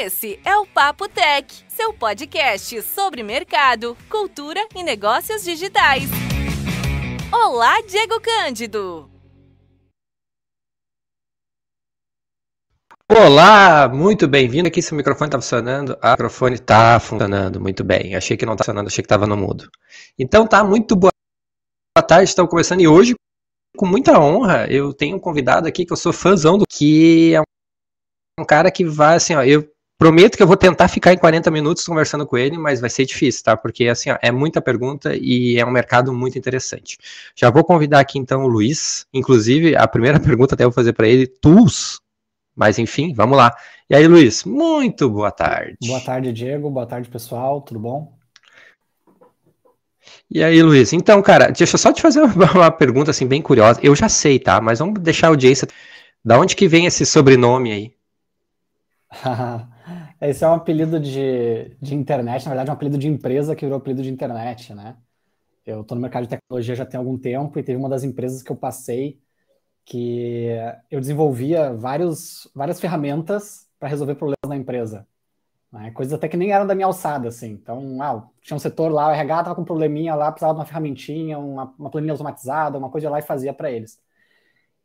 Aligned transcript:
Esse 0.00 0.38
é 0.44 0.56
o 0.56 0.64
Papo 0.64 1.08
Tech, 1.08 1.64
seu 1.66 1.92
podcast 1.92 2.80
sobre 2.82 3.24
mercado, 3.24 3.96
cultura 4.08 4.64
e 4.72 4.84
negócios 4.84 5.42
digitais. 5.42 6.04
Olá, 7.32 7.82
Diego 7.82 8.20
Cândido! 8.20 9.10
Olá, 13.10 13.88
muito 13.88 14.28
bem-vindo. 14.28 14.68
Aqui 14.68 14.80
seu 14.80 14.96
microfone 14.96 15.30
está 15.30 15.40
funcionando. 15.40 15.98
Ah, 16.00 16.10
o 16.10 16.12
microfone 16.12 16.54
está 16.54 17.00
funcionando 17.00 17.60
muito 17.60 17.82
bem. 17.82 18.14
Achei 18.14 18.36
que 18.36 18.46
não 18.46 18.52
estava 18.52 18.66
funcionando, 18.66 18.86
achei 18.86 19.02
que 19.02 19.06
estava 19.06 19.26
no 19.26 19.36
mudo. 19.36 19.68
Então 20.16 20.46
tá, 20.46 20.62
muito 20.62 20.94
boa 20.94 21.10
tarde, 22.06 22.28
estamos 22.28 22.48
começando 22.48 22.80
e 22.82 22.86
hoje, 22.86 23.16
com 23.76 23.84
muita 23.84 24.20
honra, 24.20 24.68
eu 24.70 24.94
tenho 24.94 25.16
um 25.16 25.20
convidado 25.20 25.66
aqui 25.66 25.84
que 25.84 25.92
eu 25.92 25.96
sou 25.96 26.12
fãzão 26.12 26.56
do 26.56 26.64
que 26.70 27.34
é 27.34 27.42
um 28.40 28.44
cara 28.44 28.70
que 28.70 28.84
vai 28.84 29.16
assim, 29.16 29.34
ó, 29.34 29.42
eu 29.42 29.68
prometo 29.98 30.36
que 30.36 30.42
eu 30.42 30.46
vou 30.46 30.56
tentar 30.56 30.88
ficar 30.88 31.12
em 31.12 31.18
40 31.18 31.50
minutos 31.50 31.84
conversando 31.84 32.24
com 32.24 32.38
ele, 32.38 32.56
mas 32.56 32.80
vai 32.80 32.88
ser 32.88 33.04
difícil, 33.04 33.42
tá? 33.44 33.56
Porque 33.56 33.88
assim, 33.88 34.10
ó, 34.10 34.18
é 34.22 34.30
muita 34.30 34.62
pergunta 34.62 35.14
e 35.14 35.58
é 35.58 35.66
um 35.66 35.70
mercado 35.70 36.12
muito 36.14 36.38
interessante. 36.38 36.96
Já 37.34 37.50
vou 37.50 37.64
convidar 37.64 37.98
aqui 38.00 38.18
então 38.18 38.44
o 38.44 38.48
Luiz, 38.48 39.06
inclusive 39.12 39.76
a 39.76 39.86
primeira 39.88 40.18
pergunta 40.20 40.54
até 40.54 40.64
eu 40.64 40.70
vou 40.70 40.74
fazer 40.74 40.92
para 40.92 41.08
ele, 41.08 41.26
tools 41.26 42.00
mas 42.58 42.76
enfim, 42.76 43.14
vamos 43.14 43.38
lá. 43.38 43.56
E 43.88 43.94
aí, 43.94 44.08
Luiz, 44.08 44.42
muito 44.42 45.08
boa 45.08 45.30
tarde. 45.30 45.76
Boa 45.86 46.00
tarde, 46.00 46.32
Diego. 46.32 46.68
Boa 46.68 46.86
tarde, 46.86 47.08
pessoal. 47.08 47.60
Tudo 47.60 47.78
bom? 47.78 48.18
E 50.28 50.42
aí, 50.42 50.60
Luiz? 50.60 50.92
Então, 50.92 51.22
cara, 51.22 51.52
deixa 51.52 51.76
eu 51.76 51.78
só 51.78 51.92
te 51.92 52.02
fazer 52.02 52.20
uma 52.54 52.70
pergunta 52.72 53.12
assim 53.12 53.28
bem 53.28 53.40
curiosa. 53.40 53.78
Eu 53.80 53.94
já 53.94 54.08
sei, 54.08 54.40
tá? 54.40 54.60
Mas 54.60 54.80
vamos 54.80 55.00
deixar 55.00 55.28
a 55.28 55.30
audiência. 55.30 55.68
Da 56.24 56.36
onde 56.36 56.56
que 56.56 56.66
vem 56.66 56.84
esse 56.86 57.06
sobrenome 57.06 57.70
aí? 57.70 57.92
esse 60.20 60.44
é 60.44 60.48
um 60.48 60.54
apelido 60.54 60.98
de, 61.00 61.76
de 61.80 61.94
internet, 61.94 62.44
na 62.44 62.50
verdade, 62.50 62.70
é 62.70 62.72
um 62.72 62.76
apelido 62.76 62.98
de 62.98 63.08
empresa 63.08 63.54
que 63.54 63.64
virou 63.64 63.78
apelido 63.78 64.02
de 64.02 64.10
internet, 64.10 64.74
né? 64.74 64.96
Eu 65.64 65.82
estou 65.82 65.94
no 65.94 66.02
mercado 66.02 66.24
de 66.24 66.30
tecnologia 66.30 66.74
já 66.74 66.86
tem 66.86 66.98
algum 66.98 67.18
tempo 67.18 67.58
e 67.58 67.62
teve 67.62 67.78
uma 67.78 67.88
das 67.88 68.02
empresas 68.02 68.42
que 68.42 68.50
eu 68.50 68.56
passei 68.56 69.20
que 69.84 70.48
eu 70.90 71.00
desenvolvia 71.00 71.72
vários, 71.72 72.50
várias 72.54 72.78
ferramentas 72.78 73.66
para 73.78 73.88
resolver 73.88 74.16
problemas 74.16 74.48
na 74.48 74.56
empresa. 74.56 75.06
Né? 75.72 75.90
Coisas 75.92 76.12
até 76.12 76.28
que 76.28 76.36
nem 76.36 76.52
eram 76.52 76.66
da 76.66 76.74
minha 76.74 76.86
alçada, 76.86 77.28
assim. 77.28 77.52
Então, 77.52 78.02
ah, 78.02 78.28
tinha 78.42 78.56
um 78.56 78.60
setor 78.60 78.90
lá, 78.92 79.08
o 79.08 79.12
RH 79.12 79.38
estava 79.38 79.54
com 79.54 79.62
um 79.62 79.64
probleminha 79.64 80.14
lá, 80.14 80.30
precisava 80.30 80.52
de 80.54 80.60
uma 80.60 80.66
ferramentinha, 80.66 81.38
uma, 81.38 81.74
uma 81.78 81.90
planilha 81.90 82.12
automatizada, 82.12 82.76
uma 82.76 82.90
coisa 82.90 83.08
lá 83.08 83.18
e 83.18 83.22
fazia 83.22 83.54
para 83.54 83.70
eles. 83.70 83.98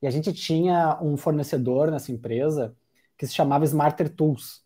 E 0.01 0.07
a 0.07 0.09
gente 0.09 0.31
tinha 0.31 0.97
um 1.01 1.17
fornecedor 1.17 1.91
nessa 1.91 2.11
empresa 2.11 2.75
que 3.17 3.27
se 3.27 3.33
chamava 3.33 3.65
Smarter 3.65 4.09
Tools, 4.09 4.63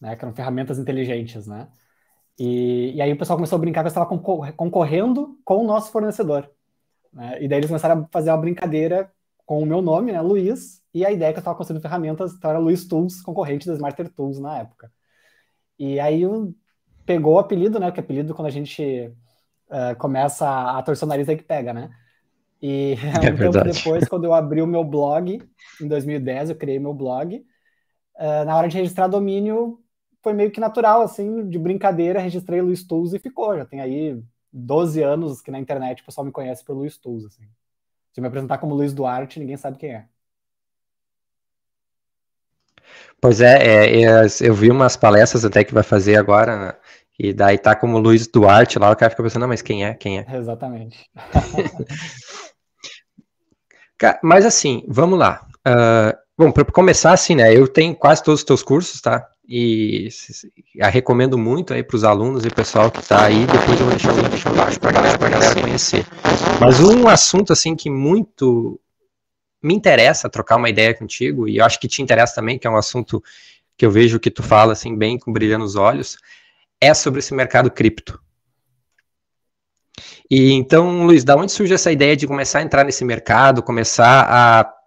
né? 0.00 0.16
que 0.16 0.24
eram 0.24 0.34
ferramentas 0.34 0.78
inteligentes, 0.78 1.46
né? 1.46 1.68
E, 2.38 2.92
e 2.94 3.02
aí 3.02 3.12
o 3.12 3.18
pessoal 3.18 3.36
começou 3.36 3.56
a 3.56 3.60
brincar 3.60 3.82
que 3.82 3.88
eu 3.88 3.90
estava 3.90 4.06
concorrendo 4.06 5.38
com 5.44 5.58
o 5.58 5.66
nosso 5.66 5.92
fornecedor. 5.92 6.50
Né? 7.12 7.42
E 7.42 7.48
daí 7.48 7.58
eles 7.58 7.68
começaram 7.68 8.02
a 8.02 8.08
fazer 8.10 8.30
uma 8.30 8.38
brincadeira 8.38 9.12
com 9.44 9.60
o 9.60 9.66
meu 9.66 9.82
nome, 9.82 10.12
né, 10.12 10.20
Luiz, 10.20 10.80
e 10.94 11.04
a 11.04 11.10
ideia 11.10 11.30
é 11.30 11.32
que 11.32 11.38
eu 11.38 11.40
estava 11.40 11.56
construindo 11.56 11.82
ferramentas, 11.82 12.32
então 12.32 12.50
era 12.50 12.58
Luiz 12.60 12.86
Tools, 12.86 13.20
concorrente 13.20 13.66
da 13.66 13.74
Smarter 13.74 14.08
Tools 14.08 14.38
na 14.38 14.58
época. 14.58 14.92
E 15.76 15.98
aí 15.98 16.22
pegou 17.04 17.34
o 17.34 17.38
apelido, 17.40 17.80
né, 17.80 17.90
que 17.90 17.98
apelido 17.98 18.32
quando 18.32 18.46
a 18.46 18.50
gente 18.52 19.12
uh, 19.68 19.96
começa 19.98 20.48
a 20.48 20.80
torcer 20.82 21.04
o 21.04 21.08
nariz 21.08 21.28
aí 21.28 21.36
que 21.36 21.42
pega, 21.42 21.72
né? 21.74 21.90
E 22.62 22.94
é 23.20 23.32
um 23.32 23.36
tempo 23.36 23.64
depois, 23.64 24.08
quando 24.08 24.24
eu 24.24 24.32
abri 24.32 24.62
o 24.62 24.68
meu 24.68 24.84
blog, 24.84 25.42
em 25.80 25.88
2010, 25.88 26.50
eu 26.50 26.56
criei 26.56 26.78
meu 26.78 26.94
blog, 26.94 27.44
uh, 28.16 28.44
na 28.46 28.56
hora 28.56 28.68
de 28.68 28.76
registrar 28.76 29.08
domínio, 29.08 29.79
foi 30.22 30.32
meio 30.32 30.50
que 30.50 30.60
natural, 30.60 31.02
assim, 31.02 31.48
de 31.48 31.58
brincadeira, 31.58 32.20
registrei 32.20 32.60
Luiz 32.60 32.84
Tools 32.84 33.12
e 33.12 33.18
ficou. 33.18 33.56
Já 33.56 33.64
tem 33.64 33.80
aí 33.80 34.20
12 34.52 35.02
anos 35.02 35.40
que 35.40 35.50
na 35.50 35.58
internet 35.58 36.02
o 36.02 36.06
pessoal 36.06 36.24
me 36.24 36.32
conhece 36.32 36.64
por 36.64 36.76
Luiz 36.76 36.98
Tools, 36.98 37.24
assim. 37.24 37.44
Se 38.12 38.20
me 38.20 38.26
apresentar 38.26 38.58
como 38.58 38.74
Luiz 38.74 38.92
Duarte, 38.92 39.38
ninguém 39.38 39.56
sabe 39.56 39.78
quem 39.78 39.94
é. 39.94 40.06
Pois 43.20 43.40
é, 43.40 43.56
é, 43.56 44.02
é, 44.02 44.26
eu 44.40 44.54
vi 44.54 44.70
umas 44.70 44.96
palestras 44.96 45.44
até 45.44 45.62
que 45.62 45.74
vai 45.74 45.82
fazer 45.82 46.16
agora, 46.16 46.58
né? 46.58 46.74
e 47.22 47.34
daí 47.34 47.58
tá 47.58 47.76
como 47.76 47.98
Luiz 47.98 48.26
Duarte 48.26 48.78
lá, 48.78 48.90
o 48.90 48.96
cara 48.96 49.10
fica 49.10 49.22
pensando, 49.22 49.42
não, 49.42 49.48
mas 49.48 49.60
quem 49.60 49.84
é? 49.84 49.92
Quem 49.92 50.20
é? 50.20 50.26
Exatamente. 50.34 51.06
mas 54.22 54.46
assim, 54.46 54.82
vamos 54.88 55.18
lá. 55.18 55.46
Uh, 55.58 56.16
bom, 56.38 56.50
para 56.50 56.64
começar 56.64 57.12
assim, 57.12 57.34
né, 57.34 57.54
eu 57.54 57.68
tenho 57.68 57.94
quase 57.94 58.24
todos 58.24 58.40
os 58.40 58.44
teus 58.44 58.62
cursos, 58.62 59.02
tá? 59.02 59.28
E 59.48 60.08
a 60.80 60.88
recomendo 60.88 61.36
muito 61.36 61.74
aí 61.74 61.82
para 61.82 61.96
os 61.96 62.04
alunos 62.04 62.44
e 62.44 62.50
pessoal 62.50 62.90
que 62.90 63.00
está 63.00 63.24
aí. 63.24 63.46
Depois 63.46 63.80
eu 63.80 63.86
vou 63.86 63.90
deixar 63.90 64.12
o 64.12 64.16
link 64.16 64.46
embaixo 64.46 64.78
para 64.78 64.92
galera, 64.92 65.26
a 65.26 65.28
galera 65.28 65.60
conhecer. 65.60 66.06
Mas 66.60 66.78
um 66.80 67.08
assunto 67.08 67.52
assim 67.52 67.74
que 67.74 67.90
muito 67.90 68.80
me 69.62 69.74
interessa 69.74 70.30
trocar 70.30 70.56
uma 70.56 70.70
ideia 70.70 70.94
contigo 70.94 71.48
e 71.48 71.58
eu 71.58 71.64
acho 71.64 71.78
que 71.80 71.88
te 71.88 72.00
interessa 72.00 72.36
também, 72.36 72.58
que 72.58 72.66
é 72.66 72.70
um 72.70 72.76
assunto 72.76 73.22
que 73.76 73.84
eu 73.84 73.90
vejo 73.90 74.20
que 74.20 74.30
tu 74.30 74.42
fala 74.42 74.72
assim 74.72 74.96
bem 74.96 75.18
com 75.18 75.32
brilho 75.32 75.58
nos 75.58 75.74
olhos, 75.74 76.16
é 76.80 76.94
sobre 76.94 77.18
esse 77.18 77.34
mercado 77.34 77.70
cripto. 77.70 78.20
E 80.30 80.52
então, 80.52 81.04
Luiz, 81.04 81.24
da 81.24 81.36
onde 81.36 81.50
surge 81.50 81.74
essa 81.74 81.90
ideia 81.90 82.16
de 82.16 82.26
começar 82.26 82.60
a 82.60 82.62
entrar 82.62 82.84
nesse 82.84 83.04
mercado, 83.04 83.62
começar 83.62 84.26
a 84.28 84.79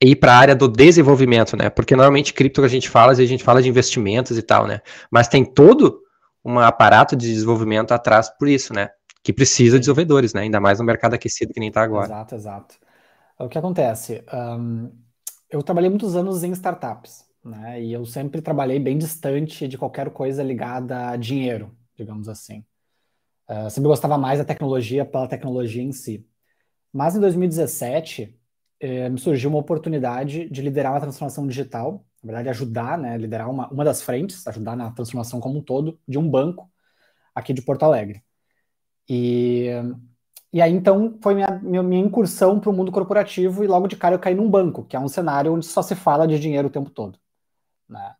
ir 0.00 0.16
para 0.16 0.32
a 0.32 0.36
área 0.36 0.56
do 0.56 0.68
desenvolvimento, 0.68 1.56
né? 1.56 1.68
Porque 1.68 1.96
normalmente 1.96 2.32
cripto 2.32 2.60
que 2.60 2.66
a 2.66 2.70
gente 2.70 2.88
fala, 2.88 3.12
a 3.12 3.14
gente 3.14 3.42
fala 3.42 3.62
de 3.62 3.68
investimentos 3.68 4.36
e 4.38 4.42
tal, 4.42 4.66
né? 4.66 4.80
Mas 5.10 5.28
tem 5.28 5.44
todo 5.44 6.02
um 6.44 6.58
aparato 6.58 7.16
de 7.16 7.32
desenvolvimento 7.32 7.92
atrás 7.92 8.30
por 8.38 8.48
isso, 8.48 8.72
né? 8.72 8.90
Que 9.22 9.32
precisa 9.32 9.76
de 9.76 9.80
desenvolvedores, 9.80 10.32
né? 10.32 10.42
Ainda 10.42 10.60
mais 10.60 10.78
no 10.78 10.84
mercado 10.84 11.14
aquecido 11.14 11.52
que 11.52 11.60
nem 11.60 11.68
está 11.68 11.82
agora. 11.82 12.06
Exato, 12.06 12.34
exato. 12.34 12.74
O 13.38 13.48
que 13.48 13.58
acontece? 13.58 14.24
Um, 14.32 14.90
eu 15.50 15.62
trabalhei 15.62 15.90
muitos 15.90 16.14
anos 16.14 16.44
em 16.44 16.52
startups, 16.52 17.24
né? 17.44 17.82
E 17.82 17.92
eu 17.92 18.04
sempre 18.06 18.40
trabalhei 18.40 18.78
bem 18.78 18.96
distante 18.96 19.66
de 19.66 19.76
qualquer 19.76 20.10
coisa 20.10 20.42
ligada 20.42 21.10
a 21.10 21.16
dinheiro, 21.16 21.76
digamos 21.96 22.28
assim. 22.28 22.64
Uh, 23.48 23.68
sempre 23.70 23.88
gostava 23.88 24.16
mais 24.16 24.38
da 24.38 24.44
tecnologia 24.44 25.04
pela 25.04 25.26
tecnologia 25.26 25.82
em 25.82 25.92
si. 25.92 26.24
Mas 26.92 27.16
em 27.16 27.20
2017, 27.20 28.37
é, 28.80 29.08
me 29.08 29.18
surgiu 29.18 29.50
uma 29.50 29.58
oportunidade 29.58 30.48
de 30.48 30.62
liderar 30.62 30.92
uma 30.92 31.00
transformação 31.00 31.46
digital, 31.46 32.04
na 32.22 32.28
verdade, 32.28 32.48
ajudar, 32.50 32.98
né, 32.98 33.16
liderar 33.16 33.50
uma, 33.50 33.68
uma 33.68 33.84
das 33.84 34.02
frentes, 34.02 34.46
ajudar 34.46 34.76
na 34.76 34.90
transformação 34.92 35.40
como 35.40 35.58
um 35.58 35.62
todo 35.62 35.98
de 36.06 36.18
um 36.18 36.28
banco 36.28 36.70
aqui 37.34 37.52
de 37.52 37.62
Porto 37.62 37.84
Alegre. 37.84 38.22
E, 39.08 39.68
e 40.52 40.60
aí, 40.62 40.72
então, 40.72 41.18
foi 41.22 41.34
minha, 41.34 41.60
minha, 41.62 41.82
minha 41.82 42.04
incursão 42.04 42.60
para 42.60 42.70
o 42.70 42.72
mundo 42.72 42.92
corporativo 42.92 43.64
e 43.64 43.66
logo 43.66 43.88
de 43.88 43.96
cara 43.96 44.14
eu 44.14 44.18
caí 44.18 44.34
num 44.34 44.50
banco, 44.50 44.84
que 44.84 44.96
é 44.96 45.00
um 45.00 45.08
cenário 45.08 45.52
onde 45.54 45.66
só 45.66 45.82
se 45.82 45.94
fala 45.94 46.26
de 46.26 46.38
dinheiro 46.38 46.68
o 46.68 46.70
tempo 46.70 46.90
todo. 46.90 47.18
Né? 47.88 48.14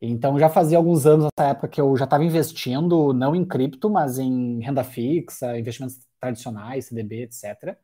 Então, 0.00 0.38
já 0.38 0.48
fazia 0.48 0.78
alguns 0.78 1.06
anos 1.06 1.26
nessa 1.26 1.50
época 1.50 1.68
que 1.68 1.80
eu 1.80 1.96
já 1.96 2.04
estava 2.04 2.24
investindo, 2.24 3.12
não 3.12 3.34
em 3.34 3.44
cripto, 3.44 3.90
mas 3.90 4.18
em 4.18 4.60
renda 4.60 4.84
fixa, 4.84 5.58
investimentos 5.58 5.98
tradicionais, 6.20 6.86
CDB, 6.86 7.22
etc. 7.24 7.76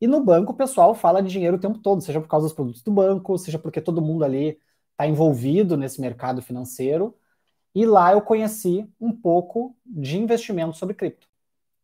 E 0.00 0.06
no 0.06 0.22
banco 0.24 0.52
o 0.52 0.56
pessoal 0.56 0.94
fala 0.94 1.22
de 1.22 1.30
dinheiro 1.30 1.56
o 1.56 1.60
tempo 1.60 1.78
todo, 1.78 2.00
seja 2.02 2.20
por 2.20 2.28
causa 2.28 2.46
dos 2.46 2.54
produtos 2.54 2.82
do 2.82 2.90
banco, 2.92 3.36
seja 3.38 3.58
porque 3.58 3.80
todo 3.80 4.00
mundo 4.02 4.24
ali 4.24 4.58
está 4.92 5.06
envolvido 5.06 5.76
nesse 5.76 6.00
mercado 6.00 6.42
financeiro. 6.42 7.16
E 7.74 7.86
lá 7.86 8.12
eu 8.12 8.22
conheci 8.22 8.88
um 9.00 9.12
pouco 9.12 9.76
de 9.86 10.18
investimento 10.18 10.76
sobre 10.76 10.94
cripto. 10.94 11.28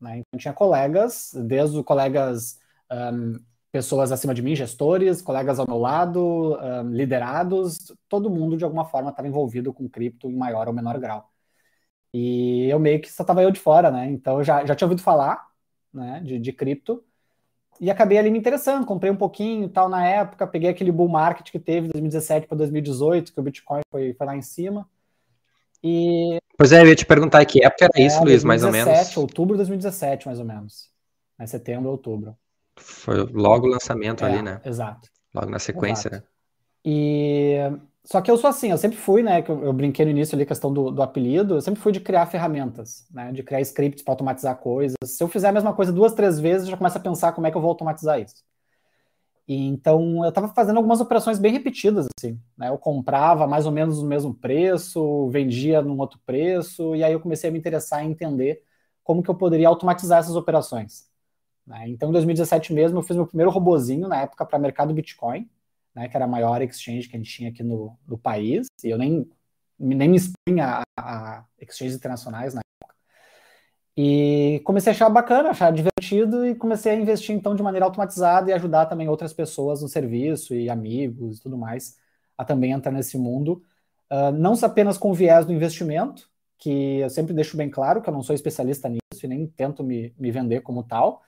Né? 0.01 0.19
Então 0.19 0.39
tinha 0.39 0.55
colegas, 0.55 1.33
desde 1.35 1.83
colegas, 1.85 2.61
um, 2.91 3.39
pessoas 3.73 4.13
acima 4.13 4.35
de 4.35 4.43
mim, 4.43 4.57
gestores, 4.57 5.23
colegas 5.23 5.59
ao 5.59 5.67
meu 5.69 5.79
lado, 5.79 6.59
um, 6.59 6.91
liderados, 6.91 7.79
todo 8.09 8.31
mundo 8.31 8.57
de 8.57 8.65
alguma 8.65 8.85
forma 8.87 9.11
estava 9.11 9.29
envolvido 9.29 9.73
com 9.73 9.89
cripto 9.89 10.31
em 10.31 10.37
maior 10.37 10.69
ou 10.69 10.75
menor 10.75 10.99
grau. 10.99 11.31
E 12.13 12.69
eu 12.71 12.79
meio 12.79 13.01
que 13.01 13.13
só 13.13 13.23
estava 13.23 13.43
eu 13.43 13.51
de 13.51 13.61
fora, 13.61 13.91
né? 13.91 14.11
Então 14.11 14.39
eu 14.39 14.45
já, 14.45 14.65
já 14.65 14.75
tinha 14.75 14.87
ouvido 14.87 15.03
falar 15.03 15.49
né, 15.93 16.21
de, 16.25 16.39
de 16.39 16.53
cripto, 16.53 17.05
e 17.81 17.91
acabei 17.91 18.19
ali 18.19 18.31
me 18.31 18.39
interessando, 18.39 18.87
comprei 18.87 19.11
um 19.11 19.17
pouquinho 19.17 19.65
e 19.65 19.69
tal 19.69 19.89
na 19.89 20.07
época, 20.07 20.47
peguei 20.47 20.71
aquele 20.71 20.93
bull 20.93 21.09
market 21.09 21.51
que 21.51 21.59
teve 21.59 21.87
de 21.87 21.93
2017 21.93 22.47
para 22.47 22.59
2018, 22.59 23.33
que 23.33 23.41
o 23.41 23.43
Bitcoin 23.43 23.81
foi, 23.91 24.15
foi 24.15 24.27
lá 24.27 24.37
em 24.37 24.43
cima. 24.43 24.89
E 25.83 26.39
Pois 26.57 26.73
é, 26.73 26.81
eu 26.81 26.87
ia 26.87 26.97
te 26.97 27.05
perguntar 27.05 27.45
que 27.45 27.65
época 27.65 27.85
era 27.85 27.93
é, 27.97 28.07
isso, 28.07 28.23
Luiz, 28.23 28.43
2017, 28.43 28.47
mais 28.47 28.65
ou 28.65 28.73
menos. 28.73 29.17
outubro 29.17 29.55
de 29.55 29.59
2017, 29.59 30.27
mais 30.27 30.39
ou 30.39 30.45
menos. 30.45 30.91
Setembro, 31.47 31.91
outubro. 31.91 32.35
Foi 32.77 33.17
logo 33.17 33.67
o 33.67 33.71
lançamento 33.71 34.25
é, 34.25 34.29
ali, 34.29 34.43
né? 34.43 34.61
Exato. 34.65 35.11
Logo 35.35 35.51
na 35.51 35.59
sequência, 35.59 36.09
exato. 36.09 36.25
né? 36.25 36.29
E 36.85 37.57
só 38.07 38.21
que 38.21 38.31
eu 38.31 38.37
sou 38.37 38.49
assim, 38.49 38.71
eu 38.71 38.79
sempre 38.79 38.97
fui, 38.97 39.21
né? 39.23 39.43
Que 39.43 39.51
eu, 39.51 39.65
eu 39.65 39.73
brinquei 39.73 40.05
no 40.05 40.13
início 40.13 40.37
ali 40.37 40.45
a 40.45 40.47
questão 40.47 40.73
do, 40.73 40.93
do, 40.93 41.03
apelido, 41.03 41.57
eu 41.57 41.61
sempre 41.61 41.81
fui 41.81 41.91
de 41.91 41.99
criar 41.99 42.27
ferramentas, 42.27 43.05
né? 43.11 43.33
De 43.33 43.43
criar 43.43 43.61
scripts 43.61 44.03
para 44.03 44.13
automatizar 44.13 44.57
coisas. 44.59 44.97
Se 45.05 45.23
eu 45.23 45.29
fizer 45.29 45.49
a 45.49 45.53
mesma 45.53 45.75
coisa 45.75 45.93
duas, 45.93 46.15
três 46.15 46.39
vezes, 46.39 46.67
eu 46.67 46.71
já 46.71 46.77
começo 46.77 46.97
a 46.97 47.01
pensar 47.01 47.33
como 47.33 47.49
é 47.49 47.51
que 47.51 47.57
eu 47.57 47.61
vou 47.61 47.71
automatizar 47.71 48.21
isso. 48.21 48.45
E 49.49 49.67
então 49.67 50.25
eu 50.25 50.29
estava 50.29 50.49
fazendo 50.49 50.77
algumas 50.77 51.01
operações 51.01 51.39
bem 51.39 51.53
repetidas, 51.53 52.07
assim, 52.19 52.41
né? 52.57 52.69
Eu 52.69 52.79
comprava 52.79 53.47
mais 53.47 53.67
ou 53.67 53.73
menos 53.73 54.01
no 54.03 54.09
mesmo 54.09 54.35
preço, 54.35 55.29
vendia 55.31 55.83
num 55.83 55.99
outro 55.99 56.21
preço, 56.25 56.95
e 56.95 57.03
aí 57.03 57.13
eu 57.13 57.21
comecei 57.21 57.51
a 57.51 57.53
me 57.53 57.59
interessar 57.59 58.05
em 58.05 58.11
entender 58.11 58.63
como 59.03 59.23
que 59.23 59.31
eu 59.31 59.35
poderia 59.35 59.69
automatizar 59.69 60.21
essas 60.21 60.37
operações. 60.37 61.09
Né? 61.67 61.89
Então, 61.89 62.09
em 62.11 62.13
2017 62.13 62.73
mesmo, 62.73 62.99
eu 62.99 63.03
fiz 63.03 63.17
meu 63.17 63.27
primeiro 63.27 63.51
robozinho 63.51 64.09
na 64.09 64.23
época 64.23 64.47
para 64.47 64.59
mercado 64.59 64.95
Bitcoin, 64.95 65.49
né? 65.97 66.09
Que 66.09 66.17
era 66.17 66.27
a 66.27 66.29
maior 66.29 66.61
exchange 66.63 67.09
que 67.09 67.17
a 67.17 67.19
gente 67.19 67.33
tinha 67.33 67.51
aqui 67.51 67.63
no, 67.63 67.99
no 68.07 68.19
país, 68.19 68.67
e 68.85 68.91
eu 68.91 68.99
nem, 68.99 69.27
nem 69.79 70.09
me 70.09 70.19
expunha 70.19 70.85
a, 70.97 71.39
a 71.39 71.45
exchanges 71.59 71.97
internacionais 71.97 72.55
na 72.55 72.61
e 73.99 74.61
comecei 74.63 74.93
a 74.93 74.95
achar 74.95 75.09
bacana, 75.09 75.51
achar 75.51 75.73
divertido 75.73 76.47
e 76.47 76.55
comecei 76.55 76.93
a 76.93 76.95
investir 76.95 77.35
então 77.35 77.57
de 77.57 77.63
maneira 77.63 77.87
automatizada 77.87 78.51
e 78.51 78.53
ajudar 78.53 78.85
também 78.87 79.09
outras 79.09 79.33
pessoas 79.33 79.81
no 79.81 79.89
serviço 79.89 80.55
e 80.55 80.69
amigos 80.69 81.39
e 81.39 81.43
tudo 81.43 81.57
mais 81.57 81.97
a 82.37 82.45
também 82.45 82.73
entrar 82.73 82.93
nesse 82.93 83.17
mundo. 83.17 83.63
Uh, 84.13 84.31
não 84.33 84.53
apenas 84.63 84.99
com 84.99 85.15
viés 85.15 85.47
do 85.47 85.53
investimento, 85.53 86.29
que 86.59 86.99
eu 87.01 87.09
sempre 87.09 87.33
deixo 87.33 87.57
bem 87.57 87.71
claro 87.71 88.03
que 88.03 88.09
eu 88.11 88.13
não 88.13 88.23
sou 88.23 88.35
especialista 88.35 88.87
nisso 88.89 89.25
e 89.25 89.29
nem 89.29 89.47
tento 89.47 89.83
me, 89.83 90.15
me 90.19 90.31
vender 90.31 90.61
como 90.61 90.83
tal, 90.83 91.23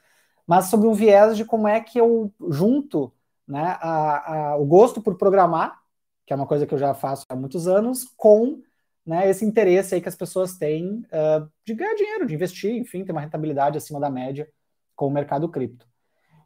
mas 0.46 0.66
sobre 0.66 0.86
um 0.86 0.92
viés 0.92 1.38
de 1.38 1.46
como 1.46 1.66
é 1.66 1.80
que 1.80 1.98
eu 1.98 2.30
junto 2.50 3.10
né, 3.48 3.78
a, 3.80 4.50
a, 4.50 4.56
o 4.56 4.66
gosto 4.66 5.00
por 5.00 5.16
programar, 5.16 5.80
que 6.26 6.32
é 6.32 6.36
uma 6.36 6.46
coisa 6.46 6.66
que 6.66 6.74
eu 6.74 6.78
já 6.78 6.92
faço 6.92 7.24
há 7.28 7.34
muitos 7.34 7.66
anos, 7.66 8.04
com 8.16 8.60
né, 9.04 9.28
esse 9.30 9.44
interesse 9.44 9.94
aí 9.94 10.00
que 10.02 10.08
as 10.08 10.14
pessoas 10.14 10.58
têm 10.58 10.98
uh, 11.06 11.50
de 11.64 11.74
ganhar 11.74 11.94
dinheiro, 11.94 12.26
de 12.26 12.34
investir, 12.34 12.76
enfim, 12.76 13.04
ter 13.04 13.12
uma 13.12 13.22
rentabilidade 13.22 13.78
acima 13.78 13.98
da 13.98 14.10
média 14.10 14.46
com 14.94 15.06
o 15.06 15.10
mercado 15.10 15.48
cripto. 15.48 15.86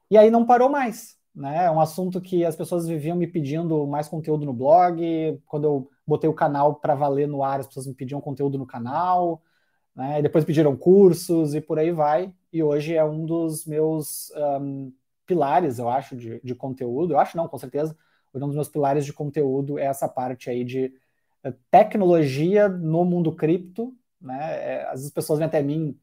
E 0.08 0.16
aí 0.16 0.30
não 0.30 0.46
parou 0.46 0.68
mais. 0.68 1.16
Né? 1.34 1.64
É 1.64 1.70
um 1.70 1.80
assunto 1.80 2.20
que 2.20 2.44
as 2.44 2.54
pessoas 2.54 2.86
viviam 2.86 3.16
me 3.16 3.26
pedindo 3.26 3.86
mais 3.86 4.08
conteúdo 4.08 4.44
no 4.44 4.52
blog. 4.52 5.40
Quando 5.46 5.64
eu 5.64 5.90
botei 6.06 6.28
o 6.28 6.34
canal 6.34 6.76
para 6.76 6.94
valer 6.94 7.26
no 7.26 7.42
ar, 7.42 7.60
as 7.60 7.66
pessoas 7.66 7.86
me 7.86 7.94
pediam 7.94 8.20
conteúdo 8.20 8.58
no 8.58 8.66
canal. 8.66 9.42
Né? 9.96 10.22
Depois 10.22 10.44
pediram 10.44 10.76
cursos 10.76 11.54
e 11.54 11.60
por 11.60 11.78
aí 11.78 11.90
vai. 11.90 12.32
E 12.52 12.62
hoje 12.62 12.94
é 12.94 13.04
um 13.04 13.24
dos 13.24 13.66
meus 13.66 14.30
um, 14.60 14.92
pilares, 15.32 15.78
eu 15.78 15.88
acho, 15.88 16.14
de, 16.14 16.40
de 16.42 16.54
conteúdo. 16.54 17.14
Eu 17.14 17.18
acho 17.18 17.36
não, 17.36 17.48
com 17.48 17.56
certeza. 17.56 17.96
Um 18.34 18.46
dos 18.46 18.54
meus 18.54 18.68
pilares 18.68 19.04
de 19.06 19.12
conteúdo 19.12 19.78
é 19.78 19.84
essa 19.86 20.08
parte 20.08 20.50
aí 20.50 20.64
de 20.64 20.92
tecnologia 21.70 22.68
no 22.68 23.04
mundo 23.04 23.34
cripto, 23.34 23.94
né? 24.20 24.38
É, 24.40 24.84
às 24.84 24.92
vezes 24.92 25.06
as 25.06 25.12
pessoas 25.12 25.38
vêm 25.38 25.46
até 25.46 25.62
mim 25.62 25.98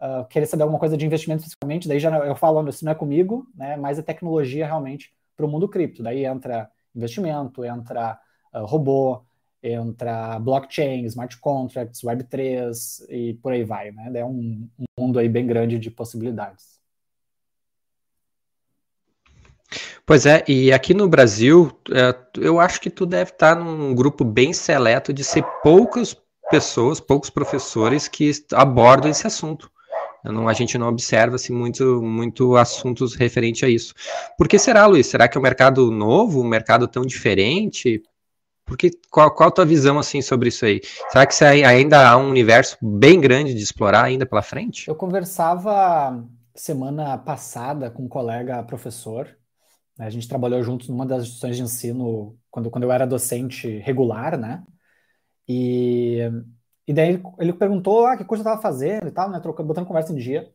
uh, 0.00 0.26
querer 0.28 0.46
saber 0.46 0.62
alguma 0.62 0.78
coisa 0.78 0.96
de 0.96 1.06
investimento 1.06 1.42
principalmente, 1.42 1.88
daí 1.88 1.98
já 1.98 2.10
eu 2.26 2.36
falo, 2.36 2.68
isso 2.68 2.84
não 2.84 2.92
é 2.92 2.94
comigo, 2.94 3.46
né? 3.54 3.76
Mas 3.76 3.98
é 3.98 4.02
tecnologia 4.02 4.66
realmente 4.66 5.12
para 5.36 5.46
o 5.46 5.48
mundo 5.48 5.68
cripto. 5.68 6.02
Daí 6.02 6.24
entra 6.24 6.70
investimento, 6.94 7.64
entra 7.64 8.20
uh, 8.54 8.64
robô, 8.66 9.24
entra 9.62 10.38
blockchain, 10.38 11.04
smart 11.06 11.38
contracts, 11.38 12.02
Web3 12.02 13.06
e 13.08 13.34
por 13.34 13.52
aí 13.52 13.64
vai, 13.64 13.90
né? 13.92 14.10
É 14.14 14.24
um, 14.24 14.68
um 14.78 14.84
mundo 14.98 15.18
aí 15.18 15.28
bem 15.28 15.46
grande 15.46 15.78
de 15.78 15.90
possibilidades. 15.90 16.79
Pois 20.10 20.26
é, 20.26 20.42
e 20.48 20.72
aqui 20.72 20.92
no 20.92 21.08
Brasil, 21.08 21.70
é, 21.88 22.16
eu 22.36 22.58
acho 22.58 22.80
que 22.80 22.90
tu 22.90 23.06
deve 23.06 23.30
estar 23.30 23.54
num 23.54 23.94
grupo 23.94 24.24
bem 24.24 24.52
seleto 24.52 25.12
de 25.12 25.22
ser 25.22 25.44
poucas 25.62 26.16
pessoas, 26.50 26.98
poucos 26.98 27.30
professores 27.30 28.08
que 28.08 28.28
abordam 28.52 29.08
esse 29.08 29.24
assunto. 29.24 29.70
Não, 30.24 30.48
a 30.48 30.52
gente 30.52 30.76
não 30.76 30.88
observa 30.88 31.36
assim, 31.36 31.52
muito, 31.52 32.02
muito 32.02 32.56
assuntos 32.56 33.14
referentes 33.14 33.62
a 33.62 33.68
isso. 33.68 33.94
Por 34.36 34.48
que 34.48 34.58
será, 34.58 34.84
Luiz? 34.84 35.06
Será 35.06 35.28
que 35.28 35.38
é 35.38 35.40
um 35.40 35.44
mercado 35.44 35.92
novo, 35.92 36.40
um 36.40 36.48
mercado 36.48 36.88
tão 36.88 37.02
diferente? 37.06 38.02
Porque, 38.66 38.90
qual, 39.12 39.32
qual 39.32 39.48
a 39.50 39.52
tua 39.52 39.64
visão 39.64 39.96
assim, 39.96 40.20
sobre 40.20 40.48
isso 40.48 40.64
aí? 40.64 40.80
Será 41.12 41.24
que 41.24 41.44
ainda 41.44 42.10
há 42.10 42.16
um 42.16 42.30
universo 42.30 42.76
bem 42.82 43.20
grande 43.20 43.54
de 43.54 43.62
explorar 43.62 44.06
ainda 44.06 44.26
pela 44.26 44.42
frente? 44.42 44.88
Eu 44.88 44.96
conversava 44.96 46.20
semana 46.52 47.16
passada 47.16 47.92
com 47.92 48.02
um 48.02 48.08
colega 48.08 48.60
professor? 48.64 49.38
A 50.00 50.10
gente 50.10 50.28
trabalhou 50.28 50.62
juntos 50.62 50.88
numa 50.88 51.06
das 51.06 51.22
instituições 51.22 51.56
de 51.56 51.62
ensino 51.62 52.38
quando, 52.50 52.70
quando 52.70 52.84
eu 52.84 52.92
era 52.92 53.06
docente 53.06 53.78
regular, 53.78 54.38
né? 54.38 54.64
E, 55.48 56.20
e 56.86 56.92
daí 56.92 57.22
ele, 57.38 57.52
perguntou 57.52 58.06
ah, 58.06 58.16
que 58.16 58.24
curso 58.24 58.42
eu 58.42 58.44
estava 58.48 58.62
fazendo 58.62 59.08
e 59.08 59.12
tal, 59.12 59.30
né? 59.30 59.40
Trocando, 59.40 59.66
botando 59.68 59.86
conversa 59.86 60.12
em 60.12 60.16
dia. 60.16 60.52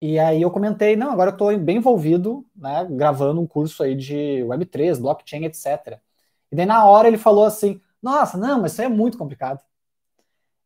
E 0.00 0.18
aí 0.18 0.42
eu 0.42 0.50
comentei, 0.50 0.96
não, 0.96 1.12
agora 1.12 1.30
eu 1.30 1.34
estou 1.34 1.58
bem 1.58 1.78
envolvido, 1.78 2.46
né? 2.56 2.86
Gravando 2.90 3.40
um 3.40 3.46
curso 3.46 3.82
aí 3.82 3.94
de 3.96 4.42
Web3, 4.44 5.00
blockchain, 5.00 5.44
etc. 5.44 6.00
E 6.50 6.56
daí 6.56 6.66
na 6.66 6.84
hora 6.86 7.08
ele 7.08 7.18
falou 7.18 7.44
assim, 7.44 7.80
nossa, 8.02 8.38
não, 8.38 8.62
mas 8.62 8.72
isso 8.72 8.82
é 8.82 8.88
muito 8.88 9.18
complicado. 9.18 9.60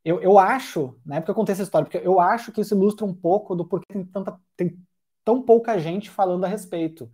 Eu, 0.05 0.20
eu 0.23 0.38
acho, 0.38 0.97
né, 1.05 1.20
porque 1.20 1.32
eu 1.32 1.35
contei 1.35 1.52
essa 1.52 1.64
história, 1.64 1.85
porque 1.85 2.06
eu 2.06 2.20
acho 2.20 2.52
que 2.52 2.61
isso 2.61 2.75
ilustra 2.75 3.05
um 3.05 3.12
pouco 3.14 3.56
do 3.56 3.67
porquê 3.67 3.87
tem, 3.93 4.05
tanta, 4.05 4.41
tem 4.56 4.79
tão 5.25 5.43
pouca 5.43 5.79
gente 5.81 6.09
falando 6.09 6.44
a 6.44 6.49
respeito. 6.49 7.11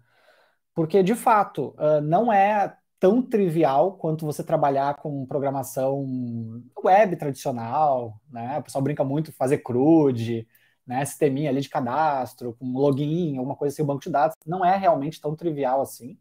Porque, 0.75 1.03
de 1.03 1.15
fato, 1.15 1.75
uh, 1.79 2.01
não 2.01 2.33
é 2.33 2.77
tão 3.03 3.21
trivial 3.21 3.95
quanto 3.95 4.25
você 4.25 4.45
trabalhar 4.45 4.95
com 4.95 5.27
programação 5.27 6.63
web 6.85 7.17
tradicional, 7.17 8.21
né? 8.31 8.59
O 8.59 8.63
pessoal 8.63 8.81
brinca 8.81 9.03
muito 9.03 9.33
fazer 9.33 9.59
CRUD, 9.59 10.47
né? 10.87 11.05
Sisteminha 11.05 11.51
ali 11.51 11.61
de 11.61 11.69
cadastro, 11.69 12.57
com 12.59 12.73
login, 12.73 13.39
alguma 13.39 13.57
coisa 13.57 13.75
assim, 13.75 13.83
o 13.83 13.87
banco 13.87 14.03
de 14.03 14.11
dados. 14.11 14.37
Não 14.47 14.65
é 14.65 14.77
realmente 14.77 15.21
tão 15.21 15.35
trivial 15.35 15.81
assim. 15.83 16.17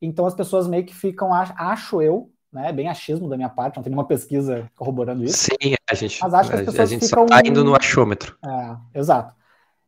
Então 0.00 0.26
as 0.26 0.34
pessoas 0.34 0.66
meio 0.66 0.84
que 0.84 0.92
ficam, 0.92 1.32
acho 1.32 2.02
eu, 2.02 2.32
né? 2.52 2.72
Bem 2.72 2.88
achismo 2.88 3.28
da 3.28 3.36
minha 3.36 3.48
parte, 3.48 3.76
não 3.76 3.82
tem 3.84 3.90
nenhuma 3.90 4.08
pesquisa 4.08 4.68
corroborando 4.76 5.22
isso. 5.22 5.50
Sim, 5.50 5.74
a 5.88 5.94
gente, 5.94 6.20
mas 6.20 6.34
acho 6.34 6.50
que 6.50 6.56
as 6.56 6.62
pessoas 6.62 6.80
a 6.80 6.92
gente 6.92 7.04
ficam, 7.06 7.28
só 7.28 7.34
tá 7.34 7.46
indo 7.46 7.62
no 7.62 7.76
achômetro. 7.76 8.36
É, 8.44 8.98
exato. 8.98 9.34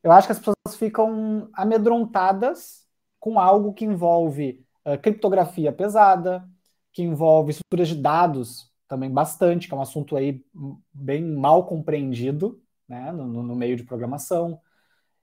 Eu 0.01 0.13
acho 0.13 0.29
que 0.29 0.33
as 0.33 0.39
pessoas 0.39 0.77
ficam 0.79 1.49
amedrontadas 1.55 2.84
com 3.25 3.41
algo 3.41 3.73
que 3.73 3.87
envolve 3.87 4.63
uh, 4.85 4.99
criptografia 4.99 5.73
pesada, 5.73 6.47
que 6.93 7.03
envolve 7.03 7.53
estruturas 7.53 7.89
de 7.89 7.95
dados 7.95 8.71
também 8.87 9.11
bastante, 9.11 9.67
que 9.67 9.73
é 9.73 9.77
um 9.79 9.81
assunto 9.81 10.15
aí 10.15 10.45
bem 10.93 11.25
mal 11.25 11.65
compreendido 11.65 12.61
né, 12.87 13.11
no, 13.13 13.43
no 13.43 13.57
meio 13.57 13.79
de 13.79 13.83
programação. 13.83 14.61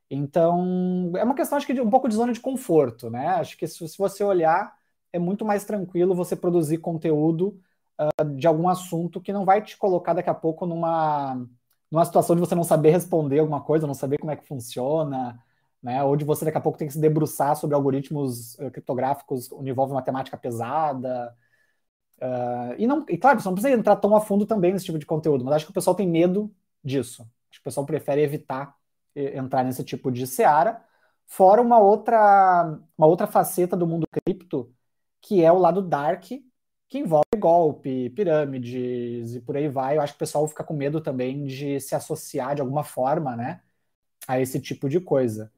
Então, 0.09 1.11
é 1.15 1.23
uma 1.23 1.35
questão, 1.35 1.59
acho 1.59 1.67
que, 1.67 1.75
de 1.75 1.79
um 1.79 1.91
pouco 1.91 2.09
de 2.09 2.15
zona 2.15 2.33
de 2.33 2.39
conforto, 2.39 3.07
né? 3.11 3.27
Acho 3.27 3.55
que 3.55 3.67
se, 3.67 3.87
se 3.87 3.97
você 3.99 4.23
olhar, 4.23 4.75
é 5.13 5.19
muito 5.19 5.45
mais 5.45 5.63
tranquilo 5.63 6.15
você 6.15 6.35
produzir 6.35 6.79
conteúdo 6.79 7.61
uh, 7.99 8.25
de 8.35 8.47
algum 8.47 8.67
assunto 8.67 9.21
que 9.21 9.31
não 9.31 9.45
vai 9.45 9.61
te 9.61 9.77
colocar 9.77 10.15
daqui 10.15 10.29
a 10.31 10.33
pouco 10.33 10.65
numa, 10.65 11.35
numa 11.91 12.03
situação 12.03 12.35
de 12.35 12.39
você 12.39 12.55
não 12.55 12.63
saber 12.63 12.89
responder 12.89 13.37
alguma 13.37 13.61
coisa, 13.61 13.85
não 13.85 13.93
saber 13.93 14.17
como 14.17 14.31
é 14.31 14.35
que 14.35 14.47
funciona, 14.47 15.39
né? 15.81 16.03
Ou 16.03 16.15
de 16.15 16.25
você 16.25 16.45
daqui 16.45 16.57
a 16.57 16.61
pouco 16.61 16.77
tem 16.77 16.87
que 16.87 16.93
se 16.93 16.99
debruçar 16.99 17.55
sobre 17.55 17.75
algoritmos 17.75 18.55
uh, 18.55 18.71
criptográficos 18.71 19.51
onde 19.51 19.69
envolve 19.71 19.93
matemática 19.93 20.37
pesada. 20.37 21.35
Uh, 22.17 22.75
e, 22.77 22.87
não, 22.87 23.05
e 23.09 23.17
claro, 23.17 23.39
você 23.39 23.47
não 23.47 23.55
precisa 23.55 23.75
entrar 23.75 23.95
tão 23.95 24.15
a 24.15 24.21
fundo 24.21 24.45
também 24.45 24.73
nesse 24.73 24.85
tipo 24.85 24.99
de 24.99 25.05
conteúdo, 25.05 25.43
mas 25.43 25.55
acho 25.55 25.65
que 25.65 25.71
o 25.71 25.73
pessoal 25.73 25.95
tem 25.95 26.07
medo 26.07 26.53
disso. 26.83 27.23
Acho 27.49 27.59
que 27.59 27.61
o 27.61 27.63
pessoal 27.63 27.85
prefere 27.85 28.21
evitar 28.21 28.75
entrar 29.15 29.63
nesse 29.63 29.83
tipo 29.83 30.11
de 30.11 30.25
seara. 30.27 30.83
Fora 31.27 31.61
uma 31.61 31.79
outra, 31.79 32.79
uma 32.97 33.07
outra 33.07 33.27
faceta 33.27 33.75
do 33.75 33.87
mundo 33.87 34.07
cripto, 34.11 34.73
que 35.21 35.43
é 35.43 35.51
o 35.51 35.57
lado 35.57 35.81
dark, 35.81 36.25
que 36.91 36.99
envolve 36.99 37.25
golpe, 37.37 38.09
pirâmides 38.11 39.35
e 39.35 39.41
por 39.41 39.55
aí 39.55 39.69
vai. 39.69 39.97
Eu 39.97 40.01
acho 40.01 40.13
que 40.13 40.17
o 40.17 40.19
pessoal 40.19 40.47
fica 40.47 40.63
com 40.63 40.73
medo 40.73 41.01
também 41.01 41.45
de 41.45 41.79
se 41.79 41.95
associar 41.95 42.55
de 42.55 42.61
alguma 42.61 42.83
forma, 42.83 43.35
né, 43.35 43.61
a 44.27 44.39
esse 44.41 44.59
tipo 44.61 44.89
de 44.89 44.99
coisa. 44.99 45.51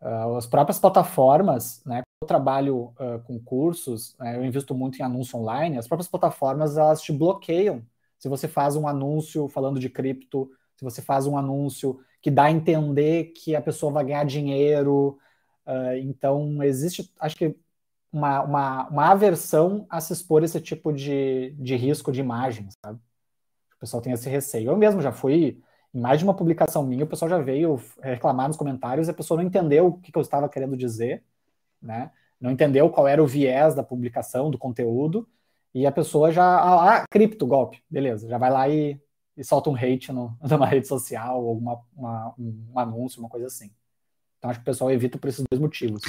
Uh, 0.00 0.36
as 0.36 0.46
próprias 0.46 0.78
plataformas, 0.78 1.82
né, 1.84 2.02
eu 2.22 2.28
trabalho 2.28 2.94
uh, 3.00 3.20
com 3.24 3.38
cursos, 3.38 4.16
né, 4.18 4.36
eu 4.36 4.44
invisto 4.44 4.74
muito 4.74 4.98
em 4.98 5.02
anúncio 5.02 5.38
online, 5.38 5.76
as 5.76 5.88
próprias 5.88 6.08
plataformas 6.08 6.76
elas 6.76 7.02
te 7.02 7.12
bloqueiam. 7.12 7.82
Se 8.18 8.28
você 8.28 8.46
faz 8.46 8.76
um 8.76 8.86
anúncio 8.86 9.48
falando 9.48 9.80
de 9.80 9.88
cripto, 9.88 10.50
se 10.76 10.84
você 10.84 11.02
faz 11.02 11.26
um 11.26 11.36
anúncio 11.36 12.00
que 12.20 12.30
dá 12.30 12.44
a 12.44 12.50
entender 12.50 13.32
que 13.36 13.56
a 13.56 13.60
pessoa 13.60 13.92
vai 13.92 14.04
ganhar 14.04 14.24
dinheiro, 14.24 15.18
uh, 15.66 15.96
então 16.00 16.62
existe, 16.62 17.12
acho 17.18 17.36
que 17.36 17.56
uma, 18.12 18.42
uma, 18.42 18.88
uma 18.88 19.10
aversão 19.10 19.86
a 19.90 20.00
se 20.00 20.12
expor 20.12 20.42
esse 20.42 20.60
tipo 20.60 20.92
de, 20.92 21.54
de 21.58 21.76
risco 21.76 22.10
de 22.12 22.20
imagem, 22.20 22.68
sabe? 22.84 22.98
O 23.76 23.80
pessoal 23.80 24.02
tem 24.02 24.12
esse 24.12 24.28
receio. 24.28 24.70
Eu 24.70 24.76
mesmo 24.76 25.00
já 25.00 25.12
fui 25.12 25.62
em 25.94 26.00
mais 26.00 26.18
de 26.18 26.24
uma 26.24 26.34
publicação 26.34 26.84
minha, 26.84 27.04
o 27.04 27.06
pessoal 27.08 27.28
já 27.28 27.38
veio 27.38 27.80
reclamar 28.02 28.48
nos 28.48 28.56
comentários 28.56 29.08
a 29.08 29.14
pessoa 29.14 29.40
não 29.40 29.48
entendeu 29.48 29.86
o 29.86 29.92
que, 29.98 30.12
que 30.12 30.18
eu 30.18 30.22
estava 30.22 30.48
querendo 30.48 30.76
dizer, 30.76 31.22
né? 31.80 32.10
Não 32.40 32.50
entendeu 32.50 32.88
qual 32.90 33.08
era 33.08 33.22
o 33.22 33.26
viés 33.26 33.74
da 33.74 33.82
publicação, 33.82 34.50
do 34.50 34.58
conteúdo, 34.58 35.28
e 35.74 35.86
a 35.86 35.92
pessoa 35.92 36.30
já. 36.30 36.44
Ah, 36.44 36.98
ah 36.98 37.04
cripto, 37.10 37.46
golpe, 37.46 37.82
beleza, 37.90 38.28
já 38.28 38.38
vai 38.38 38.50
lá 38.50 38.68
e, 38.68 39.00
e 39.36 39.44
solta 39.44 39.70
um 39.70 39.76
hate 39.76 40.12
no, 40.12 40.36
numa 40.48 40.66
rede 40.66 40.86
social, 40.86 41.42
ou 41.42 41.58
uma, 41.58 41.80
uma, 41.96 42.34
um 42.38 42.78
anúncio, 42.78 43.20
uma 43.20 43.28
coisa 43.28 43.46
assim. 43.46 43.70
Então 44.38 44.50
acho 44.50 44.60
que 44.60 44.64
o 44.64 44.66
pessoal 44.66 44.90
evita 44.92 45.18
por 45.18 45.28
esses 45.28 45.44
dois 45.50 45.60
motivos. 45.60 46.02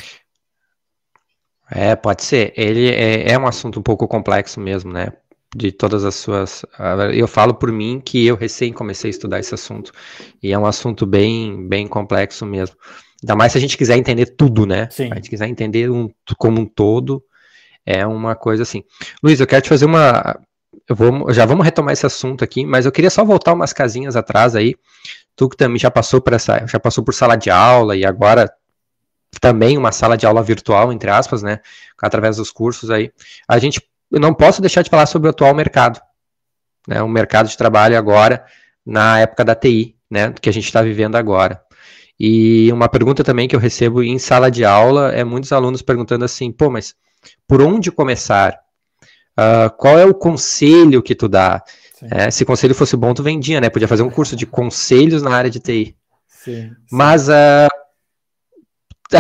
É, 1.72 1.96
pode 1.96 2.24
ser. 2.24 2.54
Ele 2.56 2.90
é, 2.90 3.32
é 3.32 3.40
um 3.40 3.48
assunto 3.48 3.80
um 3.80 3.84
pouco 3.84 4.08
complexo 4.08 4.60
mesmo, 4.60 4.92
né? 4.92 5.14
De 5.56 5.72
todas 5.72 6.04
as 6.06 6.16
suas. 6.16 6.64
Eu 7.14 7.28
falo 7.28 7.54
por 7.54 7.72
mim 7.72 8.02
que 8.04 8.26
eu 8.26 8.36
recém 8.36 8.72
comecei 8.72 9.10
a 9.10 9.12
estudar 9.12 9.40
esse 9.40 9.54
assunto. 9.54 9.92
E 10.42 10.52
é 10.52 10.58
um 10.58 10.66
assunto 10.66 11.06
bem, 11.06 11.68
bem 11.68 11.88
complexo 11.88 12.46
mesmo. 12.46 12.76
Ainda 13.22 13.36
mais 13.36 13.52
se 13.52 13.58
a 13.58 13.62
gente 13.62 13.78
quiser 13.78 13.98
entender 13.98 14.28
tudo, 14.28 14.66
né? 14.66 14.88
Sim. 14.92 15.08
Se 15.08 15.12
a 15.12 15.16
gente 15.16 15.30
quiser 15.30 15.48
entender 15.48 15.90
um, 15.90 16.10
como 16.38 16.62
um 16.62 16.66
todo, 16.66 17.24
é 17.86 18.06
uma 18.06 18.36
coisa 18.36 18.64
assim. 18.64 18.84
Luiz, 19.22 19.40
eu 19.40 19.48
quero 19.48 19.62
te 19.62 19.70
fazer 19.70 19.86
uma. 19.86 20.40
Eu 20.88 20.96
vou, 20.96 21.34
já 21.34 21.46
vamos 21.46 21.66
retomar 21.66 21.94
esse 21.94 22.06
assunto 22.06 22.44
aqui, 22.44 22.66
mas 22.66 22.86
eu 22.86 22.92
queria 22.92 23.10
só 23.10 23.26
voltar 23.26 23.54
umas 23.54 23.74
casinhas 23.74 24.16
atrás 24.16 24.56
aí. 24.56 24.76
Tu 25.36 25.50
que 25.50 25.58
também 25.58 25.80
já 25.80 25.90
passou 25.90 26.22
por 26.22 26.34
essa, 26.34 26.66
já 26.68 26.80
passou 26.80 27.04
por 27.04 27.14
sala 27.14 27.36
de 27.36 27.50
aula 27.50 27.96
e 27.96 28.06
agora 28.06 28.52
também 29.42 29.78
uma 29.78 29.92
sala 29.92 30.18
de 30.18 30.26
aula 30.26 30.42
virtual, 30.42 30.92
entre 30.94 31.10
aspas, 31.10 31.42
né? 31.42 31.60
Através 32.02 32.38
dos 32.38 32.52
cursos 32.52 32.90
aí. 32.90 33.12
A 33.48 33.58
gente 33.60 33.82
eu 34.12 34.20
não 34.20 34.34
posso 34.34 34.62
deixar 34.62 34.82
de 34.82 34.90
falar 34.90 35.06
sobre 35.06 35.28
o 35.28 35.32
atual 35.32 35.54
mercado, 35.54 36.02
né, 36.88 37.02
o 37.02 37.08
mercado 37.08 37.48
de 37.48 37.58
trabalho 37.58 37.98
agora, 37.98 38.46
na 38.86 39.20
época 39.20 39.46
da 39.46 39.56
TI, 39.56 39.96
né, 40.10 40.34
que 40.34 40.50
a 40.50 40.54
gente 40.54 40.66
está 40.66 40.82
vivendo 40.82 41.16
agora. 41.16 41.62
E 42.20 42.72
uma 42.74 42.90
pergunta 42.90 43.24
também 43.24 43.48
que 43.48 43.56
eu 43.56 43.60
recebo 43.60 44.04
em 44.04 44.20
sala 44.20 44.52
de 44.52 44.66
aula 44.66 45.14
é 45.14 45.24
muitos 45.24 45.54
alunos 45.54 45.82
perguntando 45.82 46.26
assim, 46.26 46.52
pô, 46.52 46.70
mas 46.70 46.94
por 47.48 47.62
onde 47.62 47.92
começar? 47.92 48.60
Uh, 49.40 49.70
qual 49.78 49.98
é 49.98 50.06
o 50.06 50.14
conselho 50.14 51.02
que 51.02 51.16
tu 51.16 51.30
dá? 51.30 51.64
É, 52.12 52.30
se 52.32 52.46
conselho 52.46 52.76
fosse 52.76 52.96
bom, 52.96 53.14
tu 53.14 53.24
vendia, 53.24 53.60
né? 53.60 53.70
Podia 53.70 53.88
fazer 53.88 54.04
um 54.04 54.10
curso 54.10 54.36
de 54.36 54.46
conselhos 54.46 55.22
na 55.22 55.32
área 55.32 55.50
de 55.50 55.60
TI. 55.60 55.96
Sim, 56.28 56.70
sim. 56.70 56.72
Mas 56.92 57.28
uh, 57.30 57.68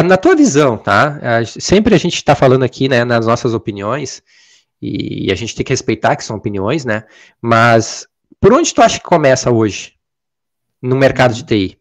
na 0.03 0.17
tua 0.17 0.35
visão, 0.35 0.77
tá? 0.77 1.19
Uh, 1.41 1.61
sempre 1.61 1.95
a 1.95 1.97
gente 1.97 2.15
está 2.15 2.35
falando 2.35 2.63
aqui, 2.63 2.89
né, 2.89 3.03
nas 3.03 3.25
nossas 3.25 3.53
opiniões, 3.53 4.21
e 4.81 5.31
a 5.31 5.35
gente 5.35 5.55
tem 5.55 5.65
que 5.65 5.73
respeitar 5.73 6.15
que 6.15 6.23
são 6.23 6.37
opiniões, 6.37 6.85
né? 6.85 7.05
Mas 7.41 8.07
por 8.39 8.53
onde 8.53 8.73
tu 8.73 8.81
acha 8.81 8.97
que 8.97 9.05
começa 9.05 9.51
hoje 9.51 9.97
no 10.81 10.95
mercado 10.95 11.33
de 11.33 11.43
TI? 11.43 11.79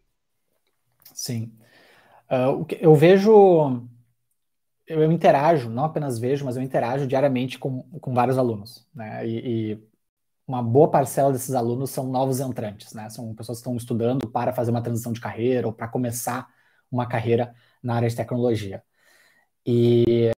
Sim. 1.13 1.51
Uh, 2.29 2.65
eu 2.79 2.93
vejo, 2.95 3.87
eu 4.85 5.11
interajo, 5.11 5.69
não 5.69 5.85
apenas 5.85 6.19
vejo, 6.19 6.45
mas 6.45 6.57
eu 6.57 6.63
interajo 6.63 7.07
diariamente 7.07 7.57
com, 7.57 7.83
com 7.99 8.13
vários 8.13 8.37
alunos, 8.37 8.87
né? 8.93 9.25
E, 9.25 9.71
e 9.71 9.89
uma 10.47 10.61
boa 10.61 10.89
parcela 10.89 11.31
desses 11.31 11.53
alunos 11.53 11.91
são 11.91 12.07
novos 12.07 12.39
entrantes, 12.39 12.93
né? 12.93 13.09
São 13.09 13.33
pessoas 13.33 13.59
que 13.59 13.61
estão 13.61 13.75
estudando 13.75 14.27
para 14.27 14.51
fazer 14.51 14.71
uma 14.71 14.81
transição 14.81 15.13
de 15.13 15.21
carreira 15.21 15.67
ou 15.67 15.73
para 15.73 15.87
começar 15.87 16.47
uma 16.91 17.07
carreira 17.07 17.53
na 17.81 17.95
área 17.95 18.09
de 18.09 18.15
tecnologia. 18.15 18.83
E 19.65 20.31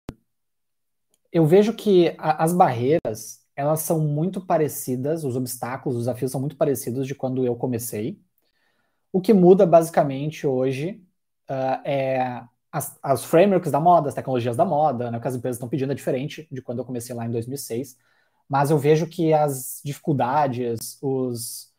eu 1.32 1.46
vejo 1.46 1.74
que 1.74 2.16
a, 2.18 2.44
as 2.44 2.54
barreiras 2.54 3.40
elas 3.56 3.82
são 3.82 4.00
muito 4.00 4.40
parecidas, 4.40 5.26
os 5.26 5.36
obstáculos, 5.36 5.98
os 5.98 6.04
desafios 6.04 6.32
são 6.32 6.40
muito 6.40 6.56
parecidos 6.56 7.06
de 7.06 7.14
quando 7.14 7.46
eu 7.46 7.56
comecei. 7.56 8.22
O 9.12 9.20
que 9.20 9.34
muda 9.34 9.66
basicamente 9.66 10.48
hoje 10.48 11.04
uh, 11.50 11.82
é 11.84 12.42
as, 12.72 12.98
as, 13.04 13.26
frameworks 13.26 13.72
da 13.72 13.80
moda, 13.80 14.08
as 14.08 14.16
tecnologias 14.16 14.56
da 14.56 14.64
moda, 14.64 15.12
né, 15.12 15.18
o 15.18 15.22
que 15.22 15.28
as 15.28 15.36
empresas 15.36 15.58
estão 15.58 15.68
pedindo 15.68 15.92
é 15.92 15.96
diferente 15.96 16.48
de 16.52 16.62
quando 16.62 16.80
eu 16.80 16.86
comecei 16.86 17.14
lá 17.16 17.26
em 17.26 17.32
2006. 17.32 17.98
Mas 18.48 18.72
eu 18.72 18.78
vejo 18.78 19.08
que 19.08 19.34
as 19.34 19.82
dificuldades, 19.84 20.98
os, 21.02 21.70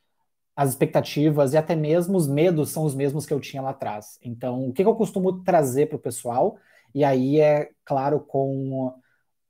as 0.55 0.71
expectativas 0.71 1.55
e 1.55 1.57
até 1.57 1.75
mesmo 1.75 2.17
os 2.17 2.29
medos 2.29 2.71
são 2.71 2.85
os 2.85 2.95
mesmos 2.95 3.25
que 3.25 3.33
eu 3.33 3.41
tinha 3.41 3.63
lá 3.63 3.71
atrás. 3.71 4.19
Então, 4.23 4.69
o 4.69 4.73
que, 4.73 4.83
que 4.83 4.89
eu 4.89 4.95
costumo 4.95 5.43
trazer 5.43 5.87
para 5.87 5.97
o 5.97 6.01
pessoal? 6.01 6.59
E 6.95 7.05
aí 7.05 7.41
é 7.41 7.71
claro 7.85 8.21
com 8.21 8.93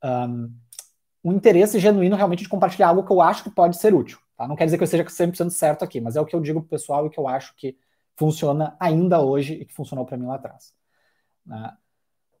um, 0.03 0.53
um 1.23 1.33
interesse 1.33 1.79
genuíno 1.79 2.15
realmente 2.15 2.43
de 2.43 2.49
compartilhar 2.49 2.89
algo 2.89 3.03
que 3.03 3.11
eu 3.11 3.21
acho 3.21 3.43
que 3.43 3.49
pode 3.49 3.77
ser 3.77 3.93
útil. 3.93 4.19
Tá? 4.35 4.47
Não 4.47 4.55
quer 4.55 4.65
dizer 4.65 4.77
que 4.77 4.83
eu 4.83 4.85
esteja 4.85 5.03
100% 5.03 5.49
certo 5.49 5.83
aqui, 5.83 6.01
mas 6.01 6.15
é 6.15 6.21
o 6.21 6.25
que 6.25 6.35
eu 6.35 6.41
digo 6.41 6.61
para 6.61 6.67
o 6.67 6.69
pessoal 6.69 7.05
e 7.05 7.09
que 7.09 7.19
eu 7.19 7.27
acho 7.27 7.55
que 7.55 7.77
funciona 8.15 8.75
ainda 8.79 9.21
hoje 9.21 9.53
e 9.53 9.65
que 9.65 9.73
funcionou 9.73 10.05
para 10.05 10.17
mim 10.17 10.25
lá 10.25 10.35
atrás. 10.35 10.73
Né? 11.45 11.73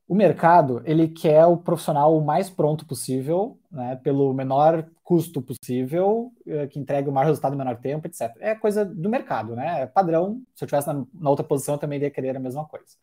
O 0.07 0.15
mercado, 0.15 0.81
ele 0.83 1.07
quer 1.07 1.45
o 1.45 1.55
profissional 1.55 2.17
o 2.17 2.25
mais 2.25 2.49
pronto 2.49 2.85
possível, 2.85 3.57
né, 3.71 3.95
pelo 4.03 4.33
menor 4.33 4.85
custo 5.03 5.41
possível, 5.41 6.33
eh, 6.45 6.67
que 6.67 6.77
entregue 6.77 7.07
o 7.07 7.13
maior 7.13 7.27
resultado 7.27 7.53
em 7.53 7.57
menor 7.57 7.77
tempo, 7.77 8.07
etc. 8.07 8.35
É 8.41 8.53
coisa 8.53 8.83
do 8.83 9.09
mercado, 9.09 9.55
né? 9.55 9.83
É 9.83 9.87
padrão. 9.87 10.41
Se 10.53 10.63
eu 10.63 10.65
estivesse 10.65 10.87
na, 10.87 11.05
na 11.13 11.29
outra 11.29 11.45
posição, 11.45 11.75
eu 11.75 11.79
também 11.79 11.95
iria 11.97 12.11
querer 12.11 12.35
a 12.35 12.41
mesma 12.41 12.65
coisa. 12.65 12.97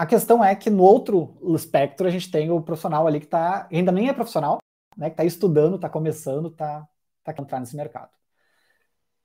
A 0.00 0.06
questão 0.06 0.42
é 0.42 0.56
que 0.56 0.70
no 0.70 0.82
outro 0.82 1.36
espectro 1.54 2.06
a 2.06 2.10
gente 2.10 2.30
tem 2.30 2.50
o 2.50 2.62
profissional 2.62 3.06
ali 3.06 3.20
que 3.20 3.26
está, 3.26 3.68
ainda 3.70 3.92
nem 3.92 4.08
é 4.08 4.14
profissional, 4.14 4.56
né, 4.96 5.10
que 5.10 5.12
está 5.12 5.26
estudando, 5.26 5.74
está 5.76 5.90
começando, 5.90 6.48
está 6.48 6.88
tá 7.22 7.34
entrar 7.38 7.60
nesse 7.60 7.76
mercado. 7.76 8.08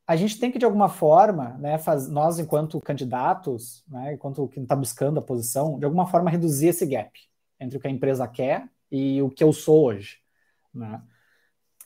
A 0.05 0.17
gente 0.17 0.37
tem 0.37 0.51
que, 0.51 0.59
de 0.59 0.65
alguma 0.65 0.89
forma, 0.89 1.57
né, 1.59 1.77
faz, 1.77 2.09
nós, 2.09 2.39
enquanto 2.39 2.81
candidatos, 2.81 3.85
né, 3.87 4.15
enquanto 4.15 4.49
quem 4.49 4.63
está 4.63 4.75
buscando 4.75 5.17
a 5.17 5.21
posição, 5.21 5.79
de 5.79 5.85
alguma 5.85 6.07
forma 6.07 6.29
reduzir 6.29 6.67
esse 6.67 6.85
gap 6.85 7.09
entre 7.57 7.77
o 7.77 7.79
que 7.79 7.87
a 7.87 7.91
empresa 7.91 8.27
quer 8.27 8.69
e 8.91 9.21
o 9.21 9.29
que 9.29 9.45
eu 9.45 9.53
sou 9.53 9.85
hoje. 9.85 10.17
Né? 10.73 11.01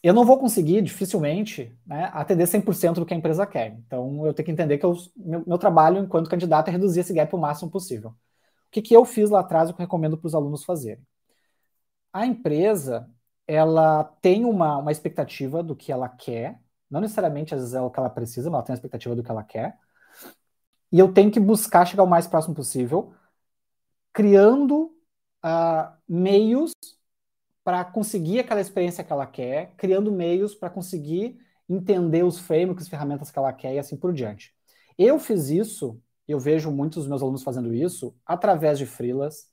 Eu 0.02 0.16
não 0.16 0.26
vou 0.26 0.40
conseguir, 0.40 0.82
dificilmente, 0.82 1.78
né, 1.86 2.10
atender 2.12 2.48
100% 2.48 2.96
do 2.96 3.06
que 3.06 3.14
a 3.14 3.18
empresa 3.18 3.46
quer. 3.46 3.72
Então, 3.86 4.26
eu 4.26 4.34
tenho 4.34 4.48
que 4.48 4.52
entender 4.52 4.80
que 4.80 4.86
eu, 4.88 4.96
meu, 5.16 5.44
meu 5.46 5.60
trabalho 5.60 6.00
enquanto 6.00 6.28
candidato 6.28 6.70
é 6.70 6.72
reduzir 6.72 7.02
esse 7.02 7.14
gap 7.14 7.36
o 7.36 7.38
máximo 7.38 7.70
possível. 7.70 8.16
O 8.70 8.72
que, 8.72 8.82
que 8.84 8.96
eu 8.96 9.04
fiz 9.04 9.30
lá 9.32 9.40
atrás 9.40 9.70
e 9.70 9.74
que 9.74 9.82
eu 9.82 9.84
recomendo 9.84 10.18
para 10.18 10.28
os 10.28 10.36
alunos 10.36 10.64
fazerem? 10.64 11.04
A 12.14 12.26
empresa, 12.26 13.10
ela 13.48 14.04
tem 14.22 14.46
uma, 14.46 14.78
uma 14.78 14.92
expectativa 14.92 15.64
do 15.64 15.76
que 15.76 15.92
ela 15.92 16.08
quer, 16.08 16.60
não 16.90 17.02
necessariamente 17.02 17.54
às 17.56 17.62
vezes 17.62 17.76
é 17.76 17.82
o 17.82 17.90
que 17.90 18.00
ela 18.00 18.10
precisa, 18.10 18.50
mas 18.50 18.58
ela 18.60 18.64
tem 18.64 18.74
uma 18.74 18.78
expectativa 18.78 19.16
do 19.16 19.24
que 19.24 19.32
ela 19.32 19.44
quer. 19.44 19.78
E 20.92 21.00
eu 21.00 21.12
tenho 21.14 21.32
que 21.32 21.40
buscar 21.40 21.86
chegar 21.86 22.04
o 22.04 22.08
mais 22.08 22.28
próximo 22.28 22.56
possível, 22.56 23.14
criando 24.14 24.96
uh, 25.44 25.98
meios 26.08 26.72
para 27.64 27.84
conseguir 27.86 28.40
aquela 28.40 28.62
experiência 28.62 29.04
que 29.04 29.12
ela 29.12 29.28
quer, 29.28 29.74
criando 29.78 30.12
meios 30.12 30.56
para 30.56 30.70
conseguir 30.70 31.40
entender 31.68 32.24
os 32.24 32.40
frameworks, 32.40 32.88
ferramentas 32.88 33.30
que 33.32 33.38
ela 33.38 33.54
quer 33.54 33.74
e 33.76 33.80
assim 33.80 33.98
por 33.98 34.14
diante. 34.14 34.56
Eu 34.98 35.20
fiz 35.20 35.50
isso 35.50 36.02
eu 36.32 36.40
vejo 36.40 36.72
muitos 36.72 37.00
dos 37.00 37.08
meus 37.08 37.22
alunos 37.22 37.44
fazendo 37.44 37.74
isso 37.74 38.16
através 38.26 38.78
de 38.78 38.86
freelas, 38.86 39.48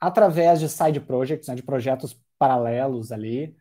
através 0.00 0.58
de 0.58 0.68
side 0.68 1.00
projects, 1.00 1.48
né, 1.48 1.54
de 1.54 1.62
projetos 1.62 2.18
paralelos 2.38 3.12
ali, 3.12 3.54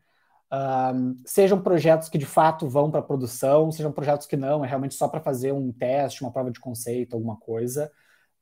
um, 0.51 1.15
sejam 1.25 1.61
projetos 1.61 2.09
que 2.09 2.17
de 2.17 2.25
fato 2.25 2.67
vão 2.67 2.89
para 2.89 3.01
produção, 3.01 3.71
sejam 3.71 3.91
projetos 3.91 4.25
que 4.25 4.37
não, 4.37 4.63
é 4.63 4.67
realmente 4.67 4.95
só 4.95 5.07
para 5.07 5.19
fazer 5.19 5.51
um 5.51 5.71
teste, 5.71 6.23
uma 6.23 6.31
prova 6.31 6.49
de 6.49 6.59
conceito, 6.59 7.13
alguma 7.13 7.35
coisa. 7.35 7.91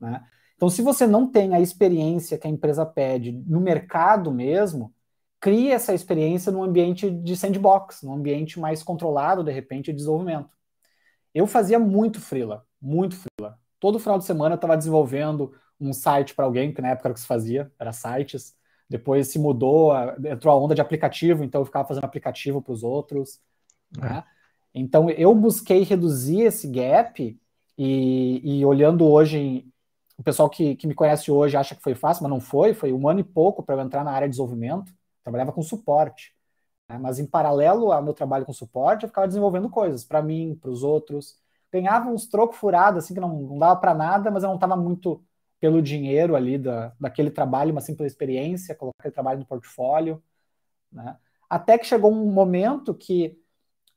Né? 0.00 0.24
Então, 0.56 0.70
se 0.70 0.80
você 0.80 1.06
não 1.06 1.30
tem 1.30 1.54
a 1.54 1.60
experiência 1.60 2.38
que 2.38 2.46
a 2.46 2.50
empresa 2.50 2.86
pede 2.86 3.32
no 3.46 3.60
mercado 3.60 4.32
mesmo, 4.32 4.94
crie 5.40 5.70
essa 5.70 5.92
experiência 5.92 6.50
num 6.52 6.62
ambiente 6.62 7.10
de 7.10 7.36
sandbox, 7.36 8.02
num 8.02 8.14
ambiente 8.14 8.58
mais 8.58 8.82
controlado, 8.82 9.44
de 9.44 9.52
repente, 9.52 9.86
de 9.86 9.94
desenvolvimento. 9.98 10.50
Eu 11.34 11.46
fazia 11.46 11.78
muito 11.78 12.20
freela, 12.20 12.64
muito 12.80 13.16
freela 13.16 13.58
todo 13.80 13.98
final 13.98 14.18
de 14.18 14.24
semana 14.24 14.54
eu 14.54 14.56
estava 14.56 14.76
desenvolvendo 14.76 15.54
um 15.80 15.92
site 15.92 16.34
para 16.34 16.44
alguém, 16.44 16.72
que 16.72 16.82
na 16.82 16.88
época 16.88 17.08
era 17.08 17.12
o 17.12 17.14
que 17.14 17.20
se 17.20 17.26
fazia, 17.26 17.70
era 17.78 17.92
sites. 17.92 18.56
Depois 18.88 19.28
se 19.28 19.38
mudou, 19.38 19.92
entrou 20.24 20.52
a 20.52 20.58
onda 20.58 20.74
de 20.74 20.80
aplicativo, 20.80 21.44
então 21.44 21.60
eu 21.60 21.64
ficava 21.64 21.86
fazendo 21.86 22.04
aplicativo 22.04 22.62
para 22.62 22.72
os 22.72 22.82
outros. 22.82 23.40
Né? 23.96 24.18
É. 24.18 24.24
Então 24.74 25.10
eu 25.10 25.34
busquei 25.34 25.82
reduzir 25.82 26.42
esse 26.42 26.66
gap 26.66 27.38
e, 27.76 28.58
e 28.60 28.64
olhando 28.64 29.06
hoje, 29.06 29.66
o 30.16 30.22
pessoal 30.22 30.48
que, 30.48 30.74
que 30.74 30.86
me 30.86 30.94
conhece 30.94 31.30
hoje 31.30 31.56
acha 31.56 31.74
que 31.74 31.82
foi 31.82 31.94
fácil, 31.94 32.22
mas 32.22 32.30
não 32.30 32.40
foi, 32.40 32.74
foi 32.74 32.92
um 32.92 33.08
ano 33.08 33.20
e 33.20 33.24
pouco 33.24 33.62
para 33.62 33.76
eu 33.76 33.80
entrar 33.80 34.02
na 34.04 34.10
área 34.10 34.26
de 34.26 34.32
desenvolvimento. 34.32 34.92
Trabalhava 35.22 35.52
com 35.52 35.62
suporte. 35.62 36.34
Né? 36.88 36.98
Mas 36.98 37.18
em 37.18 37.26
paralelo 37.26 37.92
ao 37.92 38.02
meu 38.02 38.14
trabalho 38.14 38.46
com 38.46 38.52
suporte, 38.52 39.04
eu 39.04 39.08
ficava 39.08 39.28
desenvolvendo 39.28 39.68
coisas 39.68 40.04
para 40.04 40.22
mim, 40.22 40.58
para 40.60 40.70
os 40.70 40.82
outros 40.82 41.36
ganhava 41.72 42.10
uns 42.10 42.26
trocos 42.26 42.58
furados, 42.58 43.04
assim, 43.04 43.14
que 43.14 43.20
não, 43.20 43.42
não 43.42 43.58
dava 43.58 43.76
para 43.76 43.94
nada, 43.94 44.30
mas 44.30 44.42
eu 44.42 44.48
não 44.48 44.56
estava 44.56 44.76
muito 44.76 45.22
pelo 45.60 45.82
dinheiro 45.82 46.36
ali 46.36 46.56
da, 46.58 46.92
daquele 47.00 47.30
trabalho, 47.30 47.74
mas 47.74 47.84
sim 47.84 47.94
pela 47.94 48.06
experiência, 48.06 48.74
colocar 48.74 48.98
aquele 49.00 49.14
trabalho 49.14 49.40
no 49.40 49.46
portfólio, 49.46 50.22
né? 50.92 51.16
Até 51.48 51.78
que 51.78 51.86
chegou 51.86 52.12
um 52.12 52.30
momento 52.30 52.94
que 52.94 53.38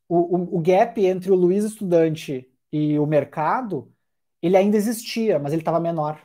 o, 0.08 0.36
o, 0.36 0.56
o 0.58 0.60
gap 0.60 1.04
entre 1.04 1.30
o 1.30 1.34
Luiz 1.34 1.64
estudante 1.64 2.50
e 2.72 2.98
o 2.98 3.06
mercado, 3.06 3.92
ele 4.40 4.56
ainda 4.56 4.76
existia, 4.76 5.38
mas 5.38 5.52
ele 5.52 5.62
estava 5.62 5.78
menor. 5.80 6.20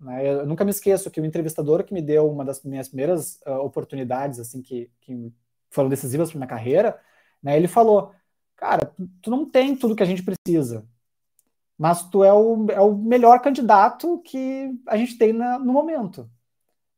Né? 0.00 0.28
Eu 0.28 0.46
nunca 0.46 0.64
me 0.64 0.70
esqueço 0.70 1.10
que 1.10 1.20
o 1.20 1.24
entrevistador 1.24 1.84
que 1.84 1.94
me 1.94 2.02
deu 2.02 2.30
uma 2.30 2.44
das 2.44 2.62
minhas 2.62 2.88
primeiras 2.88 3.40
uh, 3.46 3.60
oportunidades, 3.60 4.38
assim, 4.40 4.60
que, 4.60 4.90
que 5.00 5.32
foram 5.70 5.88
decisivas 5.88 6.30
para 6.30 6.38
minha 6.38 6.48
carreira, 6.48 7.00
né, 7.42 7.56
ele 7.56 7.68
falou: 7.68 8.12
cara, 8.64 8.94
tu 9.20 9.30
não 9.30 9.44
tem 9.44 9.76
tudo 9.76 9.94
que 9.94 10.02
a 10.02 10.06
gente 10.06 10.22
precisa, 10.22 10.86
mas 11.76 12.08
tu 12.08 12.24
é 12.24 12.32
o, 12.32 12.66
é 12.70 12.80
o 12.80 12.94
melhor 12.96 13.40
candidato 13.42 14.18
que 14.24 14.72
a 14.86 14.96
gente 14.96 15.18
tem 15.18 15.32
na, 15.34 15.58
no 15.58 15.72
momento. 15.72 16.30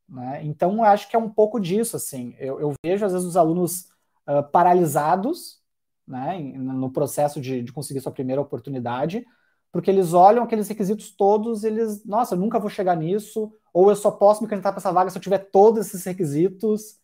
Né? 0.09 0.45
Então, 0.45 0.77
eu 0.77 0.85
acho 0.85 1.09
que 1.09 1.17
é 1.17 1.19
um 1.19 1.29
pouco 1.29 1.59
disso. 1.59 1.97
Assim. 1.97 2.37
Eu, 2.39 2.61
eu 2.61 2.73
vejo, 2.85 3.05
às 3.05 3.13
vezes, 3.13 3.27
os 3.27 3.37
alunos 3.37 3.89
uh, 4.29 4.49
paralisados 4.53 5.61
né, 6.07 6.39
no 6.39 6.91
processo 6.93 7.41
de, 7.41 7.63
de 7.63 7.73
conseguir 7.73 8.01
sua 8.01 8.13
primeira 8.13 8.41
oportunidade, 8.41 9.27
porque 9.73 9.91
eles 9.91 10.13
olham 10.13 10.45
aqueles 10.45 10.69
requisitos 10.69 11.11
todos, 11.11 11.65
eles, 11.65 12.05
nossa, 12.05 12.37
eu 12.37 12.39
nunca 12.39 12.61
vou 12.61 12.71
chegar 12.71 12.97
nisso, 12.97 13.53
ou 13.73 13.91
eu 13.91 13.97
só 13.97 14.13
posso 14.13 14.43
me 14.43 14.49
candidatar 14.49 14.73
para 14.73 14.79
essa 14.81 14.93
vaga 14.93 15.11
se 15.11 15.19
eu 15.19 15.23
tiver 15.23 15.51
todos 15.51 15.87
esses 15.87 16.05
requisitos. 16.05 17.01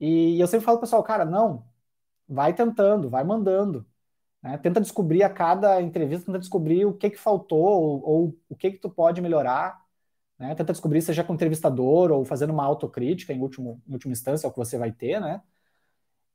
E 0.00 0.40
eu 0.40 0.46
sempre 0.46 0.64
falo 0.64 0.80
pessoal, 0.80 1.02
cara, 1.02 1.24
não, 1.26 1.66
vai 2.28 2.54
tentando, 2.54 3.10
vai 3.10 3.24
mandando. 3.24 3.86
Né? 4.42 4.56
Tenta 4.58 4.80
descobrir 4.80 5.22
a 5.22 5.30
cada 5.30 5.80
entrevista, 5.82 6.26
tenta 6.26 6.38
descobrir 6.38 6.84
o 6.84 6.94
que 6.94 7.10
que 7.10 7.18
faltou 7.18 7.62
ou, 7.62 8.08
ou 8.08 8.38
o 8.48 8.56
que 8.56 8.70
que 8.72 8.78
tu 8.78 8.90
pode 8.90 9.20
melhorar. 9.20 9.84
Né? 10.38 10.54
Tenta 10.54 10.72
descobrir, 10.72 11.02
seja 11.02 11.22
com 11.22 11.34
entrevistador 11.34 12.10
ou 12.10 12.24
fazendo 12.24 12.52
uma 12.52 12.64
autocrítica, 12.64 13.32
em, 13.32 13.40
último, 13.40 13.82
em 13.86 13.92
última 13.92 14.12
instância, 14.12 14.46
é 14.46 14.48
o 14.48 14.52
que 14.52 14.58
você 14.58 14.78
vai 14.78 14.92
ter, 14.92 15.20
né? 15.20 15.42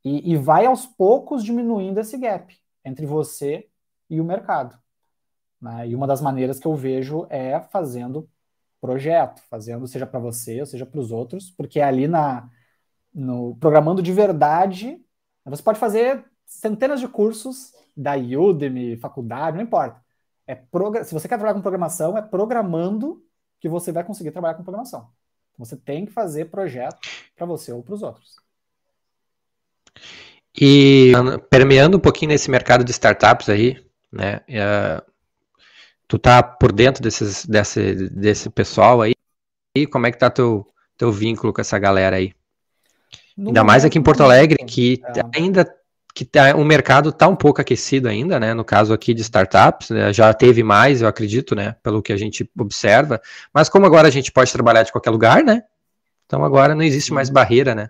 E, 0.03 0.33
e 0.33 0.37
vai 0.37 0.67
aos 0.67 0.85
poucos 0.85 1.43
diminuindo 1.43 1.99
esse 1.99 2.15
gap 2.17 2.55
entre 2.83 3.07
você 3.07 3.67
e 4.07 4.21
o 4.21 4.23
mercado. 4.23 4.77
Né? 5.59 5.89
E 5.89 5.95
uma 5.95 6.05
das 6.05 6.21
maneiras 6.21 6.59
que 6.59 6.67
eu 6.67 6.75
vejo 6.75 7.25
é 7.29 7.59
fazendo 7.59 8.29
projeto, 8.79 9.41
fazendo 9.49 9.87
seja 9.87 10.05
para 10.05 10.19
você, 10.19 10.59
ou 10.59 10.65
seja 10.67 10.85
para 10.85 10.99
os 10.99 11.11
outros, 11.11 11.49
porque 11.49 11.81
ali 11.81 12.07
na 12.07 12.49
no 13.11 13.55
programando 13.55 14.03
de 14.03 14.11
verdade, 14.11 15.01
você 15.45 15.63
pode 15.63 15.79
fazer 15.79 16.25
centenas 16.45 16.99
de 16.99 17.07
cursos 17.07 17.71
da 17.95 18.15
Udemy, 18.15 18.97
faculdade, 18.97 19.57
não 19.57 19.63
importa. 19.63 20.03
É 20.47 20.55
se 21.03 21.13
você 21.13 21.27
quer 21.27 21.37
trabalhar 21.37 21.53
com 21.53 21.61
programação, 21.61 22.17
é 22.17 22.21
programando 22.21 23.23
que 23.59 23.67
você 23.67 23.91
vai 23.91 24.03
conseguir 24.03 24.31
trabalhar 24.31 24.55
com 24.55 24.63
programação. 24.63 25.09
Você 25.57 25.75
tem 25.75 26.05
que 26.05 26.11
fazer 26.11 26.45
projeto 26.45 26.99
para 27.35 27.45
você 27.45 27.71
ou 27.71 27.81
para 27.81 27.95
os 27.95 28.03
outros. 28.03 28.35
E 30.59 31.11
permeando 31.49 31.97
um 31.97 31.99
pouquinho 31.99 32.29
nesse 32.29 32.49
mercado 32.49 32.83
de 32.83 32.91
startups 32.91 33.49
aí, 33.49 33.83
né? 34.11 34.41
É, 34.47 35.03
tu 36.07 36.17
tá 36.17 36.41
por 36.43 36.71
dentro 36.71 37.01
desses, 37.01 37.45
desse, 37.45 38.09
desse 38.09 38.49
pessoal 38.49 39.01
aí? 39.01 39.13
E 39.75 39.85
como 39.85 40.07
é 40.07 40.11
que 40.11 40.17
tá 40.17 40.29
teu, 40.29 40.65
teu 40.97 41.11
vínculo 41.11 41.51
com 41.51 41.59
essa 41.59 41.77
galera 41.77 42.17
aí? 42.17 42.33
No 43.35 43.49
ainda 43.49 43.63
mais 43.63 43.83
aqui 43.83 43.97
em 43.97 44.03
Porto 44.03 44.23
Alegre, 44.23 44.63
que 44.65 45.01
é. 45.03 45.37
ainda 45.37 45.69
que 46.15 46.23
tá, 46.23 46.55
o 46.55 46.63
mercado 46.63 47.09
está 47.09 47.27
um 47.27 47.35
pouco 47.35 47.59
aquecido 47.59 48.07
ainda, 48.07 48.39
né? 48.39 48.53
No 48.53 48.63
caso 48.63 48.93
aqui 48.93 49.13
de 49.13 49.21
startups, 49.21 49.89
né? 49.89 50.13
já 50.13 50.33
teve 50.33 50.63
mais, 50.63 51.01
eu 51.01 51.09
acredito, 51.09 51.53
né? 51.53 51.75
Pelo 51.83 52.01
que 52.01 52.13
a 52.13 52.17
gente 52.17 52.49
observa. 52.57 53.21
Mas 53.53 53.67
como 53.67 53.85
agora 53.85 54.07
a 54.07 54.11
gente 54.11 54.31
pode 54.31 54.49
trabalhar 54.53 54.83
de 54.83 54.93
qualquer 54.93 55.09
lugar, 55.09 55.43
né? 55.43 55.63
Então 56.25 56.45
agora 56.45 56.73
não 56.73 56.83
existe 56.83 57.13
mais 57.13 57.29
barreira, 57.29 57.75
né? 57.75 57.89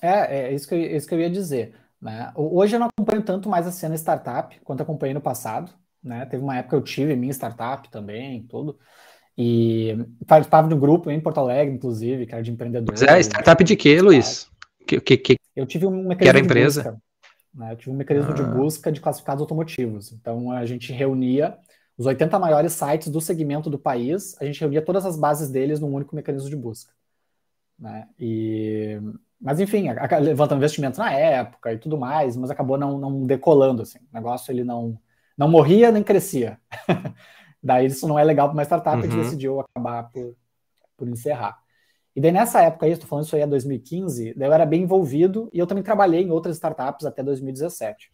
É, 0.00 0.42
é 0.42 0.54
isso 0.54 0.68
que 0.68 0.74
eu, 0.76 0.78
isso 0.78 1.08
que 1.08 1.14
eu 1.16 1.20
ia 1.20 1.28
dizer. 1.28 1.74
Né? 2.00 2.30
Hoje 2.36 2.76
eu 2.76 2.80
não 2.80 2.86
acompanho 2.86 3.22
tanto 3.22 3.48
mais 3.48 3.66
a 3.66 3.72
cena 3.72 3.96
startup 3.96 4.56
quanto 4.62 4.84
acompanhei 4.84 5.12
no 5.12 5.20
passado. 5.20 5.72
Né? 6.00 6.24
Teve 6.26 6.44
uma 6.44 6.56
época 6.56 6.76
que 6.76 6.80
eu 6.80 6.84
tive 6.84 7.16
minha 7.16 7.32
startup 7.32 7.90
também, 7.90 8.44
tudo. 8.44 8.78
E 9.36 9.98
participava 10.28 10.68
de 10.68 10.74
um 10.74 10.78
grupo 10.78 11.10
em 11.10 11.20
Porto 11.20 11.38
Alegre, 11.38 11.74
inclusive, 11.74 12.24
que 12.24 12.32
era 12.32 12.42
de 12.42 12.52
empreendedores. 12.52 13.00
Pois 13.00 13.12
é, 13.12 13.18
startup 13.18 13.64
de 13.64 13.74
quê, 13.74 14.00
Luiz? 14.00 14.48
Que, 14.86 15.00
que, 15.00 15.16
que, 15.16 15.36
eu 15.56 15.66
tive 15.66 15.86
um 15.86 15.90
mecanismo 15.90 16.18
que 16.18 16.28
era 16.28 16.38
empresa? 16.38 16.82
Busca, 16.82 17.07
né? 17.54 17.72
Eu 17.72 17.76
tive 17.76 17.90
um 17.90 17.96
mecanismo 17.96 18.30
ah. 18.30 18.34
de 18.34 18.42
busca 18.42 18.92
de 18.92 19.00
classificados 19.00 19.40
automotivos. 19.42 20.12
Então 20.12 20.50
a 20.50 20.64
gente 20.64 20.92
reunia 20.92 21.58
os 21.96 22.06
80 22.06 22.38
maiores 22.38 22.72
sites 22.72 23.08
do 23.08 23.20
segmento 23.20 23.68
do 23.68 23.78
país, 23.78 24.36
a 24.40 24.44
gente 24.44 24.60
reunia 24.60 24.80
todas 24.80 25.04
as 25.04 25.18
bases 25.18 25.50
deles 25.50 25.80
num 25.80 25.92
único 25.92 26.14
mecanismo 26.14 26.48
de 26.48 26.56
busca. 26.56 26.92
Né? 27.78 28.08
E 28.18 29.00
mas 29.40 29.60
enfim, 29.60 29.86
levantando 30.20 30.58
investimentos 30.58 30.98
na 30.98 31.12
época 31.12 31.72
e 31.72 31.78
tudo 31.78 31.96
mais, 31.96 32.36
mas 32.36 32.50
acabou 32.50 32.76
não, 32.76 32.98
não 32.98 33.24
decolando 33.24 33.82
assim. 33.82 33.98
O 33.98 34.14
negócio 34.14 34.50
ele 34.50 34.64
não 34.64 34.98
não 35.36 35.48
morria 35.48 35.92
nem 35.92 36.02
crescia. 36.02 36.60
daí 37.62 37.86
isso 37.86 38.06
não 38.08 38.18
é 38.18 38.24
legal 38.24 38.48
para 38.48 38.54
uma 38.54 38.64
startup, 38.64 38.96
uhum. 38.96 39.02
a 39.02 39.06
gente 39.06 39.22
decidiu 39.22 39.60
acabar 39.60 40.10
por, 40.10 40.36
por 40.96 41.08
encerrar. 41.08 41.58
E 42.18 42.20
daí 42.20 42.32
nessa 42.32 42.60
época 42.62 42.88
estou 42.88 43.08
falando 43.08 43.26
isso 43.26 43.36
aí 43.36 43.42
é 43.42 43.46
2015, 43.46 44.34
daí 44.34 44.48
eu 44.48 44.52
era 44.52 44.66
bem 44.66 44.82
envolvido 44.82 45.48
e 45.52 45.58
eu 45.60 45.68
também 45.68 45.84
trabalhei 45.84 46.20
em 46.20 46.32
outras 46.32 46.56
startups 46.56 47.06
até 47.06 47.22
2017. 47.22 48.10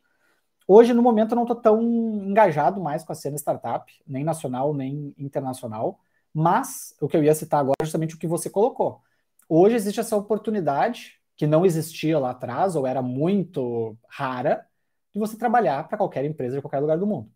Hoje, 0.68 0.92
no 0.92 1.00
momento, 1.00 1.32
eu 1.32 1.36
não 1.36 1.44
estou 1.44 1.56
tão 1.56 1.80
engajado 1.82 2.82
mais 2.82 3.02
com 3.02 3.12
a 3.12 3.14
cena 3.14 3.38
startup, 3.38 3.90
nem 4.06 4.22
nacional, 4.22 4.74
nem 4.74 5.14
internacional, 5.16 5.98
mas 6.34 6.94
o 7.00 7.08
que 7.08 7.16
eu 7.16 7.24
ia 7.24 7.34
citar 7.34 7.60
agora 7.60 7.76
é 7.80 7.84
justamente 7.86 8.14
o 8.14 8.18
que 8.18 8.26
você 8.26 8.50
colocou. 8.50 9.00
Hoje 9.48 9.74
existe 9.76 10.00
essa 10.00 10.14
oportunidade 10.18 11.18
que 11.34 11.46
não 11.46 11.64
existia 11.64 12.18
lá 12.18 12.32
atrás, 12.32 12.76
ou 12.76 12.86
era 12.86 13.00
muito 13.00 13.96
rara, 14.06 14.66
de 15.14 15.18
você 15.18 15.38
trabalhar 15.38 15.88
para 15.88 15.96
qualquer 15.96 16.26
empresa 16.26 16.56
de 16.56 16.60
qualquer 16.60 16.80
lugar 16.80 16.98
do 16.98 17.06
mundo. 17.06 17.32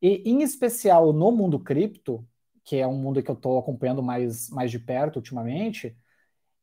E, 0.00 0.22
em 0.24 0.40
especial, 0.40 1.12
no 1.12 1.30
mundo 1.30 1.60
cripto, 1.60 2.26
que 2.64 2.76
é 2.76 2.86
um 2.86 2.96
mundo 2.96 3.22
que 3.22 3.30
eu 3.30 3.34
estou 3.34 3.58
acompanhando 3.58 4.02
mais, 4.02 4.48
mais 4.50 4.70
de 4.70 4.78
perto 4.78 5.16
ultimamente, 5.16 5.96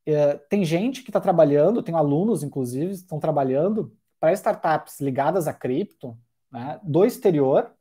é, 0.05 0.35
tem 0.49 0.65
gente 0.65 1.03
que 1.03 1.09
está 1.09 1.19
trabalhando, 1.21 1.83
tem 1.83 1.95
alunos, 1.95 2.43
inclusive, 2.43 2.93
estão 2.93 3.19
trabalhando 3.19 3.95
para 4.19 4.33
startups 4.33 4.99
ligadas 4.99 5.47
a 5.47 5.53
cripto, 5.53 6.17
né, 6.51 6.79
do 6.83 7.05
exterior, 7.05 7.71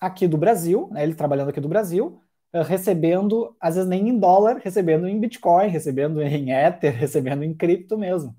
aqui 0.00 0.26
do 0.28 0.36
Brasil, 0.38 0.88
né, 0.92 1.02
ele 1.02 1.14
trabalhando 1.14 1.50
aqui 1.50 1.60
do 1.60 1.68
Brasil, 1.68 2.22
eh, 2.52 2.62
recebendo, 2.62 3.56
às 3.60 3.74
vezes 3.74 3.88
nem 3.88 4.08
em 4.08 4.18
dólar, 4.18 4.58
recebendo 4.58 5.06
em 5.08 5.20
Bitcoin, 5.20 5.68
recebendo 5.68 6.22
em 6.22 6.50
Ether, 6.52 6.94
recebendo 6.96 7.42
em 7.44 7.54
cripto 7.54 7.98
mesmo. 7.98 8.36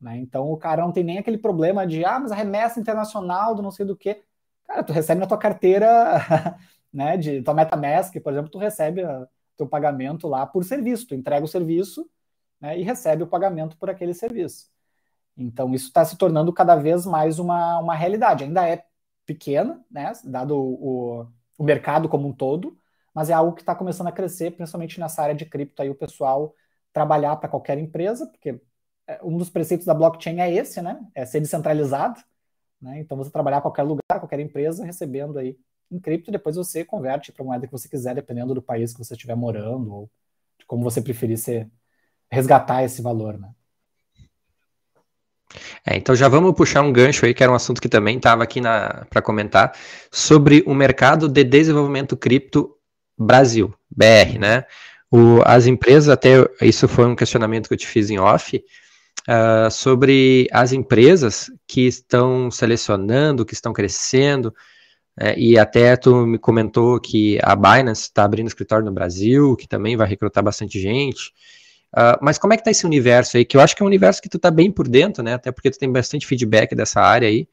Né? 0.00 0.18
Então 0.18 0.50
o 0.50 0.56
cara 0.56 0.82
não 0.82 0.92
tem 0.92 1.04
nem 1.04 1.18
aquele 1.18 1.38
problema 1.38 1.86
de, 1.86 2.04
ah, 2.04 2.18
mas 2.18 2.32
a 2.32 2.34
remessa 2.34 2.80
internacional 2.80 3.54
do 3.54 3.62
não 3.62 3.70
sei 3.70 3.86
do 3.86 3.96
que. 3.96 4.22
Cara, 4.66 4.82
tu 4.84 4.92
recebe 4.92 5.20
na 5.20 5.26
tua 5.26 5.38
carteira, 5.38 5.88
né, 6.92 7.16
de 7.16 7.42
tua 7.42 7.54
MetaMask, 7.54 8.14
por 8.20 8.32
exemplo, 8.32 8.50
tu 8.50 8.58
recebe 8.58 9.04
o 9.04 9.28
teu 9.56 9.66
pagamento 9.66 10.28
lá 10.28 10.46
por 10.46 10.64
serviço, 10.64 11.06
tu 11.06 11.14
entrega 11.14 11.44
o 11.44 11.48
serviço 11.48 12.08
né, 12.60 12.78
e 12.78 12.82
recebe 12.82 13.22
o 13.22 13.26
pagamento 13.26 13.76
por 13.76 13.90
aquele 13.90 14.14
serviço. 14.14 14.70
Então 15.36 15.74
isso 15.74 15.86
está 15.86 16.04
se 16.04 16.16
tornando 16.16 16.52
cada 16.52 16.76
vez 16.76 17.06
mais 17.06 17.38
uma, 17.38 17.78
uma 17.78 17.94
realidade. 17.94 18.44
Ainda 18.44 18.68
é 18.68 18.84
pequena, 19.24 19.82
né, 19.90 20.12
dado 20.24 20.56
o, 20.58 21.26
o 21.58 21.64
mercado 21.64 22.08
como 22.08 22.28
um 22.28 22.32
todo, 22.32 22.78
mas 23.14 23.30
é 23.30 23.32
algo 23.32 23.54
que 23.54 23.62
está 23.62 23.74
começando 23.74 24.08
a 24.08 24.12
crescer, 24.12 24.52
principalmente 24.52 25.00
nessa 25.00 25.22
área 25.22 25.34
de 25.34 25.46
cripto 25.46 25.82
aí, 25.82 25.90
o 25.90 25.94
pessoal 25.94 26.54
trabalhar 26.92 27.36
para 27.36 27.48
qualquer 27.48 27.78
empresa, 27.78 28.26
porque 28.26 28.60
é, 29.06 29.20
um 29.22 29.36
dos 29.36 29.50
preceitos 29.50 29.86
da 29.86 29.94
blockchain 29.94 30.40
é 30.40 30.52
esse, 30.52 30.80
né? 30.82 31.00
É 31.14 31.24
ser 31.24 31.40
descentralizado, 31.40 32.20
né? 32.80 33.00
Então 33.00 33.16
você 33.16 33.30
trabalhar 33.30 33.60
qualquer 33.60 33.82
lugar, 33.82 34.18
qualquer 34.18 34.40
empresa, 34.40 34.84
recebendo 34.84 35.38
aí 35.38 35.58
em 35.94 36.00
cripto, 36.00 36.30
e 36.30 36.32
depois 36.32 36.56
você 36.56 36.84
converte 36.84 37.32
para 37.32 37.42
a 37.42 37.46
moeda 37.46 37.66
que 37.66 37.72
você 37.72 37.88
quiser, 37.88 38.14
dependendo 38.14 38.54
do 38.54 38.62
país 38.62 38.92
que 38.92 38.98
você 38.98 39.14
estiver 39.14 39.36
morando, 39.36 39.92
ou 39.92 40.10
de 40.58 40.66
como 40.66 40.82
você 40.82 41.00
preferir 41.00 41.38
ser, 41.38 41.68
resgatar 42.30 42.82
esse 42.82 43.02
valor, 43.02 43.38
né? 43.38 43.50
É, 45.84 45.96
então 45.96 46.14
já 46.14 46.28
vamos 46.28 46.54
puxar 46.54 46.82
um 46.82 46.92
gancho 46.92 47.26
aí, 47.26 47.34
que 47.34 47.42
era 47.42 47.52
um 47.52 47.54
assunto 47.54 47.80
que 47.80 47.88
também 47.88 48.16
estava 48.16 48.42
aqui 48.42 48.60
para 49.10 49.22
comentar, 49.22 49.76
sobre 50.10 50.62
o 50.66 50.74
mercado 50.74 51.28
de 51.28 51.44
desenvolvimento 51.44 52.16
cripto 52.16 52.74
Brasil, 53.18 53.74
BR, 53.90 54.38
né? 54.38 54.64
O, 55.10 55.42
as 55.44 55.66
empresas, 55.66 56.08
até 56.08 56.36
isso 56.62 56.88
foi 56.88 57.04
um 57.06 57.14
questionamento 57.14 57.68
que 57.68 57.74
eu 57.74 57.78
te 57.78 57.86
fiz 57.86 58.08
em 58.08 58.18
off, 58.18 58.64
uh, 59.28 59.70
sobre 59.70 60.48
as 60.50 60.72
empresas 60.72 61.50
que 61.66 61.86
estão 61.86 62.50
selecionando, 62.50 63.44
que 63.44 63.54
estão 63.54 63.72
crescendo, 63.72 64.54
uh, 65.22 65.38
e 65.38 65.58
até 65.58 65.96
tu 65.96 66.26
me 66.26 66.38
comentou 66.38 66.98
que 67.00 67.38
a 67.42 67.54
Binance 67.54 68.02
está 68.02 68.24
abrindo 68.24 68.48
escritório 68.48 68.84
no 68.84 68.92
Brasil, 68.92 69.56
que 69.56 69.68
também 69.68 69.96
vai 69.96 70.08
recrutar 70.08 70.42
bastante 70.42 70.80
gente. 70.80 71.32
Uh, 71.92 72.16
mas 72.22 72.38
como 72.38 72.54
é 72.54 72.56
que 72.56 72.64
tá 72.64 72.70
esse 72.70 72.86
universo 72.86 73.36
aí? 73.36 73.44
Que 73.44 73.56
eu 73.56 73.60
acho 73.60 73.76
que 73.76 73.82
é 73.82 73.84
um 73.84 73.88
universo 73.88 74.20
que 74.20 74.28
tu 74.28 74.38
tá 74.38 74.50
bem 74.50 74.70
por 74.70 74.88
dentro, 74.88 75.22
né? 75.22 75.34
Até 75.34 75.52
porque 75.52 75.70
tu 75.70 75.78
tem 75.78 75.92
bastante 75.92 76.26
feedback 76.26 76.74
dessa 76.74 77.00
área 77.00 77.28
aí. 77.28 77.46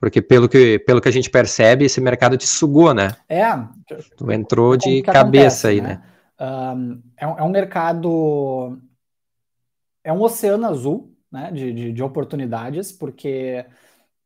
Porque 0.00 0.20
pelo 0.20 0.48
que, 0.48 0.80
pelo 0.80 1.00
que 1.00 1.08
a 1.08 1.12
gente 1.12 1.30
percebe, 1.30 1.84
esse 1.84 2.00
mercado 2.00 2.36
te 2.36 2.46
sugou, 2.46 2.92
né? 2.92 3.14
É. 3.28 3.52
Tu 4.16 4.32
entrou 4.32 4.76
de 4.76 5.00
cabeça 5.02 5.20
acontece, 5.20 5.66
aí, 5.68 5.80
né? 5.80 5.88
né? 5.88 6.74
Um, 6.74 7.02
é, 7.16 7.26
um, 7.26 7.38
é, 7.38 7.42
um, 7.44 7.48
mercado. 7.50 8.78
É 10.02 10.12
um 10.12 10.20
oceano 10.20 10.66
azul 10.66 11.14
né, 11.30 11.52
de, 11.52 11.72
de, 11.72 11.92
de 11.92 12.02
oportunidades, 12.02 12.90
porque 12.90 13.64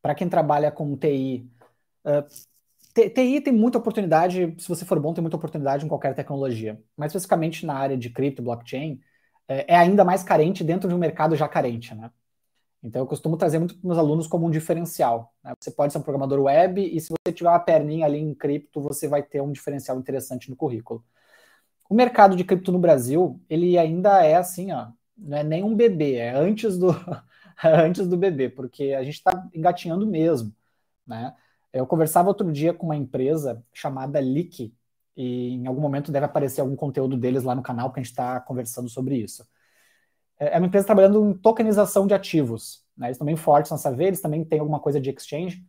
para 0.01 0.15
quem 0.15 0.29
trabalha 0.29 0.71
com 0.71 0.97
TI, 0.97 1.47
uh, 2.07 2.25
TI 3.11 3.41
tem 3.41 3.53
muita 3.53 3.79
oportunidade, 3.79 4.55
se 4.59 4.69
você 4.69 4.85
for 4.85 4.99
bom, 4.99 5.13
tem 5.13 5.23
muita 5.23 5.37
oportunidade 5.37 5.85
em 5.85 5.89
qualquer 5.89 6.15
tecnologia. 6.15 6.81
Mas 6.97 7.11
especificamente 7.11 7.67
na 7.67 7.75
área 7.75 7.97
de 7.97 8.11
cripto, 8.11 8.43
blockchain, 8.43 9.01
é, 9.49 9.75
é 9.75 9.77
ainda 9.77 10.05
mais 10.05 10.23
carente 10.23 10.65
dentro 10.65 10.89
de 10.89 10.95
um 10.95 10.99
mercado 10.99 11.37
já 11.37 11.49
carente, 11.49 11.95
né? 11.95 12.11
Então, 12.83 13.03
eu 13.03 13.07
costumo 13.07 13.37
trazer 13.37 13.59
muito 13.59 13.75
para 13.77 13.87
meus 13.87 13.99
alunos 13.99 14.27
como 14.29 14.47
um 14.47 14.51
diferencial. 14.51 15.35
Né? 15.43 15.53
Você 15.61 15.71
pode 15.73 15.93
ser 15.93 15.99
um 15.99 16.03
programador 16.03 16.41
web 16.43 16.81
e 16.81 17.01
se 17.01 17.09
você 17.09 17.33
tiver 17.33 17.49
uma 17.51 17.59
perninha 17.59 18.07
ali 18.07 18.19
em 18.19 18.35
cripto, 18.35 18.81
você 18.81 19.09
vai 19.09 19.23
ter 19.23 19.41
um 19.43 19.51
diferencial 19.51 19.99
interessante 19.99 20.49
no 20.51 20.57
currículo. 20.57 21.05
o 21.89 21.95
mercado 21.95 22.37
de 22.37 22.45
cripto 22.45 22.73
no 22.73 22.79
Brasil, 22.79 23.41
ele 23.49 23.79
ainda 23.79 24.25
é 24.25 24.37
assim, 24.37 24.73
ó, 24.73 24.89
não 25.17 25.39
é 25.39 25.45
nem 25.45 25.65
um 25.65 25.75
bebê, 25.75 26.15
é 26.17 26.31
antes 26.33 26.79
do, 26.79 26.89
antes 27.65 28.09
do 28.09 28.17
bebê, 28.17 28.49
porque 28.49 28.93
a 28.95 29.03
gente 29.03 29.15
está 29.17 29.49
engatinhando 29.55 30.07
mesmo, 30.07 30.55
né? 31.07 31.35
Eu 31.79 31.87
conversava 31.87 32.29
outro 32.29 32.51
dia 32.51 32.73
com 32.73 32.87
uma 32.87 32.97
empresa 32.97 33.63
chamada 33.73 34.19
Leak, 34.21 34.73
e 35.17 35.55
em 35.55 35.67
algum 35.67 35.81
momento 35.81 36.13
deve 36.13 36.27
aparecer 36.27 36.61
algum 36.61 36.77
conteúdo 36.77 37.17
deles 37.17 37.43
lá 37.43 37.55
no 37.55 37.63
canal, 37.63 37.89
porque 37.89 38.01
a 38.01 38.03
gente 38.03 38.13
está 38.13 38.41
conversando 38.41 38.89
sobre 38.89 39.17
isso. 39.17 39.47
É, 40.39 40.55
é 40.55 40.59
uma 40.59 40.67
empresa 40.67 40.87
trabalhando 40.87 41.31
em 41.31 41.35
tokenização 41.35 42.07
de 42.07 42.15
ativos. 42.15 42.85
Né? 42.97 43.09
Eles 43.09 43.17
estão 43.17 43.27
bem 43.27 43.37
fortes 43.37 43.71
nessa 43.71 43.91
veia, 43.91 44.09
eles 44.09 44.21
também 44.21 44.45
têm 44.45 44.61
alguma 44.61 44.81
coisa 44.81 45.01
de 45.01 45.11
exchange, 45.11 45.65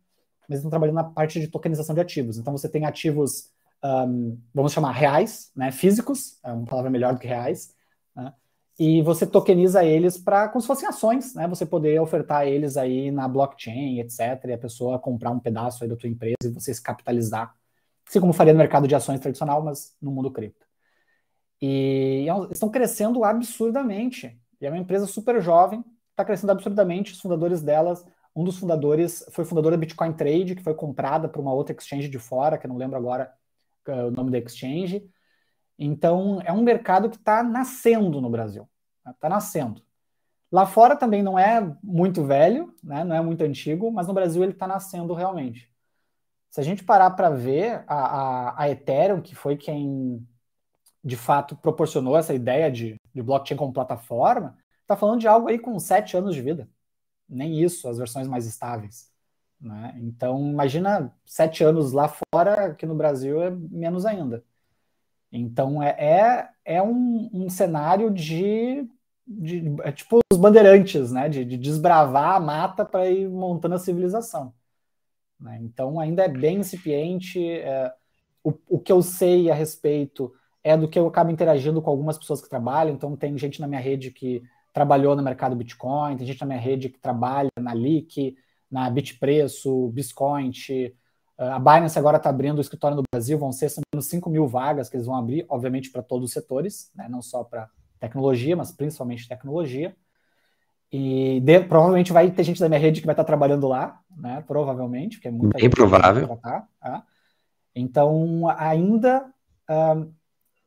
mas 0.48 0.60
estão 0.60 0.70
trabalhando 0.70 0.96
na 0.96 1.04
parte 1.04 1.40
de 1.40 1.48
tokenização 1.48 1.96
de 1.96 2.02
ativos. 2.02 2.38
Então 2.38 2.52
você 2.56 2.70
tem 2.70 2.86
ativos, 2.86 3.50
um, 3.84 4.40
vamos 4.54 4.74
chamar 4.74 4.92
reais, 4.92 5.52
né? 5.56 5.72
físicos, 5.72 6.40
é 6.44 6.52
uma 6.52 6.66
palavra 6.66 6.90
melhor 6.90 7.14
do 7.14 7.20
que 7.20 7.28
reais, 7.28 7.74
né? 8.16 8.34
E 8.80 9.02
você 9.02 9.26
tokeniza 9.26 9.84
eles 9.84 10.18
para 10.18 10.50
como 10.50 10.62
se 10.62 10.68
fossem 10.68 10.88
ações, 10.88 11.34
né? 11.34 11.48
Você 11.48 11.66
poder 11.66 12.00
ofertar 12.00 12.48
eles 12.48 12.78
aí 12.78 13.10
na 13.12 13.28
blockchain, 13.28 14.00
etc. 14.00 14.20
E 14.46 14.54
a 14.54 14.58
pessoa 14.58 15.00
comprar 15.00 15.32
um 15.32 15.40
pedaço 15.40 15.84
aí 15.84 15.90
da 15.90 15.96
tua 15.96 16.10
empresa 16.10 16.36
e 16.46 16.50
você 16.50 16.74
se 16.74 16.82
capitalizar, 16.82 17.56
assim 18.08 18.20
como 18.20 18.34
faria 18.34 18.54
no 18.54 18.60
mercado 18.60 18.88
de 18.88 18.96
ações 18.96 19.20
tradicional, 19.20 19.64
mas 19.64 19.96
no 20.02 20.12
mundo 20.12 20.32
cripto. 20.32 20.66
E 21.62 22.28
é 22.30 22.52
estão 22.54 22.70
crescendo 22.70 23.24
absurdamente. 23.24 24.40
E 24.62 24.66
é 24.66 24.70
uma 24.70 24.78
empresa 24.78 25.08
super 25.08 25.42
jovem, 25.42 25.84
está 26.12 26.24
crescendo 26.24 26.52
absurdamente. 26.52 27.14
Os 27.14 27.20
fundadores 27.20 27.62
delas, 27.62 28.06
um 28.36 28.44
dos 28.44 28.60
fundadores 28.60 29.26
foi 29.32 29.44
fundador 29.44 29.72
da 29.72 29.78
Bitcoin 29.78 30.14
Trade, 30.14 30.56
que 30.56 30.64
foi 30.64 30.76
comprada 30.76 31.28
por 31.28 31.42
uma 31.42 31.54
outra 31.54 31.76
exchange 31.76 32.08
de 32.10 32.20
fora, 32.20 32.58
que 32.58 32.68
eu 32.68 32.70
não 32.70 32.78
lembro 32.78 32.98
agora 32.98 33.32
é 33.88 34.04
o 34.04 34.12
nome 34.12 34.30
da 34.32 34.38
exchange. 34.38 35.10
Então, 35.78 36.42
é 36.44 36.52
um 36.52 36.62
mercado 36.62 37.10
que 37.10 37.18
está 37.18 37.44
nascendo 37.44 38.20
no 38.20 38.30
Brasil. 38.30 38.68
Está 39.08 39.30
nascendo. 39.30 39.82
Lá 40.52 40.66
fora 40.66 40.96
também 40.96 41.22
não 41.22 41.38
é 41.38 41.76
muito 41.84 42.24
velho, 42.24 42.74
né? 42.84 43.04
não 43.04 43.16
é 43.16 43.22
muito 43.22 43.42
antigo, 43.44 43.92
mas 43.92 44.08
no 44.08 44.14
Brasil 44.14 44.44
ele 44.44 44.54
está 44.54 44.66
nascendo 44.66 45.14
realmente. 45.14 45.70
Se 46.50 46.62
a 46.62 46.64
gente 46.64 46.84
parar 46.84 47.12
para 47.12 47.30
ver, 47.30 47.84
a, 47.88 47.96
a, 47.96 48.64
a, 48.64 48.70
Ethereum, 48.70 49.22
que 49.22 49.36
foi 49.36 49.58
quem 49.58 50.26
de 51.04 51.16
fato 51.18 51.56
proporcionou 51.56 52.18
essa 52.18 52.34
ideia 52.34 52.72
de, 52.72 52.96
de 53.14 53.22
blockchain 53.22 53.58
como 53.58 53.74
plataforma, 53.74 54.58
está 54.82 54.96
falando 54.96 55.20
de 55.20 55.28
algo 55.28 55.50
aí 55.50 55.60
com 55.60 55.78
sete 55.80 56.16
anos 56.18 56.34
de 56.34 56.42
vida. 56.42 56.70
Nem 57.30 57.62
isso, 57.62 57.90
as 57.90 57.98
versões 57.98 58.28
mais 58.28 58.46
estáveis. 58.46 59.12
Né? 59.60 59.96
Então, 59.98 60.50
imagina 60.50 61.14
sete 61.26 61.64
anos 61.64 61.92
lá 61.92 62.08
fora, 62.10 62.74
que 62.76 62.86
no 62.86 62.96
Brasil 62.96 63.42
é 63.42 63.50
menos 63.52 64.06
ainda. 64.06 64.44
Então 65.32 65.82
é, 65.82 65.90
é, 65.98 66.50
é 66.66 66.82
um, 66.82 67.30
um 67.34 67.50
cenário 67.50 68.10
de, 68.12 68.88
de 69.26 69.64
é 69.84 69.92
tipo 69.92 70.20
os 70.32 70.40
bandeirantes, 70.40 71.12
né? 71.12 71.28
De, 71.30 71.44
de 71.44 71.58
desbravar 71.58 72.36
a 72.36 72.40
mata 72.40 72.86
para 72.86 73.10
ir 73.10 73.28
montando 73.30 73.76
a 73.76 73.80
civilização. 73.80 74.54
Né? 75.40 75.60
Então 75.62 76.00
ainda 76.00 76.24
é 76.24 76.30
bem 76.30 76.60
incipiente. 76.60 77.46
É, 77.50 77.94
o, 78.44 78.54
o 78.70 78.80
que 78.80 78.92
eu 78.92 79.02
sei 79.02 79.52
a 79.52 79.56
respeito 79.56 80.34
é 80.64 80.76
do 80.78 80.88
que 80.88 80.98
eu 81.00 81.08
acabo 81.08 81.32
interagindo 81.32 81.82
com 81.82 81.90
algumas 81.90 82.18
pessoas 82.18 82.42
que 82.42 82.50
trabalham. 82.50 82.96
Então 82.96 83.16
tem 83.16 83.38
gente 83.38 83.62
na 83.62 83.68
minha 83.68 83.82
rede 83.82 84.12
que 84.12 84.42
trabalhou 84.74 85.16
no 85.16 85.24
mercado 85.24 85.56
Bitcoin, 85.56 86.18
tem 86.18 86.28
gente 86.28 86.42
na 86.42 86.48
minha 86.48 86.60
rede 86.60 86.90
que 86.90 87.00
trabalha 87.00 87.50
na 87.60 87.74
Leak, 87.74 88.38
na 88.70 88.90
Bitpreço, 88.90 89.90
Biscoint, 89.90 90.94
a 91.38 91.60
Binance 91.60 92.00
agora 92.00 92.18
está 92.18 92.30
abrindo 92.30 92.58
o 92.58 92.62
escritório 92.62 92.98
no 92.98 93.04
Brasil, 93.12 93.38
vão 93.38 93.52
ser 93.52 93.72
menos 93.94 94.08
5 94.08 94.30
mil 94.30 94.48
vagas 94.48 94.90
que 94.90 94.96
eles 94.96 95.06
vão 95.06 95.16
abrir, 95.16 95.46
obviamente, 95.48 95.92
para 95.92 96.02
todos 96.02 96.30
os 96.30 96.34
setores, 96.34 96.92
né? 96.96 97.08
não 97.08 97.22
só 97.22 97.44
para 97.44 97.70
tecnologia, 98.00 98.56
mas 98.56 98.72
principalmente 98.72 99.28
tecnologia. 99.28 99.96
E 100.92 101.40
de, 101.42 101.60
provavelmente 101.62 102.14
vai 102.14 102.32
ter 102.32 102.44
gente 102.44 102.60
da 102.60 102.70
minha 102.70 102.80
rede 102.80 103.02
que 103.02 103.06
vai 103.06 103.14
estar 103.14 103.24
tá 103.24 103.28
trabalhando 103.28 103.68
lá, 103.68 104.00
né? 104.16 104.42
Provavelmente, 104.48 105.18
porque 105.18 105.28
é 105.28 105.32
muito 105.32 105.58
Bem 105.58 105.70
provável. 105.70 106.38
Tá? 106.38 107.04
Então, 107.76 108.48
ainda 108.58 109.30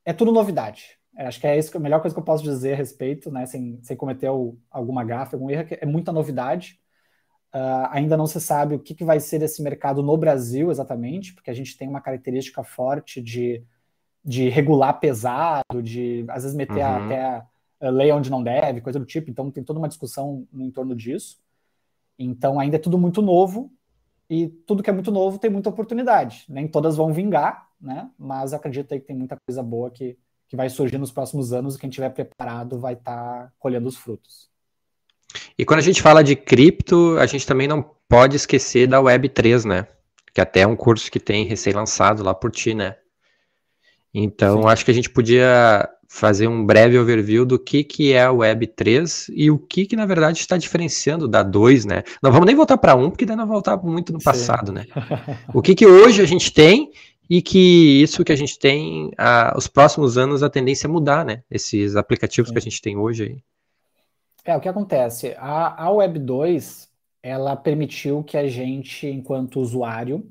é 0.04 0.12
tudo 0.12 0.30
novidade. 0.30 0.98
É, 1.16 1.26
acho 1.26 1.40
que 1.40 1.46
é 1.46 1.58
isso 1.58 1.70
que 1.70 1.76
a 1.76 1.80
melhor 1.80 2.00
coisa 2.00 2.14
que 2.14 2.20
eu 2.20 2.24
posso 2.24 2.44
dizer 2.44 2.74
a 2.74 2.76
respeito, 2.76 3.30
né? 3.30 3.46
Sem, 3.46 3.78
sem 3.82 3.96
cometer 3.96 4.28
o, 4.28 4.56
alguma 4.70 5.02
gafe, 5.04 5.34
algum 5.34 5.50
erro, 5.50 5.66
é, 5.70 5.78
é 5.80 5.86
muita 5.86 6.12
novidade. 6.12 6.78
Uh, 7.52 7.90
ainda 7.90 8.16
não 8.16 8.28
se 8.28 8.40
sabe 8.40 8.76
o 8.76 8.78
que, 8.78 8.94
que 8.94 9.04
vai 9.04 9.18
ser 9.18 9.42
esse 9.42 9.60
mercado 9.60 10.02
no 10.04 10.16
Brasil 10.16 10.70
exatamente, 10.70 11.34
porque 11.34 11.50
a 11.50 11.54
gente 11.54 11.76
tem 11.76 11.88
uma 11.88 12.00
característica 12.00 12.62
forte 12.62 13.20
de, 13.20 13.64
de 14.24 14.48
regular 14.48 15.00
pesado, 15.00 15.82
de 15.82 16.24
às 16.28 16.44
vezes 16.44 16.56
meter 16.56 16.84
uhum. 16.84 17.06
até 17.06 17.44
a 17.80 17.90
lei 17.90 18.12
onde 18.12 18.30
não 18.30 18.42
deve, 18.42 18.80
coisa 18.80 18.98
do 18.98 19.04
tipo. 19.04 19.30
Então 19.30 19.50
tem 19.50 19.64
toda 19.64 19.78
uma 19.78 19.88
discussão 19.88 20.46
no 20.52 20.64
entorno 20.64 20.94
disso. 20.94 21.38
Então 22.18 22.60
ainda 22.60 22.76
é 22.76 22.78
tudo 22.78 22.98
muito 22.98 23.22
novo 23.22 23.72
e 24.28 24.46
tudo 24.46 24.82
que 24.82 24.90
é 24.90 24.92
muito 24.92 25.10
novo 25.10 25.38
tem 25.38 25.50
muita 25.50 25.70
oportunidade. 25.70 26.44
Nem 26.48 26.68
todas 26.68 26.96
vão 26.96 27.12
vingar, 27.12 27.68
né? 27.80 28.10
Mas 28.18 28.52
acredito 28.52 28.92
aí 28.92 29.00
que 29.00 29.06
tem 29.06 29.16
muita 29.16 29.36
coisa 29.44 29.62
boa 29.62 29.90
que, 29.90 30.16
que 30.46 30.54
vai 30.54 30.68
surgir 30.68 30.98
nos 30.98 31.10
próximos 31.10 31.52
anos 31.52 31.74
e 31.74 31.78
quem 31.78 31.88
estiver 31.88 32.10
preparado 32.10 32.78
vai 32.78 32.92
estar 32.92 33.46
tá 33.46 33.52
colhendo 33.58 33.88
os 33.88 33.96
frutos. 33.96 34.49
E 35.58 35.64
quando 35.64 35.80
a 35.80 35.82
gente 35.82 36.02
fala 36.02 36.22
de 36.22 36.34
cripto, 36.34 37.16
a 37.18 37.26
gente 37.26 37.46
também 37.46 37.68
não 37.68 37.84
pode 38.08 38.36
esquecer 38.36 38.86
da 38.86 39.00
Web3, 39.00 39.64
né? 39.64 39.86
Que 40.34 40.40
até 40.40 40.60
é 40.60 40.66
um 40.66 40.76
curso 40.76 41.10
que 41.10 41.20
tem 41.20 41.44
recém-lançado 41.44 42.22
lá 42.22 42.34
por 42.34 42.50
ti, 42.50 42.74
né? 42.74 42.96
Então, 44.12 44.62
Sim. 44.62 44.68
acho 44.68 44.84
que 44.84 44.90
a 44.90 44.94
gente 44.94 45.10
podia 45.10 45.88
fazer 46.08 46.48
um 46.48 46.66
breve 46.66 46.98
overview 46.98 47.46
do 47.46 47.56
que, 47.56 47.84
que 47.84 48.12
é 48.12 48.24
a 48.24 48.32
Web3 48.32 49.32
e 49.32 49.48
o 49.48 49.56
que, 49.56 49.86
que 49.86 49.94
na 49.94 50.04
verdade 50.04 50.40
está 50.40 50.56
diferenciando 50.56 51.28
da 51.28 51.44
2, 51.44 51.84
né? 51.84 52.02
Não 52.20 52.32
vamos 52.32 52.46
nem 52.46 52.56
voltar 52.56 52.76
para 52.78 52.96
1, 52.96 53.04
um, 53.04 53.10
porque 53.10 53.24
daí 53.24 53.36
não 53.36 53.46
voltar 53.46 53.76
muito 53.76 54.12
no 54.12 54.20
passado, 54.20 54.68
Sim. 54.68 54.74
né? 54.74 54.86
O 55.54 55.62
que, 55.62 55.72
que 55.72 55.86
hoje 55.86 56.20
a 56.20 56.26
gente 56.26 56.52
tem 56.52 56.90
e 57.28 57.40
que 57.40 58.02
isso 58.02 58.24
que 58.24 58.32
a 58.32 58.36
gente 58.36 58.58
tem, 58.58 59.12
a, 59.16 59.54
os 59.56 59.68
próximos 59.68 60.18
anos, 60.18 60.42
a 60.42 60.50
tendência 60.50 60.88
é 60.88 60.90
mudar, 60.90 61.24
né? 61.24 61.44
Esses 61.48 61.94
aplicativos 61.94 62.48
Sim. 62.48 62.54
que 62.54 62.58
a 62.58 62.62
gente 62.62 62.82
tem 62.82 62.96
hoje 62.96 63.22
aí. 63.22 63.42
É, 64.50 64.56
o 64.56 64.60
que 64.60 64.68
acontece? 64.68 65.34
A, 65.38 65.84
a 65.84 65.90
Web 65.92 66.18
2, 66.18 66.90
ela 67.22 67.54
permitiu 67.54 68.24
que 68.24 68.36
a 68.36 68.48
gente, 68.48 69.06
enquanto 69.06 69.60
usuário, 69.60 70.28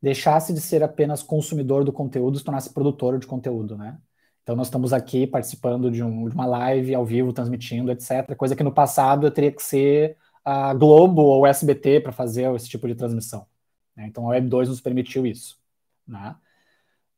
deixasse 0.00 0.54
de 0.54 0.60
ser 0.60 0.82
apenas 0.82 1.22
consumidor 1.22 1.84
do 1.84 1.92
conteúdo 1.92 2.36
e 2.36 2.38
se 2.38 2.44
tornasse 2.44 2.72
produtor 2.72 3.18
de 3.18 3.26
conteúdo, 3.26 3.76
né? 3.76 3.98
Então, 4.42 4.56
nós 4.56 4.68
estamos 4.68 4.94
aqui 4.94 5.26
participando 5.26 5.90
de, 5.90 6.02
um, 6.02 6.28
de, 6.30 6.34
uma 6.34 6.46
live 6.46 6.94
ao 6.94 7.04
vivo, 7.04 7.30
transmitindo, 7.30 7.92
etc. 7.92 8.34
Coisa 8.36 8.56
que 8.56 8.62
no 8.62 8.72
passado 8.72 9.26
eu 9.26 9.30
teria 9.30 9.52
que 9.52 9.62
ser 9.62 10.16
a 10.42 10.72
Globo 10.72 11.20
ou 11.20 11.46
SBT 11.46 12.00
para 12.00 12.12
fazer 12.12 12.50
esse 12.54 12.70
tipo 12.70 12.88
de 12.88 12.94
transmissão. 12.94 13.46
Né? 13.94 14.06
Então, 14.06 14.24
a 14.24 14.30
Web 14.30 14.48
2 14.48 14.70
nos 14.70 14.80
permitiu 14.80 15.26
isso. 15.26 15.58
Né? 16.06 16.34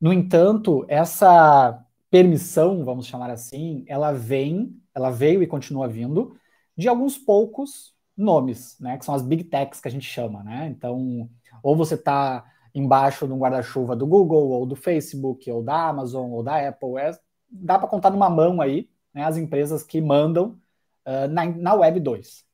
No 0.00 0.12
entanto, 0.12 0.84
essa 0.88 1.84
permissão, 2.10 2.84
vamos 2.84 3.06
chamar 3.06 3.30
assim, 3.30 3.84
ela 3.86 4.10
vem 4.10 4.80
ela 4.94 5.10
veio 5.10 5.42
e 5.42 5.46
continua 5.46 5.88
vindo 5.88 6.36
de 6.80 6.88
alguns 6.88 7.18
poucos 7.18 7.94
nomes, 8.16 8.78
né, 8.80 8.96
que 8.96 9.04
são 9.04 9.14
as 9.14 9.22
big 9.22 9.44
techs 9.44 9.82
que 9.82 9.88
a 9.88 9.90
gente 9.90 10.06
chama, 10.06 10.42
né? 10.42 10.66
Então, 10.66 11.28
ou 11.62 11.76
você 11.76 11.94
está 11.94 12.50
embaixo 12.74 13.26
de 13.26 13.32
um 13.34 13.38
guarda-chuva 13.38 13.94
do 13.94 14.06
Google, 14.06 14.48
ou 14.48 14.64
do 14.64 14.74
Facebook, 14.74 15.50
ou 15.50 15.62
da 15.62 15.88
Amazon, 15.88 16.30
ou 16.30 16.42
da 16.42 16.68
Apple, 16.68 16.96
é, 16.98 17.10
dá 17.50 17.78
para 17.78 17.86
contar 17.88 18.10
numa 18.10 18.30
mão 18.30 18.62
aí, 18.62 18.88
né, 19.12 19.24
as 19.24 19.36
empresas 19.36 19.82
que 19.82 20.00
mandam 20.00 20.58
uh, 21.06 21.28
na, 21.28 21.44
na 21.44 21.74
Web 21.74 22.00
2, 22.00 22.46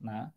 né? 0.00 0.32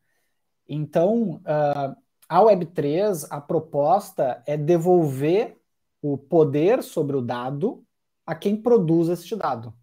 Então, 0.68 1.36
uh, 1.38 1.96
a 2.28 2.42
Web 2.42 2.66
3, 2.68 3.32
a 3.32 3.40
proposta 3.40 4.44
é 4.46 4.58
devolver 4.58 5.58
o 6.02 6.18
poder 6.18 6.84
sobre 6.84 7.16
o 7.16 7.22
dado 7.22 7.86
a 8.26 8.36
quem 8.36 8.62
produz 8.62 9.08
este 9.08 9.34
dado. 9.36 9.74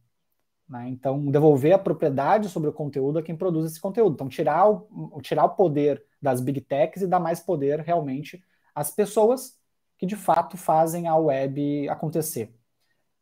Né? 0.68 0.88
Então, 0.88 1.24
devolver 1.31 1.72
a 1.72 1.79
propriedade 1.79 2.48
sobre 2.48 2.68
o 2.68 2.72
conteúdo 2.72 3.18
a 3.18 3.22
quem 3.22 3.37
produz 3.37 3.66
esse 3.66 3.81
conteúdo. 3.81 4.14
Então, 4.14 4.29
tirar 4.29 4.68
o, 4.68 5.20
tirar 5.22 5.44
o 5.44 5.50
poder 5.50 6.05
das 6.20 6.40
big 6.40 6.61
techs 6.61 7.02
e 7.02 7.07
dar 7.07 7.20
mais 7.20 7.40
poder 7.40 7.81
realmente 7.81 8.42
às 8.74 8.90
pessoas 8.90 9.59
que 9.96 10.05
de 10.05 10.16
fato 10.16 10.57
fazem 10.57 11.07
a 11.07 11.16
web 11.16 11.88
acontecer. 11.88 12.55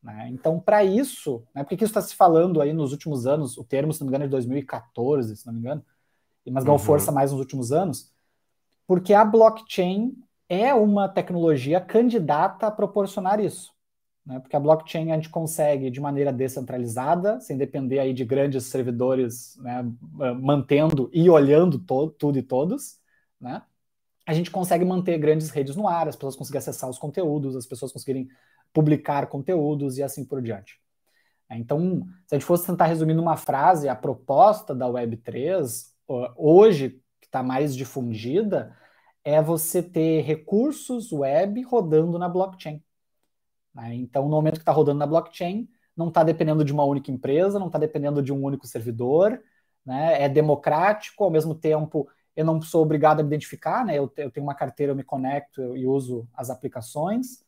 Né? 0.02 0.28
Então, 0.30 0.58
para 0.58 0.82
isso, 0.82 1.46
né, 1.54 1.62
porque 1.62 1.84
isso 1.84 1.90
está 1.90 2.00
se 2.00 2.16
falando 2.16 2.60
aí 2.60 2.72
nos 2.72 2.92
últimos 2.92 3.26
anos, 3.26 3.56
o 3.56 3.64
termo, 3.64 3.92
se 3.92 4.00
não 4.00 4.06
me 4.06 4.10
engano, 4.10 4.24
é 4.24 4.26
de 4.26 4.32
2014, 4.32 5.36
se 5.36 5.46
não 5.46 5.54
me 5.54 5.60
engano, 5.60 5.84
mas 6.50 6.64
ganhou 6.64 6.78
uhum. 6.78 6.84
força 6.84 7.12
mais 7.12 7.30
nos 7.30 7.40
últimos 7.40 7.72
anos, 7.72 8.12
porque 8.86 9.14
a 9.14 9.24
blockchain 9.24 10.14
é 10.46 10.74
uma 10.74 11.08
tecnologia 11.08 11.80
candidata 11.80 12.66
a 12.66 12.70
proporcionar 12.70 13.40
isso 13.40 13.73
né? 14.24 14.40
porque 14.40 14.56
a 14.56 14.60
blockchain 14.60 15.12
a 15.12 15.16
gente 15.16 15.28
consegue 15.28 15.90
de 15.90 16.00
maneira 16.00 16.32
descentralizada, 16.32 17.40
sem 17.40 17.56
depender 17.56 17.98
aí 17.98 18.12
de 18.12 18.24
grandes 18.24 18.64
servidores 18.64 19.56
né, 19.58 19.84
mantendo 20.40 21.10
e 21.12 21.28
olhando 21.28 21.78
tudo 21.78 22.38
e 22.38 22.42
todos, 22.42 22.98
né? 23.40 23.62
a 24.26 24.32
gente 24.32 24.50
consegue 24.50 24.84
manter 24.84 25.18
grandes 25.18 25.50
redes 25.50 25.76
no 25.76 25.86
ar, 25.86 26.08
as 26.08 26.16
pessoas 26.16 26.36
conseguem 26.36 26.58
acessar 26.58 26.88
os 26.88 26.98
conteúdos, 26.98 27.56
as 27.56 27.66
pessoas 27.66 27.92
conseguirem 27.92 28.28
publicar 28.72 29.26
conteúdos 29.26 29.98
e 29.98 30.02
assim 30.02 30.24
por 30.24 30.40
diante. 30.40 30.80
Então, 31.50 32.06
se 32.26 32.34
a 32.34 32.38
gente 32.38 32.46
fosse 32.46 32.66
tentar 32.66 32.86
resumir 32.86 33.14
numa 33.14 33.36
frase 33.36 33.88
a 33.88 33.94
proposta 33.94 34.74
da 34.74 34.86
Web3, 34.86 35.86
hoje, 36.36 37.00
que 37.20 37.26
está 37.26 37.42
mais 37.42 37.76
difundida, 37.76 38.76
é 39.22 39.40
você 39.40 39.82
ter 39.82 40.22
recursos 40.22 41.12
web 41.12 41.62
rodando 41.62 42.18
na 42.18 42.28
blockchain. 42.28 42.82
Né? 43.74 43.94
Então, 43.94 44.24
no 44.24 44.30
momento 44.30 44.54
que 44.54 44.62
está 44.62 44.72
rodando 44.72 44.98
na 44.98 45.06
blockchain, 45.06 45.68
não 45.96 46.08
está 46.08 46.22
dependendo 46.22 46.64
de 46.64 46.72
uma 46.72 46.84
única 46.84 47.10
empresa, 47.10 47.58
não 47.58 47.66
está 47.66 47.78
dependendo 47.78 48.22
de 48.22 48.32
um 48.32 48.42
único 48.42 48.66
servidor, 48.66 49.40
né? 49.84 50.22
é 50.22 50.28
democrático, 50.28 51.24
ao 51.24 51.30
mesmo 51.30 51.54
tempo 51.54 52.08
eu 52.36 52.44
não 52.44 52.60
sou 52.60 52.82
obrigado 52.82 53.20
a 53.20 53.22
me 53.22 53.28
identificar, 53.28 53.84
né? 53.84 53.96
eu, 53.96 54.12
eu 54.16 54.30
tenho 54.30 54.44
uma 54.44 54.54
carteira, 54.54 54.90
eu 54.90 54.96
me 54.96 55.04
conecto 55.04 55.76
e 55.76 55.86
uso 55.86 56.28
as 56.34 56.50
aplicações. 56.50 57.44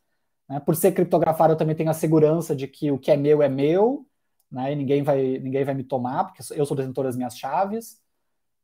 Né? 0.48 0.60
Por 0.60 0.76
ser 0.76 0.92
criptografado, 0.92 1.54
eu 1.54 1.56
também 1.56 1.74
tenho 1.74 1.90
a 1.90 1.94
segurança 1.94 2.54
de 2.54 2.68
que 2.68 2.90
o 2.90 2.98
que 2.98 3.10
é 3.10 3.16
meu 3.16 3.42
é 3.42 3.48
meu, 3.48 4.06
né? 4.50 4.72
e 4.72 4.76
ninguém 4.76 5.02
vai, 5.02 5.38
ninguém 5.38 5.64
vai 5.64 5.74
me 5.74 5.82
tomar, 5.82 6.24
porque 6.24 6.40
eu 6.54 6.64
sou 6.64 6.76
detentor 6.76 7.04
das 7.04 7.16
minhas 7.16 7.36
chaves. 7.36 8.00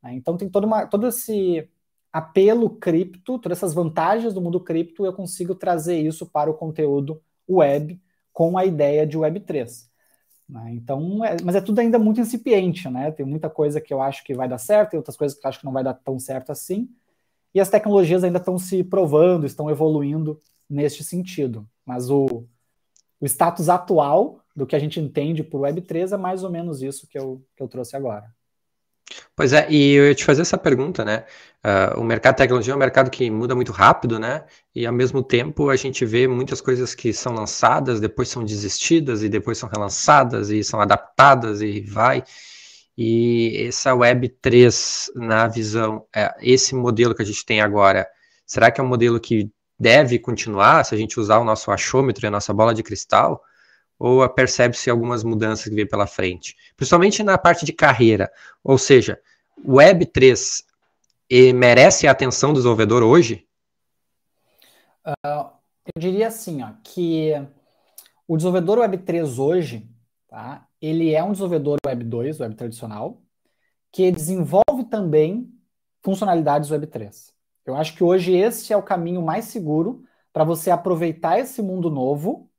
Né? 0.01 0.15
Então 0.15 0.37
tem 0.37 0.49
toda 0.49 0.65
uma, 0.65 0.87
todo 0.87 1.09
esse 1.09 1.69
apelo 2.13 2.71
cripto, 2.71 3.39
todas 3.39 3.59
essas 3.59 3.75
vantagens 3.75 4.33
do 4.33 4.41
mundo 4.41 4.61
cripto, 4.61 5.05
eu 5.05 5.13
consigo 5.13 5.57
trazer 5.57 5.99
isso 5.99 6.25
para 6.27 6.51
o 6.51 6.55
conteúdo 6.55 7.21
web 7.49 8.01
com 8.33 8.57
a 8.57 8.65
ideia 8.65 9.07
de 9.07 9.19
Web3. 9.19 9.87
Né? 10.49 10.73
Então, 10.75 11.25
é, 11.25 11.37
mas 11.43 11.55
é 11.55 11.61
tudo 11.61 11.79
ainda 11.79 11.99
muito 11.99 12.21
incipiente, 12.21 12.89
né? 12.89 13.11
Tem 13.11 13.25
muita 13.25 13.49
coisa 13.49 13.81
que 13.81 13.93
eu 13.93 14.01
acho 14.03 14.25
que 14.25 14.35
vai 14.35 14.49
dar 14.49 14.59
certo, 14.59 14.91
tem 14.91 14.99
outras 14.99 15.17
coisas 15.17 15.39
que 15.39 15.47
eu 15.47 15.49
acho 15.49 15.59
que 15.59 15.65
não 15.65 15.73
vai 15.73 15.85
dar 15.85 15.95
tão 15.95 16.19
certo 16.19 16.51
assim. 16.51 16.89
E 17.55 17.61
as 17.61 17.69
tecnologias 17.69 18.25
ainda 18.25 18.39
estão 18.39 18.59
se 18.59 18.83
provando, 18.83 19.47
estão 19.47 19.71
evoluindo 19.71 20.41
neste 20.69 21.05
sentido. 21.05 21.69
Mas 21.85 22.11
o, 22.11 22.47
o 23.21 23.27
status 23.27 23.69
atual 23.69 24.41
do 24.55 24.67
que 24.67 24.77
a 24.77 24.79
gente 24.79 25.01
entende 25.01 25.43
por 25.43 25.61
Web3 25.63 26.13
é 26.13 26.17
mais 26.17 26.45
ou 26.45 26.51
menos 26.51 26.83
isso 26.83 27.07
que 27.07 27.19
eu, 27.19 27.43
que 27.57 27.63
eu 27.63 27.69
trouxe 27.69 27.97
agora. 27.97 28.33
Pois 29.37 29.53
é, 29.53 29.71
e 29.71 29.95
eu 29.95 30.07
ia 30.09 30.15
te 30.15 30.25
fazer 30.25 30.43
essa 30.43 30.59
pergunta, 30.59 31.05
né? 31.05 31.25
Uh, 31.65 32.01
o 32.01 32.05
mercado 32.05 32.35
de 32.35 32.39
tecnologia 32.39 32.73
é 32.73 32.77
um 32.77 32.79
mercado 32.79 33.11
que 33.11 33.31
muda 33.31 33.55
muito 33.55 33.73
rápido, 33.73 34.19
né? 34.19 34.45
E 34.75 34.87
ao 34.87 34.93
mesmo 34.93 35.23
tempo 35.23 35.71
a 35.71 35.77
gente 35.77 36.05
vê 36.05 36.27
muitas 36.27 36.61
coisas 36.61 36.95
que 36.95 37.13
são 37.13 37.33
lançadas, 37.35 38.01
depois 38.01 38.29
são 38.29 38.45
desistidas, 38.45 39.23
e 39.23 39.29
depois 39.29 39.59
são 39.59 39.69
relançadas, 39.69 40.51
e 40.51 40.63
são 40.65 40.81
adaptadas, 40.81 41.61
e 41.63 41.81
vai. 41.83 42.25
E 42.97 43.67
essa 43.69 43.95
Web 43.95 44.29
3, 44.41 45.11
na 45.15 45.47
visão, 45.49 46.07
é, 46.15 46.35
esse 46.41 46.75
modelo 46.75 47.15
que 47.15 47.23
a 47.23 47.25
gente 47.25 47.45
tem 47.45 47.61
agora, 47.61 48.07
será 48.47 48.71
que 48.71 48.81
é 48.81 48.85
um 48.85 48.89
modelo 48.89 49.19
que 49.21 49.51
deve 49.79 50.19
continuar 50.19 50.85
se 50.85 50.95
a 50.95 50.99
gente 50.99 51.19
usar 51.19 51.39
o 51.39 51.45
nosso 51.45 51.71
achômetro 51.71 52.25
e 52.25 52.29
a 52.29 52.31
nossa 52.31 52.53
bola 52.53 52.75
de 52.75 52.83
cristal? 52.83 53.43
Ou 54.05 54.29
percebe-se 54.29 54.91
algumas 54.91 55.23
mudanças 55.23 55.69
que 55.69 55.77
vem 55.77 55.87
pela 55.87 56.09
frente? 56.09 56.57
Principalmente 56.77 57.23
na 57.23 57.39
parte 57.39 57.65
de 57.65 57.73
carreira. 57.73 58.33
Ou 58.65 58.77
seja, 58.77 59.21
o 59.65 59.75
Web3 59.75 60.65
merece 61.55 62.09
a 62.09 62.11
atenção 62.11 62.51
do 62.53 62.57
desenvolvedor 62.57 63.05
hoje? 63.05 63.47
Uh, 65.07 65.53
eu 65.95 66.01
diria 66.01 66.27
assim, 66.27 66.65
ó, 66.65 66.73
que 66.83 67.31
o 68.27 68.37
desenvolvedor 68.37 68.79
Web3 68.79 69.39
hoje, 69.39 69.89
tá, 70.27 70.67
ele 70.81 71.15
é 71.15 71.23
um 71.23 71.31
desenvolvedor 71.31 71.79
Web2, 71.87 72.41
Web 72.41 72.57
tradicional, 72.57 73.23
que 73.93 74.11
desenvolve 74.11 74.83
também 74.91 75.49
funcionalidades 76.03 76.71
Web3. 76.71 77.31
Eu 77.65 77.77
acho 77.77 77.95
que 77.95 78.03
hoje 78.03 78.33
esse 78.33 78.73
é 78.73 78.77
o 78.77 78.83
caminho 78.83 79.23
mais 79.23 79.45
seguro 79.45 80.03
para 80.33 80.43
você 80.43 80.73
aproveitar 80.73 81.39
esse 81.39 81.63
mundo 81.63 81.89
novo 81.89 82.51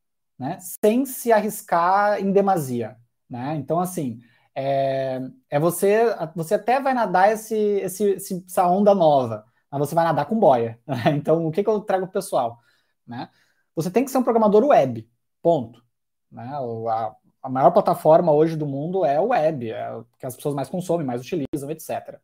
né, 0.44 0.58
sem 0.60 1.06
se 1.06 1.32
arriscar 1.32 2.20
em 2.20 2.34
demasia. 2.34 2.98
Né? 3.30 3.56
Então, 3.56 3.80
assim, 3.80 4.20
é, 4.54 5.22
é 5.50 5.58
você, 5.58 6.04
você 6.36 6.56
até 6.56 6.82
vai 6.82 6.94
nadar 6.94 7.32
esse, 7.32 7.56
esse, 7.56 8.44
essa 8.46 8.68
onda 8.68 8.94
nova, 8.94 9.46
mas 9.72 9.80
você 9.80 9.96
vai 9.96 10.04
nadar 10.04 10.26
com 10.26 10.38
boia. 10.38 10.78
Né? 10.86 11.12
Então, 11.16 11.48
o 11.48 11.52
que, 11.52 11.64
que 11.64 11.70
eu 11.70 11.80
trago 11.80 12.06
para 12.06 12.10
o 12.10 12.14
pessoal? 12.14 12.60
Né? 13.08 13.30
Você 13.74 13.90
tem 13.90 14.04
que 14.04 14.12
ser 14.12 14.18
um 14.18 14.24
programador 14.24 14.66
web, 14.66 15.10
ponto. 15.42 15.82
Né? 16.30 16.52
A, 16.90 17.16
a 17.44 17.50
maior 17.50 17.72
plataforma 17.72 18.34
hoje 18.34 18.58
do 18.58 18.68
mundo 18.68 19.06
é 19.06 19.20
o 19.22 19.28
web, 19.30 19.72
é 19.72 19.94
o 19.96 20.06
que 20.20 20.26
as 20.26 20.36
pessoas 20.36 20.54
mais 20.54 20.68
consomem, 20.70 21.08
mais 21.08 21.22
utilizam, 21.22 21.72
etc 21.72 22.20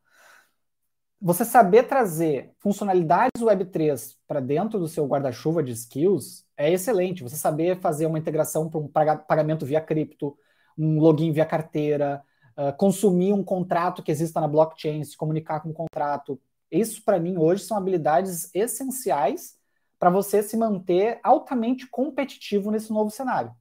você 1.21 1.43
saber 1.43 1.83
trazer 1.83 2.51
funcionalidades 2.59 3.41
Web3 3.41 4.15
para 4.25 4.39
dentro 4.39 4.79
do 4.79 4.87
seu 4.87 5.05
guarda-chuva 5.05 5.61
de 5.61 5.73
skills 5.73 6.45
é 6.55 6.71
excelente. 6.71 7.23
Você 7.23 7.35
saber 7.35 7.79
fazer 7.79 8.05
uma 8.05 8.17
integração 8.17 8.69
para 8.69 8.79
um 8.79 8.87
pagamento 8.87 9.65
via 9.65 9.81
cripto, 9.81 10.37
um 10.77 10.99
login 10.99 11.31
via 11.33 11.45
carteira, 11.45 12.23
uh, 12.57 12.75
consumir 12.77 13.33
um 13.33 13.43
contrato 13.43 14.01
que 14.01 14.11
exista 14.11 14.39
na 14.39 14.47
blockchain, 14.47 15.03
se 15.03 15.17
comunicar 15.17 15.59
com 15.59 15.69
o 15.69 15.71
um 15.71 15.75
contrato. 15.75 16.39
Isso, 16.71 17.03
para 17.03 17.19
mim, 17.19 17.37
hoje 17.37 17.63
são 17.63 17.75
habilidades 17.75 18.49
essenciais 18.55 19.57
para 19.99 20.09
você 20.09 20.41
se 20.41 20.55
manter 20.55 21.19
altamente 21.21 21.85
competitivo 21.87 22.71
nesse 22.71 22.93
novo 22.93 23.09
cenário. 23.09 23.53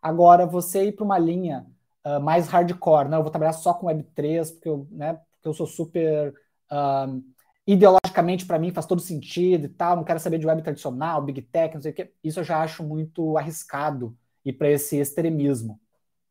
Agora, 0.00 0.46
você 0.46 0.84
ir 0.84 0.92
para 0.92 1.04
uma 1.04 1.18
linha 1.18 1.66
uh, 2.06 2.20
mais 2.20 2.46
hardcore, 2.46 3.08
não, 3.08 3.18
eu 3.18 3.22
vou 3.22 3.32
trabalhar 3.32 3.52
só 3.52 3.74
com 3.74 3.88
Web3, 3.88 4.52
porque 4.52 4.68
eu, 4.68 4.86
né, 4.92 5.14
porque 5.14 5.48
eu 5.48 5.54
sou 5.54 5.66
super 5.66 6.32
um, 6.72 7.22
ideologicamente, 7.66 8.46
para 8.46 8.58
mim, 8.58 8.70
faz 8.70 8.86
todo 8.86 9.00
sentido 9.00 9.66
e 9.66 9.68
tal, 9.68 9.96
não 9.96 10.04
quero 10.04 10.18
saber 10.20 10.38
de 10.38 10.46
web 10.46 10.62
tradicional, 10.62 11.22
big 11.22 11.42
tech, 11.42 11.74
não 11.74 11.82
sei 11.82 11.92
o 11.92 11.94
quê. 11.94 12.12
Isso 12.24 12.40
eu 12.40 12.44
já 12.44 12.62
acho 12.62 12.82
muito 12.82 13.36
arriscado 13.36 14.16
ir 14.44 14.54
para 14.54 14.70
esse 14.70 14.96
extremismo. 14.96 15.80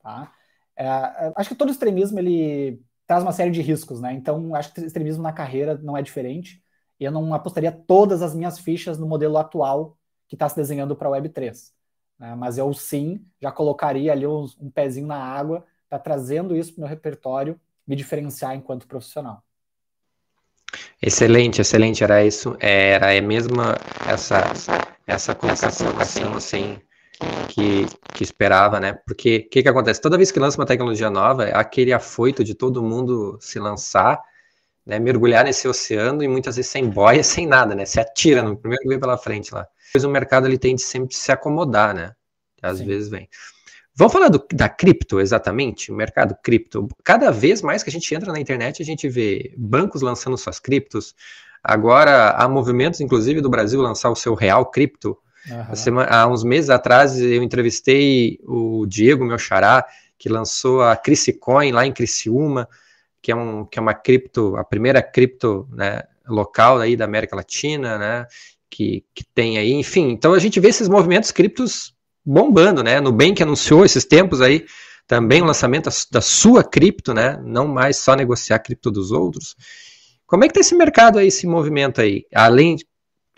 Tá? 0.02 0.32
É, 0.76 0.88
acho 1.36 1.50
que 1.50 1.56
todo 1.56 1.72
extremismo 1.72 2.20
ele 2.20 2.82
traz 3.06 3.24
uma 3.24 3.32
série 3.32 3.52
de 3.52 3.62
riscos, 3.62 4.02
né? 4.02 4.14
Então, 4.14 4.54
acho 4.56 4.74
que 4.74 4.82
extremismo 4.82 5.24
na 5.24 5.32
carreira 5.32 5.78
não 5.78 5.96
é 5.98 6.02
diferente. 6.02 6.64
E 7.00 7.04
eu 7.06 7.12
não 7.12 7.34
apostaria 7.34 7.72
todas 7.72 8.22
as 8.22 8.34
minhas 8.36 8.60
fichas 8.60 8.98
no 8.98 9.08
modelo 9.08 9.38
atual 9.38 9.98
que 10.28 10.36
está 10.36 10.50
se 10.50 10.56
desenhando 10.56 10.96
para 10.96 11.08
a 11.08 11.12
Web3. 11.12 11.72
Né? 12.20 12.36
Mas 12.36 12.58
eu 12.58 12.74
sim 12.74 13.26
já 13.42 13.52
colocaria 13.52 14.12
ali 14.12 14.28
um, 14.28 14.46
um 14.60 14.70
pezinho 14.70 15.08
na 15.08 15.18
água, 15.18 15.66
tá 15.90 15.98
trazendo 16.00 16.56
isso 16.56 16.74
para 16.74 16.80
o 16.80 16.82
meu 16.82 16.90
repertório, 16.90 17.60
me 17.86 17.96
diferenciar 17.96 18.56
enquanto 18.56 18.88
profissional. 18.88 19.44
Excelente, 21.02 21.62
excelente. 21.62 22.04
Era 22.04 22.26
isso, 22.26 22.56
era 22.60 23.18
a 23.18 23.22
mesma 23.22 23.76
essa 24.08 24.54
essa 25.08 25.34
colocação 25.34 25.98
assim, 25.98 26.24
assim 26.36 26.78
que, 27.48 27.86
que 28.14 28.24
esperava, 28.24 28.80
né? 28.80 28.94
Porque 29.06 29.46
o 29.48 29.50
que, 29.50 29.64
que 29.64 29.70
acontece? 29.70 30.02
Toda 30.02 30.18
vez 30.18 30.32
que 30.32 30.40
lança 30.40 30.60
uma 30.60 30.66
tecnologia 30.66 31.10
nova, 31.10 31.46
é 31.46 31.56
aquele 31.56 31.94
afoito 31.94 32.44
de 32.44 32.54
todo 32.54 32.84
mundo 32.84 33.38
se 33.42 33.58
lançar, 33.58 34.22
né? 34.86 35.00
Mergulhar 35.00 35.46
nesse 35.46 35.68
oceano 35.68 36.24
e 36.24 36.28
muitas 36.28 36.58
vezes 36.58 36.70
sem 36.70 36.90
boia, 36.90 37.24
sem 37.24 37.48
nada, 37.48 37.74
né? 37.74 37.86
Se 37.86 38.00
atira 38.00 38.42
no 38.42 38.58
primeiro 38.58 38.84
que 38.84 38.90
vem 38.90 39.00
pela 39.00 39.18
frente 39.18 39.54
lá. 39.54 39.66
Depois 39.88 40.04
o 40.04 40.10
mercado 40.10 40.46
ele 40.46 40.58
tende 40.58 40.82
sempre 40.82 41.16
se 41.16 41.32
acomodar, 41.32 41.96
né? 41.96 42.14
Às 42.62 42.80
Sim. 42.80 42.86
vezes 42.86 43.10
vem. 43.10 43.30
Vamos 43.98 44.14
falar 44.14 44.30
do, 44.30 44.46
da 44.54 44.70
cripto, 44.70 45.20
exatamente, 45.20 45.92
o 45.92 45.96
mercado 45.96 46.38
cripto. 46.44 46.88
Cada 47.04 47.32
vez 47.32 47.64
mais 47.64 47.82
que 47.82 47.90
a 47.90 47.92
gente 47.92 48.14
entra 48.14 48.32
na 48.32 48.40
internet, 48.40 48.80
a 48.80 48.86
gente 48.86 49.10
vê 49.10 49.52
bancos 49.58 50.04
lançando 50.04 50.38
suas 50.38 50.60
criptos. 50.60 51.16
Agora 51.64 52.30
há 52.30 52.48
movimentos, 52.48 53.02
inclusive, 53.02 53.42
do 53.42 53.50
Brasil 53.50 53.82
lançar 53.82 54.12
o 54.12 54.16
seu 54.16 54.36
real 54.36 54.68
cripto. 54.68 55.18
Uhum. 55.50 55.76
Semana, 55.76 56.10
há 56.12 56.28
uns 56.28 56.44
meses 56.44 56.70
atrás 56.70 57.20
eu 57.20 57.42
entrevistei 57.42 58.40
o 58.44 58.86
Diego, 58.86 59.26
meu 59.26 59.40
xará, 59.40 59.84
que 60.16 60.30
lançou 60.30 60.84
a 60.84 60.96
Crisicoin 60.96 61.72
lá 61.72 61.84
em 61.84 61.92
Criciúma, 61.92 62.70
que 63.20 63.32
é, 63.32 63.36
um, 63.36 63.66
que 63.66 63.80
é 63.80 63.82
uma 63.82 63.96
cripto, 63.96 64.56
a 64.58 64.64
primeira 64.64 65.02
cripto 65.02 65.68
né, 65.72 66.04
local 66.28 66.78
aí 66.78 66.96
da 66.96 67.06
América 67.06 67.36
Latina, 67.36 67.98
né, 67.98 68.28
que, 68.70 69.04
que 69.16 69.24
tem 69.24 69.58
aí, 69.58 69.74
enfim. 69.74 70.12
Então 70.12 70.36
a 70.36 70.40
gente 70.40 70.60
vê 70.60 70.68
esses 70.68 70.88
movimentos 70.88 71.32
criptos 71.32 71.97
bombando, 72.28 72.84
né? 72.84 73.00
Nubank 73.00 73.42
anunciou 73.42 73.86
esses 73.86 74.04
tempos 74.04 74.42
aí 74.42 74.66
também 75.08 75.42
o 75.42 75.46
lançamento 75.46 75.90
da 76.12 76.20
sua 76.20 76.64
cripto, 76.64 77.14
né? 77.14 77.40
Não 77.42 77.66
mais 77.66 77.98
só 77.98 78.14
negociar 78.14 78.60
cripto 78.60 78.92
dos 78.92 79.12
outros. 79.12 79.56
Como 80.26 80.44
é 80.44 80.48
que 80.48 80.52
está 80.52 80.60
esse 80.60 80.76
mercado 80.76 81.18
aí, 81.18 81.28
esse 81.28 81.48
movimento 81.48 82.02
aí? 82.02 82.26
Além, 82.36 82.76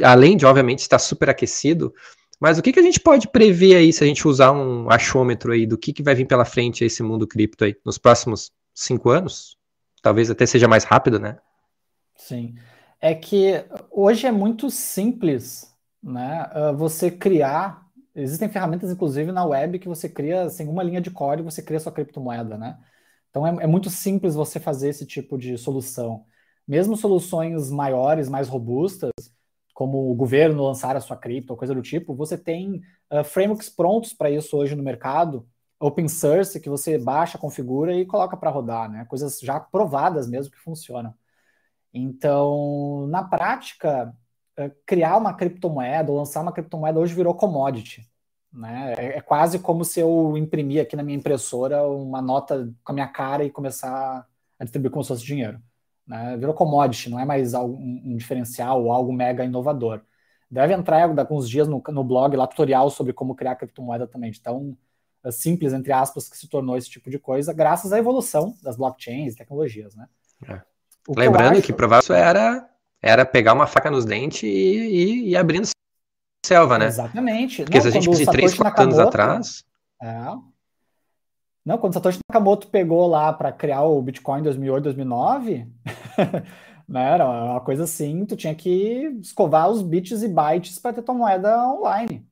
além 0.01 0.35
de, 0.35 0.47
obviamente, 0.47 0.79
estar 0.79 0.97
super 0.97 1.29
aquecido, 1.29 1.93
mas 2.39 2.57
o 2.57 2.63
que, 2.63 2.73
que 2.73 2.79
a 2.79 2.83
gente 2.83 2.99
pode 2.99 3.27
prever 3.27 3.75
aí 3.75 3.93
se 3.93 4.03
a 4.03 4.07
gente 4.07 4.27
usar 4.27 4.51
um 4.51 4.89
achômetro 4.89 5.51
aí 5.51 5.67
do 5.67 5.77
que, 5.77 5.93
que 5.93 6.01
vai 6.01 6.15
vir 6.15 6.25
pela 6.25 6.45
frente 6.45 6.83
esse 6.83 7.03
mundo 7.03 7.27
cripto 7.27 7.65
aí 7.65 7.75
nos 7.85 7.99
próximos 7.99 8.51
cinco 8.73 9.11
anos? 9.11 9.55
Talvez 10.01 10.31
até 10.31 10.47
seja 10.47 10.67
mais 10.67 10.83
rápido, 10.83 11.19
né? 11.19 11.37
Sim. 12.15 12.55
É 12.99 13.13
que 13.13 13.63
hoje 13.91 14.25
é 14.25 14.31
muito 14.31 14.71
simples, 14.71 15.71
né? 16.01 16.49
Ah, 16.51 16.71
você 16.71 17.11
criar 17.11 17.88
Existem 18.21 18.49
ferramentas, 18.49 18.91
inclusive, 18.91 19.31
na 19.31 19.45
web 19.45 19.79
que 19.79 19.87
você 19.87 20.09
cria, 20.09 20.49
sem 20.49 20.67
uma 20.67 20.83
linha 20.83 21.01
de 21.01 21.11
código, 21.11 21.49
você 21.49 21.61
cria 21.61 21.79
sua 21.79 21.91
criptomoeda, 21.91 22.57
né? 22.57 22.77
Então 23.29 23.45
é, 23.45 23.63
é 23.63 23.67
muito 23.67 23.89
simples 23.89 24.35
você 24.35 24.59
fazer 24.59 24.89
esse 24.89 25.05
tipo 25.05 25.37
de 25.37 25.57
solução. 25.57 26.25
Mesmo 26.67 26.95
soluções 26.97 27.69
maiores, 27.71 28.29
mais 28.29 28.47
robustas, 28.47 29.11
como 29.73 30.11
o 30.11 30.15
governo 30.15 30.63
lançar 30.63 30.95
a 30.95 31.01
sua 31.01 31.15
cripto 31.17 31.55
coisa 31.55 31.73
do 31.73 31.81
tipo, 31.81 32.13
você 32.13 32.37
tem 32.37 32.81
uh, 33.11 33.23
frameworks 33.23 33.69
prontos 33.69 34.13
para 34.13 34.29
isso 34.29 34.57
hoje 34.57 34.75
no 34.75 34.83
mercado, 34.83 35.47
open 35.79 36.07
source 36.09 36.59
que 36.59 36.69
você 36.69 36.97
baixa, 36.97 37.37
configura 37.37 37.93
e 37.93 38.05
coloca 38.05 38.35
para 38.35 38.49
rodar, 38.49 38.91
né? 38.91 39.05
Coisas 39.05 39.39
já 39.39 39.59
provadas 39.59 40.27
mesmo 40.27 40.51
que 40.51 40.59
funcionam. 40.59 41.13
Então, 41.93 43.07
na 43.07 43.23
prática, 43.23 44.15
criar 44.85 45.17
uma 45.17 45.33
criptomoeda 45.33 46.11
ou 46.11 46.17
lançar 46.17 46.41
uma 46.41 46.51
criptomoeda 46.51 46.99
hoje 46.99 47.13
virou 47.13 47.33
commodity. 47.33 48.09
Né? 48.51 48.95
É, 48.97 49.17
é, 49.17 49.21
quase 49.21 49.59
como 49.59 49.85
se 49.85 49.99
eu 49.99 50.35
imprimir 50.37 50.81
aqui 50.81 50.95
na 50.95 51.03
minha 51.03 51.17
impressora 51.17 51.87
uma 51.87 52.21
nota 52.21 52.71
com 52.83 52.91
a 52.91 52.95
minha 52.95 53.07
cara 53.07 53.43
e 53.43 53.51
começar 53.51 54.27
a 54.59 54.63
distribuir 54.63 54.91
como 54.91 55.03
se 55.03 55.09
fosse 55.09 55.23
dinheiro. 55.23 55.61
Né? 56.05 56.35
Virou 56.37 56.53
commodity, 56.53 57.09
não 57.09 57.19
é 57.19 57.25
mais 57.25 57.53
algo, 57.53 57.77
um, 57.77 58.17
diferencial 58.17 58.83
ou 58.83 58.91
algo 58.91 59.13
mega 59.13 59.45
inovador. 59.45 60.01
Deve 60.49 60.73
entrar 60.73 61.13
daqui 61.13 61.31
uns 61.31 61.47
dias 61.47 61.67
no, 61.67 61.81
no 61.89 62.03
blog 62.03 62.35
lá 62.35 62.47
tutorial 62.47 62.89
sobre 62.89 63.13
como 63.13 63.35
criar 63.35 63.55
criptomoeda 63.55 64.07
também. 64.07 64.31
Então, 64.37 64.75
é 65.23 65.31
simples, 65.31 65.73
entre 65.73 65.91
aspas, 65.91 66.27
que 66.27 66.35
se 66.35 66.47
tornou 66.47 66.75
esse 66.75 66.89
tipo 66.89 67.09
de 67.09 67.19
coisa, 67.19 67.53
graças 67.53 67.93
à 67.93 67.99
evolução 67.99 68.55
das 68.63 68.75
blockchains 68.75 69.33
e 69.33 69.37
tecnologias. 69.37 69.95
Né? 69.95 70.07
É. 70.47 70.61
Lembrando 71.07 71.51
que, 71.51 71.57
acho... 71.59 71.67
que 71.67 71.73
provavelmente 71.73 72.27
era, 72.27 72.68
era 73.01 73.25
pegar 73.25 73.53
uma 73.53 73.67
faca 73.67 73.89
nos 73.89 74.05
dentes 74.05 74.43
e, 74.43 74.47
e, 74.47 75.29
e 75.29 75.37
abrindo 75.37 75.67
selva, 76.45 76.77
né? 76.77 76.87
Exatamente. 76.87 77.63
Porque 77.63 77.77
Não, 77.77 77.81
se 77.81 77.87
a 77.87 77.91
gente 77.91 78.05
fosse 78.05 78.25
três, 78.25 78.53
quatro 78.53 78.83
anos 78.83 78.99
atrás. 78.99 79.63
É. 80.01 80.31
Não, 81.65 81.77
quando 81.77 81.93
Satoshi 81.93 82.19
Nakamoto 82.29 82.67
pegou 82.67 83.07
lá 83.07 83.31
para 83.33 83.51
criar 83.51 83.83
o 83.83 84.01
Bitcoin 84.01 84.39
em 84.39 84.43
2008, 84.43 84.83
2009, 84.85 85.67
né, 86.87 87.13
era 87.13 87.29
uma 87.29 87.61
coisa 87.61 87.83
assim, 87.83 88.25
tu 88.25 88.35
tinha 88.35 88.55
que 88.55 89.19
escovar 89.21 89.69
os 89.69 89.81
bits 89.81 90.23
e 90.23 90.27
bytes 90.27 90.79
para 90.79 90.93
ter 90.93 91.03
tua 91.03 91.13
moeda 91.13 91.67
online. 91.67 92.25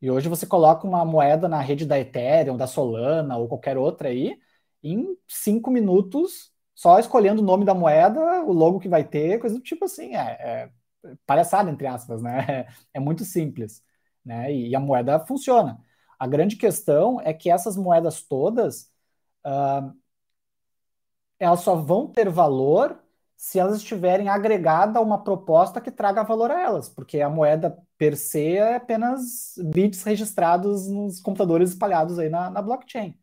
E 0.00 0.10
hoje 0.10 0.28
você 0.28 0.46
coloca 0.46 0.86
uma 0.86 1.04
moeda 1.04 1.48
na 1.48 1.60
rede 1.60 1.84
da 1.84 1.98
Ethereum, 1.98 2.56
da 2.56 2.66
Solana 2.66 3.36
ou 3.36 3.46
qualquer 3.46 3.76
outra 3.76 4.08
aí, 4.08 4.38
em 4.82 5.16
cinco 5.28 5.70
minutos, 5.70 6.51
só 6.82 6.98
escolhendo 6.98 7.40
o 7.40 7.44
nome 7.44 7.64
da 7.64 7.74
moeda, 7.74 8.42
o 8.42 8.52
logo 8.52 8.80
que 8.80 8.88
vai 8.88 9.04
ter, 9.04 9.38
coisa 9.38 9.54
do 9.56 9.62
tipo 9.62 9.84
assim. 9.84 10.16
É, 10.16 10.20
é 10.40 10.70
palhaçada, 11.24 11.70
entre 11.70 11.86
aspas, 11.86 12.20
né? 12.22 12.66
É 12.92 12.98
muito 13.00 13.24
simples, 13.24 13.84
né? 14.24 14.52
E 14.52 14.74
a 14.74 14.80
moeda 14.80 15.20
funciona. 15.20 15.80
A 16.18 16.26
grande 16.26 16.56
questão 16.56 17.20
é 17.20 17.32
que 17.32 17.50
essas 17.50 17.76
moedas 17.76 18.22
todas, 18.22 18.90
uh, 19.46 19.92
elas 21.38 21.60
só 21.60 21.76
vão 21.76 22.08
ter 22.08 22.28
valor 22.28 23.00
se 23.36 23.58
elas 23.58 23.76
estiverem 23.76 24.28
agregadas 24.28 24.96
a 24.96 25.00
uma 25.00 25.22
proposta 25.22 25.80
que 25.80 25.90
traga 25.90 26.22
valor 26.24 26.50
a 26.50 26.60
elas, 26.60 26.88
porque 26.88 27.20
a 27.20 27.30
moeda 27.30 27.76
per 27.98 28.16
se 28.16 28.56
é 28.56 28.76
apenas 28.76 29.54
bits 29.72 30.02
registrados 30.04 30.88
nos 30.88 31.20
computadores 31.20 31.70
espalhados 31.70 32.18
aí 32.18 32.28
na, 32.28 32.50
na 32.50 32.62
blockchain. 32.62 33.16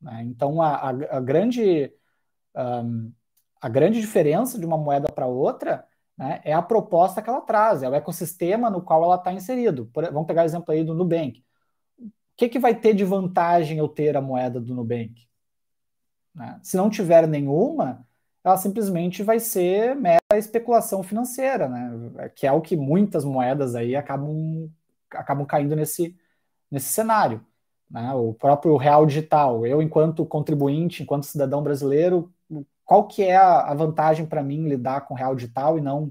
Né? 0.00 0.22
Então, 0.24 0.62
a, 0.62 0.76
a, 0.76 0.90
a 0.90 1.20
grande, 1.20 1.92
um, 2.58 3.12
a 3.60 3.68
grande 3.68 4.00
diferença 4.00 4.58
de 4.58 4.66
uma 4.66 4.76
moeda 4.76 5.08
para 5.08 5.26
outra 5.26 5.86
né, 6.16 6.40
é 6.44 6.52
a 6.52 6.60
proposta 6.62 7.22
que 7.22 7.30
ela 7.30 7.40
traz, 7.40 7.82
é 7.82 7.88
o 7.88 7.94
ecossistema 7.94 8.68
no 8.68 8.82
qual 8.82 9.04
ela 9.04 9.14
está 9.14 9.32
inserido. 9.32 9.86
Por, 9.86 10.04
vamos 10.06 10.26
pegar 10.26 10.42
o 10.42 10.46
exemplo 10.46 10.72
aí 10.72 10.82
do 10.82 10.94
Nubank. 10.94 11.44
O 12.00 12.10
que, 12.36 12.48
que 12.48 12.58
vai 12.58 12.74
ter 12.74 12.94
de 12.94 13.04
vantagem 13.04 13.78
eu 13.78 13.88
ter 13.88 14.16
a 14.16 14.20
moeda 14.20 14.60
do 14.60 14.74
Nubank? 14.74 15.28
Né? 16.34 16.58
Se 16.62 16.76
não 16.76 16.90
tiver 16.90 17.26
nenhuma, 17.26 18.06
ela 18.44 18.56
simplesmente 18.56 19.22
vai 19.22 19.40
ser 19.40 19.94
mera 19.96 20.18
especulação 20.32 21.02
financeira, 21.02 21.68
né? 21.68 22.30
que 22.34 22.46
é 22.46 22.52
o 22.52 22.60
que 22.60 22.76
muitas 22.76 23.24
moedas 23.24 23.74
aí 23.74 23.96
acabam, 23.96 24.70
acabam 25.10 25.46
caindo 25.46 25.74
nesse, 25.74 26.16
nesse 26.70 26.92
cenário. 26.92 27.44
Né? 27.90 28.12
O 28.14 28.34
próprio 28.34 28.76
real 28.76 29.06
digital, 29.06 29.66
eu 29.66 29.82
enquanto 29.82 30.26
contribuinte, 30.26 31.02
enquanto 31.02 31.26
cidadão 31.26 31.62
brasileiro, 31.62 32.32
qual 32.88 33.06
que 33.06 33.22
é 33.22 33.36
a, 33.36 33.74
vantagem 33.74 34.24
para 34.24 34.42
mim 34.42 34.66
lidar 34.66 35.02
com 35.02 35.12
real 35.12 35.34
digital 35.36 35.76
e 35.76 35.82
não 35.82 36.10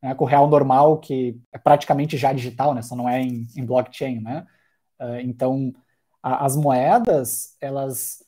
né, 0.00 0.14
com 0.14 0.24
real 0.24 0.48
normal, 0.48 1.00
que 1.00 1.36
é 1.52 1.58
praticamente 1.58 2.16
já 2.16 2.32
digital, 2.32 2.72
né? 2.72 2.82
Só 2.82 2.94
não 2.94 3.08
é 3.08 3.20
em, 3.20 3.48
em 3.56 3.66
blockchain, 3.66 4.20
né? 4.20 4.46
Uh, 5.00 5.18
então, 5.24 5.72
a, 6.22 6.44
as 6.44 6.54
moedas, 6.54 7.56
elas... 7.60 8.22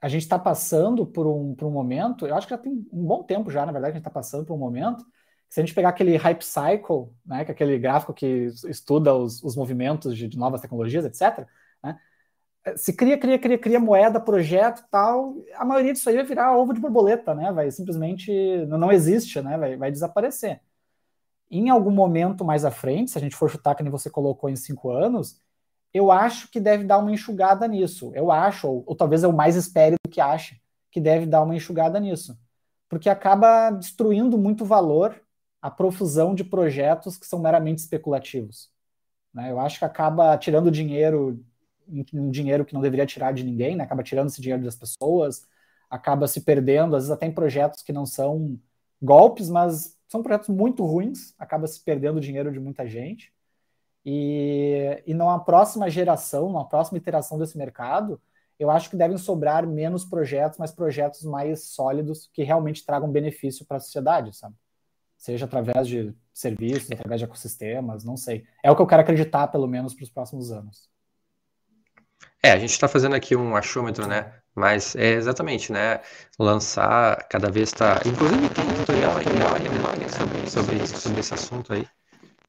A 0.00 0.08
gente 0.08 0.22
está 0.22 0.38
passando 0.40 1.06
por 1.06 1.24
um, 1.26 1.54
por 1.54 1.66
um 1.68 1.70
momento, 1.70 2.26
eu 2.26 2.34
acho 2.34 2.48
que 2.48 2.54
já 2.54 2.58
tem 2.58 2.84
um 2.92 3.04
bom 3.06 3.22
tempo 3.22 3.48
já, 3.48 3.64
na 3.64 3.70
verdade, 3.70 3.92
que 3.92 3.98
a 3.98 4.00
gente 4.00 4.08
está 4.08 4.10
passando 4.10 4.44
por 4.44 4.54
um 4.54 4.58
momento, 4.58 5.06
se 5.48 5.60
a 5.60 5.64
gente 5.64 5.74
pegar 5.74 5.90
aquele 5.90 6.16
hype 6.16 6.42
cycle, 6.42 7.14
né, 7.24 7.44
que 7.44 7.52
é 7.52 7.54
aquele 7.54 7.78
gráfico 7.78 8.12
que 8.12 8.46
estuda 8.68 9.14
os, 9.14 9.40
os 9.42 9.54
movimentos 9.54 10.16
de, 10.16 10.26
de 10.26 10.36
novas 10.36 10.60
tecnologias, 10.60 11.04
etc., 11.04 11.46
né, 11.80 11.96
se 12.76 12.92
cria, 12.94 13.18
cria, 13.18 13.38
cria, 13.38 13.58
cria 13.58 13.80
moeda, 13.80 14.18
projeto 14.18 14.84
tal, 14.90 15.34
a 15.54 15.64
maioria 15.64 15.92
disso 15.92 16.08
aí 16.08 16.16
vai 16.16 16.24
virar 16.24 16.56
ovo 16.56 16.72
de 16.72 16.80
borboleta, 16.80 17.34
né? 17.34 17.52
Vai 17.52 17.70
simplesmente 17.70 18.32
não 18.66 18.90
existe, 18.90 19.40
né? 19.42 19.58
Vai, 19.58 19.76
vai 19.76 19.90
desaparecer. 19.90 20.60
Em 21.50 21.68
algum 21.70 21.90
momento 21.90 22.44
mais 22.44 22.64
à 22.64 22.70
frente, 22.70 23.10
se 23.10 23.18
a 23.18 23.20
gente 23.20 23.36
for 23.36 23.50
chutar 23.50 23.74
que 23.74 23.82
nem 23.82 23.92
você 23.92 24.10
colocou 24.10 24.48
em 24.48 24.56
cinco 24.56 24.90
anos, 24.90 25.40
eu 25.92 26.10
acho 26.10 26.50
que 26.50 26.58
deve 26.58 26.84
dar 26.84 26.98
uma 26.98 27.12
enxugada 27.12 27.68
nisso. 27.68 28.10
Eu 28.14 28.32
acho, 28.32 28.66
ou, 28.66 28.84
ou 28.86 28.96
talvez 28.96 29.22
eu 29.22 29.32
mais 29.32 29.56
espere 29.56 29.96
do 30.04 30.10
que 30.10 30.20
ache, 30.20 30.60
que 30.90 31.00
deve 31.00 31.26
dar 31.26 31.42
uma 31.42 31.54
enxugada 31.54 32.00
nisso. 32.00 32.38
Porque 32.88 33.08
acaba 33.08 33.70
destruindo 33.70 34.38
muito 34.38 34.64
valor 34.64 35.20
a 35.60 35.70
profusão 35.70 36.34
de 36.34 36.44
projetos 36.44 37.16
que 37.16 37.26
são 37.26 37.38
meramente 37.38 37.78
especulativos. 37.78 38.70
Né? 39.32 39.50
Eu 39.50 39.60
acho 39.60 39.78
que 39.78 39.84
acaba 39.84 40.36
tirando 40.38 40.70
dinheiro 40.70 41.44
um 42.12 42.30
dinheiro 42.30 42.64
que 42.64 42.74
não 42.74 42.80
deveria 42.80 43.06
tirar 43.06 43.32
de 43.32 43.44
ninguém, 43.44 43.76
né? 43.76 43.84
acaba 43.84 44.02
tirando 44.02 44.28
esse 44.28 44.40
dinheiro 44.40 44.62
das 44.64 44.76
pessoas, 44.76 45.46
acaba 45.90 46.26
se 46.26 46.40
perdendo, 46.40 46.96
às 46.96 47.04
vezes 47.04 47.10
até 47.10 47.26
em 47.26 47.32
projetos 47.32 47.82
que 47.82 47.92
não 47.92 48.06
são 48.06 48.58
golpes, 49.00 49.48
mas 49.50 49.96
são 50.08 50.22
projetos 50.22 50.48
muito 50.48 50.84
ruins, 50.84 51.34
acaba 51.38 51.66
se 51.66 51.82
perdendo 51.82 52.16
o 52.18 52.20
dinheiro 52.20 52.52
de 52.52 52.60
muita 52.60 52.86
gente. 52.88 53.32
E, 54.04 55.02
e 55.06 55.14
numa 55.14 55.42
próxima 55.42 55.88
geração, 55.88 56.48
numa 56.48 56.68
próxima 56.68 56.98
iteração 56.98 57.38
desse 57.38 57.56
mercado, 57.56 58.20
eu 58.58 58.70
acho 58.70 58.90
que 58.90 58.96
devem 58.96 59.18
sobrar 59.18 59.66
menos 59.66 60.04
projetos, 60.04 60.58
mas 60.58 60.70
projetos 60.70 61.24
mais 61.24 61.64
sólidos 61.64 62.30
que 62.32 62.42
realmente 62.42 62.84
tragam 62.84 63.10
benefício 63.10 63.66
para 63.66 63.78
a 63.78 63.80
sociedade, 63.80 64.36
sabe? 64.36 64.54
Seja 65.16 65.46
através 65.46 65.88
de 65.88 66.14
serviços, 66.32 66.90
através 66.92 67.20
de 67.20 67.24
ecossistemas, 67.24 68.04
não 68.04 68.16
sei. 68.16 68.44
É 68.62 68.70
o 68.70 68.76
que 68.76 68.82
eu 68.82 68.86
quero 68.86 69.02
acreditar, 69.02 69.48
pelo 69.48 69.66
menos, 69.66 69.94
para 69.94 70.04
os 70.04 70.10
próximos 70.10 70.52
anos. 70.52 70.93
É, 72.44 72.52
a 72.52 72.58
gente 72.58 72.72
está 72.72 72.86
fazendo 72.86 73.14
aqui 73.14 73.34
um 73.34 73.56
achômetro, 73.56 74.06
né? 74.06 74.30
Mas 74.54 74.94
é 74.96 75.12
exatamente, 75.14 75.72
né? 75.72 76.02
Lançar 76.38 77.26
cada 77.26 77.50
vez 77.50 77.70
está. 77.70 78.02
Inclusive 78.04 78.50
tem 78.50 78.66
tutorial 78.74 79.16
aí 79.16 79.24
né, 79.24 80.08
sobre, 80.10 80.50
sobre, 80.50 80.86
sobre 80.86 81.20
esse 81.20 81.32
assunto 81.32 81.72
aí. 81.72 81.88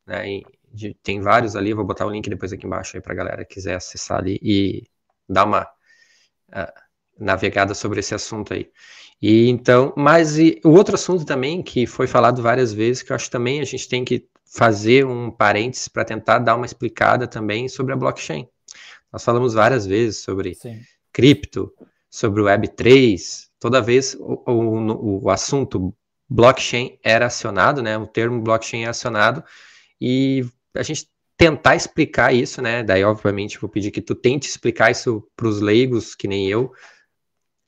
Né? 0.05 0.41
De, 0.69 0.93
tem 1.01 1.21
vários 1.21 1.55
ali, 1.55 1.73
vou 1.73 1.85
botar 1.85 2.05
o 2.05 2.09
link 2.09 2.29
depois 2.29 2.51
aqui 2.51 2.65
embaixo 2.65 2.97
aí 2.97 3.01
para 3.01 3.13
a 3.13 3.15
galera 3.15 3.45
que 3.45 3.53
quiser 3.53 3.75
acessar 3.75 4.17
ali 4.17 4.37
e 4.43 4.83
dar 5.29 5.45
uma 5.45 5.61
uh, 5.63 6.73
navegada 7.17 7.73
sobre 7.73 8.01
esse 8.01 8.13
assunto 8.13 8.53
aí. 8.53 8.69
E 9.21 9.49
então, 9.49 9.93
mas 9.95 10.37
e, 10.37 10.59
o 10.65 10.71
outro 10.71 10.95
assunto 10.95 11.23
também 11.23 11.63
que 11.63 11.87
foi 11.87 12.05
falado 12.05 12.41
várias 12.41 12.73
vezes, 12.73 13.01
que 13.01 13.13
eu 13.13 13.15
acho 13.15 13.31
também 13.31 13.61
a 13.61 13.65
gente 13.65 13.87
tem 13.87 14.03
que 14.03 14.27
fazer 14.45 15.05
um 15.05 15.31
parênteses 15.31 15.87
para 15.87 16.03
tentar 16.03 16.39
dar 16.39 16.57
uma 16.57 16.65
explicada 16.65 17.29
também 17.29 17.69
sobre 17.69 17.93
a 17.93 17.95
blockchain. 17.95 18.45
Nós 19.15 19.23
falamos 19.23 19.53
várias 19.53 19.85
vezes 19.87 20.17
sobre 20.17 20.55
Sim. 20.55 20.81
cripto, 21.13 21.73
sobre 22.09 22.41
o 22.41 22.45
Web3, 22.47 23.47
toda 23.57 23.81
vez 23.81 24.13
o, 24.19 24.43
o, 24.45 25.23
o, 25.23 25.29
assunto 25.29 25.95
blockchain 26.27 26.99
era 27.01 27.27
acionado, 27.27 27.81
né? 27.81 27.97
O 27.97 28.05
termo 28.05 28.41
blockchain 28.41 28.83
é 28.83 28.89
acionado 28.89 29.41
e 30.01 30.45
a 30.75 30.83
gente 30.83 31.09
tentar 31.37 31.77
explicar 31.77 32.35
isso, 32.35 32.61
né? 32.61 32.83
Daí, 32.83 33.05
obviamente, 33.05 33.57
vou 33.57 33.69
pedir 33.69 33.89
que 33.89 34.01
tu 34.01 34.13
tente 34.13 34.49
explicar 34.49 34.91
isso 34.91 35.25
para 35.33 35.47
os 35.47 35.61
leigos, 35.61 36.13
que 36.13 36.27
nem 36.27 36.49
eu, 36.49 36.73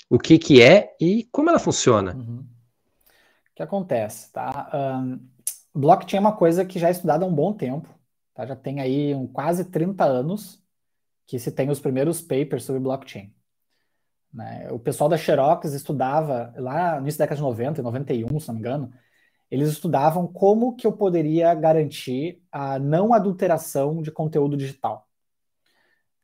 o 0.09 0.19
que 0.19 0.37
que 0.37 0.61
é 0.61 0.97
e 0.99 1.29
como 1.31 1.49
ela 1.49 1.59
funciona. 1.59 2.13
Uhum. 2.13 2.39
O 2.39 3.55
que 3.55 3.63
acontece, 3.63 4.33
tá? 4.33 4.69
Um, 5.01 5.17
blockchain 5.73 6.17
é 6.17 6.19
uma 6.19 6.35
coisa 6.35 6.65
que 6.65 6.77
já 6.77 6.89
é 6.89 6.91
estudada 6.91 7.23
há 7.23 7.27
um 7.27 7.33
bom 7.33 7.53
tempo, 7.53 7.87
tá? 8.33 8.45
Já 8.45 8.55
tem 8.57 8.81
aí 8.81 9.15
um, 9.15 9.25
quase 9.25 9.63
30 9.63 10.03
anos 10.03 10.61
que 11.27 11.37
se 11.37 11.51
tem 11.51 11.69
os 11.69 11.79
primeiros 11.79 12.21
papers 12.21 12.63
sobre 12.63 12.81
blockchain. 12.81 13.33
Né? 14.33 14.69
O 14.71 14.79
pessoal 14.79 15.09
da 15.09 15.17
Xerox 15.17 15.73
estudava, 15.73 16.53
lá 16.57 16.95
no 16.95 17.01
início 17.01 17.19
da 17.19 17.25
década 17.25 17.37
de 17.37 17.41
90, 17.43 17.83
91, 17.83 18.39
se 18.39 18.47
não 18.47 18.55
me 18.55 18.61
engano, 18.61 18.91
eles 19.51 19.69
estudavam 19.69 20.27
como 20.27 20.75
que 20.75 20.87
eu 20.87 20.93
poderia 20.93 21.53
garantir 21.53 22.41
a 22.51 22.79
não 22.79 23.13
adulteração 23.13 24.01
de 24.01 24.11
conteúdo 24.11 24.57
digital. 24.57 25.07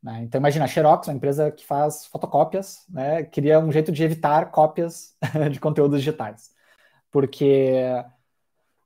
Né? 0.01 0.24
Então 0.24 0.39
imagina, 0.39 0.66
a 0.66 0.68
Xerox, 0.68 1.08
uma 1.08 1.16
empresa 1.16 1.51
que 1.51 1.66
faz 1.66 2.06
fotocópias, 2.06 2.86
né, 2.89 3.24
queria 3.24 3.60
um 3.60 3.72
jeito 3.72 3.91
de 3.91 4.04
evitar 4.04 4.51
cópias 4.51 5.18
de 5.51 5.60
conteúdos 5.60 5.99
digitais. 5.99 6.51
Porque 7.10 7.74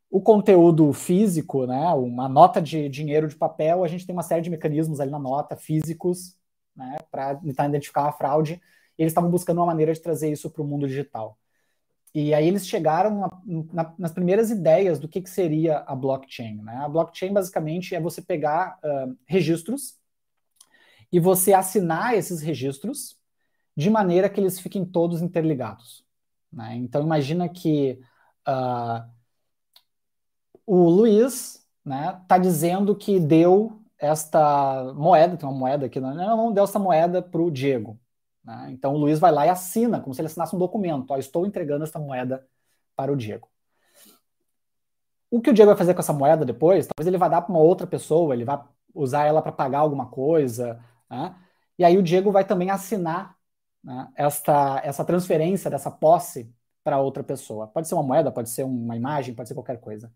o 0.10 0.22
conteúdo 0.22 0.91
físico, 0.93 1.66
né, 1.66 1.89
uma 1.93 2.30
nota 2.30 2.62
de 2.62 2.88
dinheiro 2.88 3.28
de 3.28 3.36
papel, 3.36 3.84
a 3.84 3.88
gente 3.88 4.05
tem 4.05 4.14
uma 4.14 4.24
série 4.24 4.41
de 4.41 4.49
mecanismos 4.49 4.99
ali 4.99 5.12
na 5.12 5.20
nota 5.20 5.55
físicos 5.55 6.36
né, 6.76 6.97
para 7.12 7.36
tentar 7.36 7.68
identificar 7.68 8.08
a 8.08 8.12
fraude. 8.12 8.62
E 8.97 9.01
eles 9.01 9.12
estavam 9.12 9.30
buscando 9.30 9.58
uma 9.58 9.66
maneira 9.66 9.93
de 9.93 10.01
trazer 10.01 10.32
isso 10.32 10.49
para 10.49 10.62
o 10.62 10.66
mundo 10.66 10.88
digital. 10.88 11.38
E 12.14 12.34
aí 12.34 12.47
eles 12.47 12.68
chegaram 12.68 13.20
na, 13.20 13.32
na, 13.74 13.95
nas 13.97 14.12
primeiras 14.12 14.49
ideias 14.49 14.97
do 14.97 15.08
que, 15.08 15.22
que 15.22 15.30
seria 15.30 15.80
a 15.80 15.95
blockchain. 15.95 16.62
Né? 16.64 16.76
A 16.78 16.89
blockchain 16.89 17.34
basicamente 17.34 17.93
é 17.93 18.01
você 18.01 18.22
pegar 18.22 18.80
uh, 18.84 19.16
registros 19.26 19.97
e 21.12 21.20
você 21.20 21.53
assinar 21.53 22.16
esses 22.16 22.41
registros 22.41 23.18
de 23.76 23.89
maneira 23.89 24.30
que 24.30 24.39
eles 24.39 24.60
fiquem 24.60 24.84
todos 24.84 25.22
interligados. 25.22 26.03
Né? 26.51 26.76
Então 26.78 27.03
imagina 27.03 27.47
que 27.47 27.99
uh, 28.47 29.16
o 30.68 30.89
Luiz 30.89 31.65
né, 31.84 32.22
tá 32.28 32.38
dizendo 32.38 32.93
que 32.93 33.20
deu 33.20 33.82
esta 33.97 34.93
moeda, 34.93 35.38
tem 35.38 35.47
uma 35.47 35.57
moeda 35.57 35.86
aqui, 35.88 35.99
não, 35.99 36.13
não 36.13 36.51
deu 36.51 36.65
essa 36.65 36.78
moeda 36.78 37.22
para 37.22 37.41
o 37.41 37.49
Diego. 37.49 37.99
Né? 38.43 38.70
Então 38.72 38.93
o 38.93 38.97
Luiz 38.97 39.18
vai 39.18 39.32
lá 39.32 39.45
e 39.45 39.49
assina, 39.49 40.01
como 40.01 40.13
se 40.13 40.22
ele 40.22 40.28
assinasse 40.28 40.55
um 40.55 40.59
documento. 40.59 41.11
Ó, 41.11 41.18
estou 41.18 41.45
entregando 41.45 41.86
essa 41.86 41.97
moeda 41.97 42.45
para 42.95 43.11
o 43.11 43.15
Diego. 43.15 43.49
O 45.32 45.41
que 45.41 45.49
o 45.49 45.53
Diego 45.53 45.70
vai 45.70 45.78
fazer 45.78 45.93
com 45.93 45.99
essa 46.01 46.13
moeda 46.13 46.45
depois? 46.45 46.88
Talvez 46.88 47.07
ele 47.07 47.18
vá 47.18 47.28
dar 47.28 47.41
para 47.41 47.51
uma 47.51 47.59
outra 47.61 47.88
pessoa, 47.88 48.34
ele 48.34 48.45
vai 48.45 48.61
usar 48.93 49.26
ela 49.26 49.41
para 49.41 49.51
pagar 49.51 49.80
alguma 49.80 50.07
coisa. 50.07 50.80
Né? 51.09 51.36
E 51.80 51.86
aí 51.86 51.97
o 51.97 52.03
Diego 52.03 52.32
vai 52.32 52.45
também 52.45 52.70
assinar 52.70 53.36
né, 53.84 54.09
esta, 54.15 54.82
essa 54.84 55.03
transferência 55.05 55.70
dessa 55.70 55.91
posse 55.91 56.53
para 56.84 56.99
outra 56.99 57.24
pessoa. 57.24 57.68
Pode 57.68 57.88
ser 57.88 57.95
uma 57.95 58.03
moeda, 58.03 58.32
pode 58.32 58.49
ser 58.49 58.63
uma 58.63 58.95
imagem, 58.95 59.36
pode 59.36 59.49
ser 59.49 59.55
qualquer 59.55 59.80
coisa. 59.80 60.11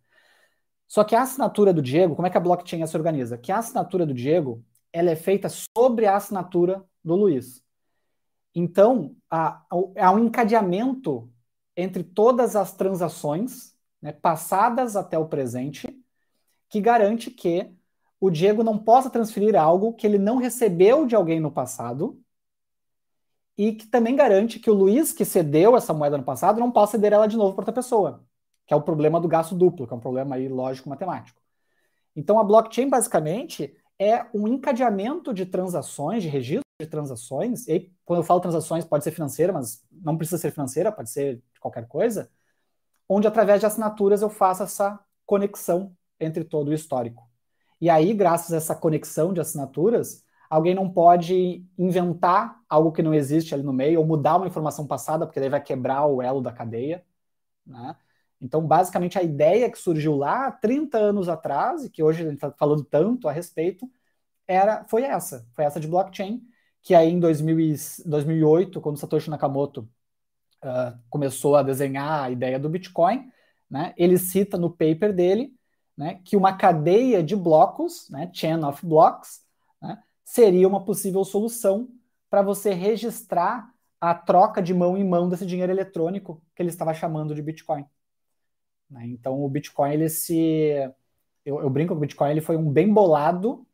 Só 0.91 1.05
que 1.05 1.15
a 1.15 1.21
assinatura 1.21 1.71
do 1.71 1.81
Diego, 1.81 2.17
como 2.17 2.27
é 2.27 2.29
que 2.29 2.35
a 2.35 2.41
blockchain 2.41 2.85
se 2.85 2.97
organiza? 2.97 3.37
Que 3.37 3.49
a 3.49 3.59
assinatura 3.59 4.05
do 4.05 4.13
Diego, 4.13 4.61
ela 4.91 5.09
é 5.09 5.15
feita 5.15 5.47
sobre 5.47 6.05
a 6.05 6.17
assinatura 6.17 6.83
do 7.01 7.15
Luiz. 7.15 7.63
Então, 8.53 9.15
há, 9.29 9.65
há 9.97 10.11
um 10.11 10.19
encadeamento 10.19 11.31
entre 11.77 12.03
todas 12.03 12.57
as 12.57 12.73
transações 12.73 13.73
né, 14.01 14.11
passadas 14.11 14.97
até 14.97 15.17
o 15.17 15.29
presente 15.29 15.87
que 16.67 16.81
garante 16.81 17.31
que 17.31 17.71
o 18.19 18.29
Diego 18.29 18.61
não 18.61 18.77
possa 18.77 19.09
transferir 19.09 19.55
algo 19.55 19.93
que 19.93 20.05
ele 20.05 20.17
não 20.17 20.35
recebeu 20.35 21.05
de 21.05 21.15
alguém 21.15 21.39
no 21.39 21.53
passado 21.53 22.21
e 23.57 23.71
que 23.71 23.87
também 23.87 24.13
garante 24.13 24.59
que 24.59 24.69
o 24.69 24.73
Luiz 24.73 25.13
que 25.13 25.23
cedeu 25.23 25.77
essa 25.77 25.93
moeda 25.93 26.17
no 26.17 26.25
passado 26.25 26.59
não 26.59 26.69
possa 26.69 26.97
ceder 26.97 27.13
ela 27.13 27.27
de 27.27 27.37
novo 27.37 27.53
para 27.53 27.61
outra 27.61 27.73
pessoa 27.73 28.29
que 28.65 28.73
é 28.73 28.77
o 28.77 28.81
problema 28.81 29.19
do 29.19 29.27
gasto 29.27 29.55
duplo, 29.55 29.87
que 29.87 29.93
é 29.93 29.97
um 29.97 29.99
problema 29.99 30.35
aí 30.35 30.47
lógico-matemático. 30.47 31.41
Então, 32.15 32.39
a 32.39 32.43
blockchain, 32.43 32.89
basicamente, 32.89 33.75
é 33.97 34.25
um 34.33 34.47
encadeamento 34.47 35.33
de 35.33 35.45
transações, 35.45 36.23
de 36.23 36.29
registro 36.29 36.65
de 36.81 36.87
transações, 36.87 37.67
e 37.67 37.71
aí, 37.71 37.93
quando 38.03 38.19
eu 38.19 38.23
falo 38.23 38.39
transações, 38.39 38.83
pode 38.83 39.03
ser 39.03 39.11
financeira, 39.11 39.53
mas 39.53 39.83
não 39.91 40.17
precisa 40.17 40.37
ser 40.37 40.51
financeira, 40.51 40.91
pode 40.91 41.09
ser 41.09 41.35
de 41.53 41.59
qualquer 41.59 41.87
coisa, 41.87 42.29
onde, 43.07 43.27
através 43.27 43.59
de 43.59 43.65
assinaturas, 43.65 44.21
eu 44.21 44.29
faço 44.29 44.63
essa 44.63 44.99
conexão 45.25 45.95
entre 46.19 46.43
todo 46.43 46.69
o 46.69 46.73
histórico. 46.73 47.29
E 47.79 47.89
aí, 47.89 48.13
graças 48.13 48.53
a 48.53 48.57
essa 48.57 48.75
conexão 48.75 49.33
de 49.33 49.41
assinaturas, 49.41 50.23
alguém 50.49 50.73
não 50.75 50.89
pode 50.89 51.65
inventar 51.77 52.59
algo 52.67 52.91
que 52.91 53.01
não 53.01 53.13
existe 53.13 53.53
ali 53.53 53.63
no 53.63 53.73
meio, 53.73 53.99
ou 53.99 54.05
mudar 54.05 54.37
uma 54.37 54.47
informação 54.47 54.87
passada, 54.87 55.25
porque 55.25 55.39
daí 55.39 55.49
vai 55.49 55.61
quebrar 55.61 56.05
o 56.05 56.21
elo 56.21 56.41
da 56.41 56.51
cadeia, 56.51 57.05
né? 57.65 57.95
Então, 58.41 58.65
basicamente, 58.65 59.19
a 59.19 59.23
ideia 59.23 59.69
que 59.69 59.77
surgiu 59.77 60.15
lá 60.15 60.51
30 60.51 60.97
anos 60.97 61.29
atrás, 61.29 61.85
e 61.85 61.89
que 61.89 62.01
hoje 62.03 62.23
a 62.23 62.25
gente 62.25 62.35
está 62.35 62.51
falando 62.51 62.83
tanto 62.83 63.27
a 63.29 63.31
respeito, 63.31 63.89
era, 64.47 64.83
foi 64.85 65.03
essa, 65.03 65.47
foi 65.55 65.65
essa 65.65 65.79
de 65.79 65.87
blockchain, 65.87 66.41
que 66.81 66.95
aí 66.95 67.09
em 67.11 67.19
2000 67.19 67.59
e, 67.59 67.75
2008, 68.05 68.81
quando 68.81 68.97
Satoshi 68.97 69.29
Nakamoto 69.29 69.87
uh, 70.63 70.97
começou 71.09 71.55
a 71.55 71.63
desenhar 71.63 72.23
a 72.23 72.31
ideia 72.31 72.59
do 72.59 72.69
Bitcoin, 72.69 73.31
né, 73.69 73.93
ele 73.97 74.17
cita 74.17 74.57
no 74.57 74.69
paper 74.69 75.13
dele 75.13 75.53
né, 75.95 76.19
que 76.25 76.35
uma 76.35 76.57
cadeia 76.57 77.23
de 77.23 77.35
blocos, 77.35 78.09
né, 78.09 78.29
chain 78.33 78.63
of 78.63 78.85
blocks, 78.85 79.41
né, 79.81 80.01
seria 80.23 80.67
uma 80.67 80.83
possível 80.83 81.23
solução 81.23 81.89
para 82.29 82.41
você 82.41 82.73
registrar 82.73 83.71
a 83.99 84.15
troca 84.15 84.61
de 84.61 84.73
mão 84.73 84.97
em 84.97 85.07
mão 85.07 85.29
desse 85.29 85.45
dinheiro 85.45 85.71
eletrônico 85.71 86.41
que 86.55 86.61
ele 86.63 86.69
estava 86.69 86.93
chamando 86.93 87.35
de 87.35 87.41
Bitcoin. 87.41 87.85
Né? 88.91 89.07
Então 89.07 89.41
o 89.41 89.49
Bitcoin, 89.49 89.93
ele 89.93 90.09
se. 90.09 90.73
Eu, 91.45 91.61
eu 91.61 91.69
brinco 91.69 91.93
que 91.93 91.97
o 91.97 92.01
Bitcoin 92.01 92.31
ele 92.31 92.41
foi 92.41 92.57
um 92.57 92.69
bem 92.69 92.93
bolado 92.93 93.65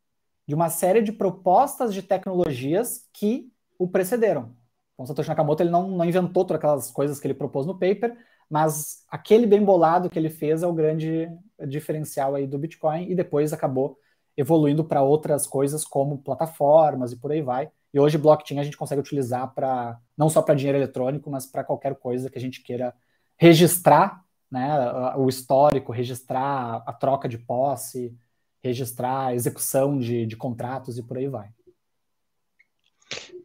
de 0.47 0.55
uma 0.55 0.70
série 0.70 1.01
de 1.01 1.11
propostas 1.11 1.93
de 1.93 2.01
tecnologias 2.01 3.05
que 3.11 3.51
o 3.78 3.88
precederam. 3.88 4.55
Então, 4.93 5.05
Satoshi 5.05 5.30
Nakamoto 5.30 5.61
ele 5.61 5.70
não, 5.70 5.89
não 5.89 6.05
inventou 6.05 6.45
todas 6.45 6.57
aquelas 6.57 6.91
coisas 6.91 7.20
que 7.20 7.28
ele 7.28 7.34
propôs 7.34 7.65
no 7.68 7.78
paper, 7.78 8.18
mas 8.49 9.03
aquele 9.09 9.45
bem 9.45 9.63
bolado 9.63 10.09
que 10.09 10.18
ele 10.18 10.30
fez 10.30 10.63
é 10.63 10.68
o 10.68 10.74
grande 10.74 11.30
diferencial 11.68 12.34
aí 12.34 12.47
do 12.47 12.57
Bitcoin 12.57 13.11
e 13.11 13.15
depois 13.15 13.51
acabou 13.51 13.99
evoluindo 14.38 14.84
para 14.86 15.01
outras 15.01 15.45
coisas 15.45 15.84
como 15.84 16.20
plataformas 16.20 17.11
e 17.11 17.18
por 17.18 17.32
aí 17.32 17.41
vai. 17.41 17.70
E 17.93 17.99
hoje 17.99 18.18
blockchain 18.18 18.59
a 18.59 18.63
gente 18.63 18.78
consegue 18.78 19.01
utilizar 19.01 19.53
para 19.53 19.99
não 20.15 20.30
só 20.30 20.41
para 20.41 20.55
dinheiro 20.55 20.78
eletrônico, 20.78 21.30
mas 21.30 21.45
para 21.45 21.63
qualquer 21.63 21.95
coisa 21.95 22.30
que 22.30 22.38
a 22.38 22.41
gente 22.41 22.63
queira 22.63 22.93
registrar 23.38 24.24
né, 24.52 25.14
o 25.16 25.28
histórico, 25.28 25.91
registrar 25.91 26.84
a 26.86 26.93
troca 26.93 27.28
de 27.28 27.38
posse, 27.38 28.16
registrar 28.64 29.28
a 29.28 29.36
execução 29.36 29.98
de, 29.98 30.26
de 30.26 30.36
contratos 30.36 30.98
e 30.98 31.04
por 31.04 31.18
aí 31.18 31.28
vai. 31.28 31.50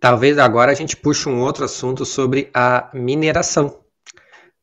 Talvez 0.01 0.37
agora 0.39 0.73
a 0.73 0.75
gente 0.75 0.97
puxe 0.97 1.29
um 1.29 1.41
outro 1.41 1.65
assunto 1.65 2.05
sobre 2.05 2.51
a 2.53 2.91
mineração, 2.93 3.85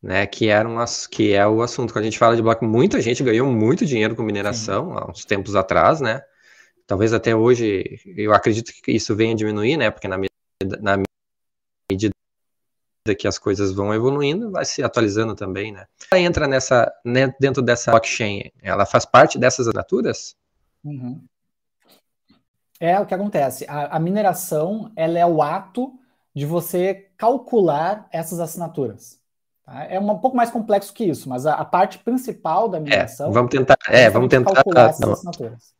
né? 0.02 0.28
Que 0.28 0.50
era 0.50 0.68
um, 0.68 0.76
que 1.10 1.32
é 1.34 1.48
o 1.48 1.62
assunto 1.62 1.94
que 1.94 2.00
a 2.00 2.02
gente 2.02 2.20
fala 2.20 2.36
de 2.36 2.42
bloco. 2.42 2.66
Muita 2.66 3.00
gente 3.00 3.24
ganhou 3.24 3.48
muito 3.48 3.86
dinheiro 3.86 4.16
com 4.16 4.24
mineração 4.24 4.90
Sim. 4.90 4.98
há 4.98 5.12
uns 5.12 5.24
tempos 5.24 5.56
atrás, 5.56 6.02
né? 6.02 6.22
Talvez 6.86 7.14
até 7.14 7.34
hoje 7.34 8.02
eu 8.18 8.34
acredito 8.34 8.74
que 8.84 8.92
isso 8.92 9.16
venha 9.16 9.34
a 9.34 9.38
diminuir, 9.38 9.78
né? 9.78 9.90
Porque 9.90 10.08
na, 10.10 10.18
na 10.82 11.04
medida 11.90 12.14
que 13.18 13.28
as 13.28 13.38
coisas 13.38 13.72
vão 13.74 13.94
evoluindo, 13.94 14.52
vai 14.52 14.66
se 14.66 14.84
atualizando 14.84 15.36
também, 15.36 15.72
né? 15.72 15.86
Ela 16.12 16.22
entra 16.22 16.48
nessa, 16.48 16.92
né, 17.04 17.34
dentro 17.40 17.62
dessa 17.62 17.92
blockchain, 17.92 18.52
ela 18.62 18.86
faz 18.86 19.06
parte 19.06 19.38
dessas 19.38 19.68
assinaturas? 19.68 20.36
Uhum. 20.84 21.22
É 22.80 23.00
o 23.00 23.06
que 23.06 23.14
acontece. 23.14 23.66
A, 23.68 23.98
a, 23.98 24.00
mineração, 24.00 24.92
ela 24.96 25.20
é 25.20 25.26
o 25.26 25.42
ato 25.42 25.94
de 26.34 26.46
você 26.46 27.10
calcular 27.18 28.08
essas 28.12 28.40
assinaturas. 28.40 29.20
Tá? 29.66 29.84
É 29.86 30.00
um, 30.00 30.18
pouco 30.20 30.38
mais 30.38 30.50
complexo 30.50 30.94
que 30.94 31.04
isso, 31.04 31.28
mas 31.28 31.46
a, 31.46 31.56
a 31.56 31.66
parte 31.66 32.00
principal 32.00 32.70
da 32.70 32.78
é, 32.78 32.82
mineração. 32.82 33.30
É, 33.30 33.34
vamos 33.34 33.52
tentar. 33.52 33.78
É, 33.88 34.10
vamos 34.10 34.30
tentar 34.30 34.54
calcular 34.54 34.90
essas 34.90 35.10
assinaturas. 35.10 35.74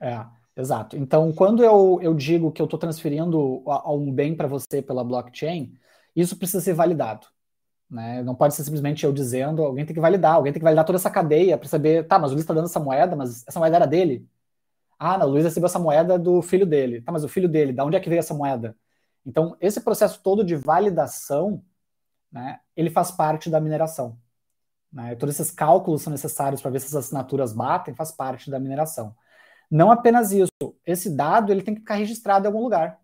É. 0.00 0.24
Exato. 0.56 0.96
Então, 0.96 1.32
quando 1.32 1.64
eu, 1.64 1.98
eu 2.02 2.12
digo 2.12 2.52
que 2.52 2.60
eu 2.60 2.64
estou 2.64 2.78
transferindo 2.78 3.62
um 3.86 4.12
bem 4.12 4.34
para 4.36 4.46
você 4.46 4.82
pela 4.82 5.02
blockchain, 5.02 5.72
isso 6.20 6.36
precisa 6.36 6.62
ser 6.62 6.74
validado. 6.74 7.26
Né? 7.90 8.22
Não 8.22 8.34
pode 8.34 8.54
ser 8.54 8.62
simplesmente 8.64 9.04
eu 9.04 9.12
dizendo, 9.12 9.64
alguém 9.64 9.84
tem 9.84 9.94
que 9.94 10.00
validar, 10.00 10.34
alguém 10.34 10.52
tem 10.52 10.60
que 10.60 10.64
validar 10.64 10.84
toda 10.84 10.96
essa 10.98 11.10
cadeia 11.10 11.58
para 11.58 11.68
saber, 11.68 12.06
tá, 12.06 12.18
mas 12.18 12.30
o 12.30 12.34
Luiz 12.34 12.42
está 12.42 12.54
dando 12.54 12.66
essa 12.66 12.80
moeda, 12.80 13.16
mas 13.16 13.44
essa 13.46 13.58
moeda 13.58 13.76
era 13.76 13.86
dele. 13.86 14.28
Ah, 14.98 15.18
não, 15.18 15.26
o 15.28 15.30
Luiz 15.30 15.44
recebeu 15.44 15.66
essa 15.66 15.78
moeda 15.78 16.18
do 16.18 16.42
filho 16.42 16.66
dele. 16.66 17.00
Tá, 17.02 17.10
mas 17.10 17.24
o 17.24 17.28
filho 17.28 17.48
dele, 17.48 17.72
da 17.72 17.84
onde 17.84 17.96
é 17.96 18.00
que 18.00 18.08
veio 18.08 18.20
essa 18.20 18.34
moeda? 18.34 18.76
Então, 19.26 19.56
esse 19.60 19.80
processo 19.80 20.22
todo 20.22 20.44
de 20.44 20.54
validação, 20.56 21.64
né, 22.30 22.60
ele 22.76 22.90
faz 22.90 23.10
parte 23.10 23.50
da 23.50 23.60
mineração. 23.60 24.18
Né? 24.92 25.14
Todos 25.16 25.38
esses 25.38 25.52
cálculos 25.52 26.02
são 26.02 26.10
necessários 26.10 26.60
para 26.60 26.70
ver 26.70 26.80
se 26.80 26.86
as 26.86 26.94
assinaturas 26.94 27.52
batem, 27.52 27.94
faz 27.94 28.12
parte 28.12 28.50
da 28.50 28.60
mineração. 28.60 29.14
Não 29.70 29.90
apenas 29.90 30.32
isso, 30.32 30.50
esse 30.84 31.10
dado 31.14 31.52
ele 31.52 31.62
tem 31.62 31.74
que 31.74 31.80
ficar 31.80 31.94
registrado 31.94 32.44
em 32.44 32.48
algum 32.48 32.62
lugar. 32.62 32.98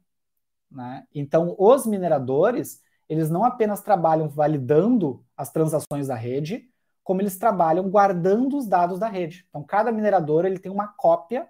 Né? 0.70 1.06
Então, 1.14 1.54
os 1.58 1.86
mineradores, 1.86 2.82
eles 3.08 3.30
não 3.30 3.44
apenas 3.44 3.82
trabalham 3.82 4.28
validando 4.28 5.24
as 5.36 5.50
transações 5.50 6.08
da 6.08 6.14
rede, 6.14 6.68
como 7.04 7.20
eles 7.20 7.38
trabalham 7.38 7.88
guardando 7.88 8.56
os 8.56 8.66
dados 8.66 8.98
da 8.98 9.08
rede. 9.08 9.46
Então, 9.48 9.62
cada 9.62 9.92
minerador 9.92 10.44
ele 10.44 10.58
tem 10.58 10.72
uma 10.72 10.88
cópia 10.88 11.46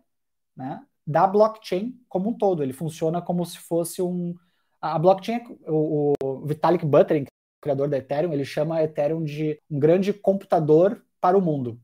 né, 0.55 0.85
da 1.07 1.27
blockchain 1.27 1.99
como 2.09 2.31
um 2.31 2.35
todo. 2.35 2.63
Ele 2.63 2.73
funciona 2.73 3.23
como 3.23 3.45
se 3.45 3.59
fosse 3.59 4.03
um. 4.03 4.35
A 4.81 4.99
blockchain, 4.99 5.41
o, 5.67 6.13
o 6.23 6.47
Vitalik 6.47 6.85
Buterin, 6.85 7.25
criador 7.63 7.89
da 7.89 7.97
Ethereum, 7.97 8.33
ele 8.33 8.45
chama 8.45 8.83
Ethereum 8.83 9.25
de 9.25 9.59
um 9.71 9.79
grande 9.79 10.13
computador 10.13 11.03
para 11.21 11.39
o 11.39 11.41
mundo. 11.41 11.81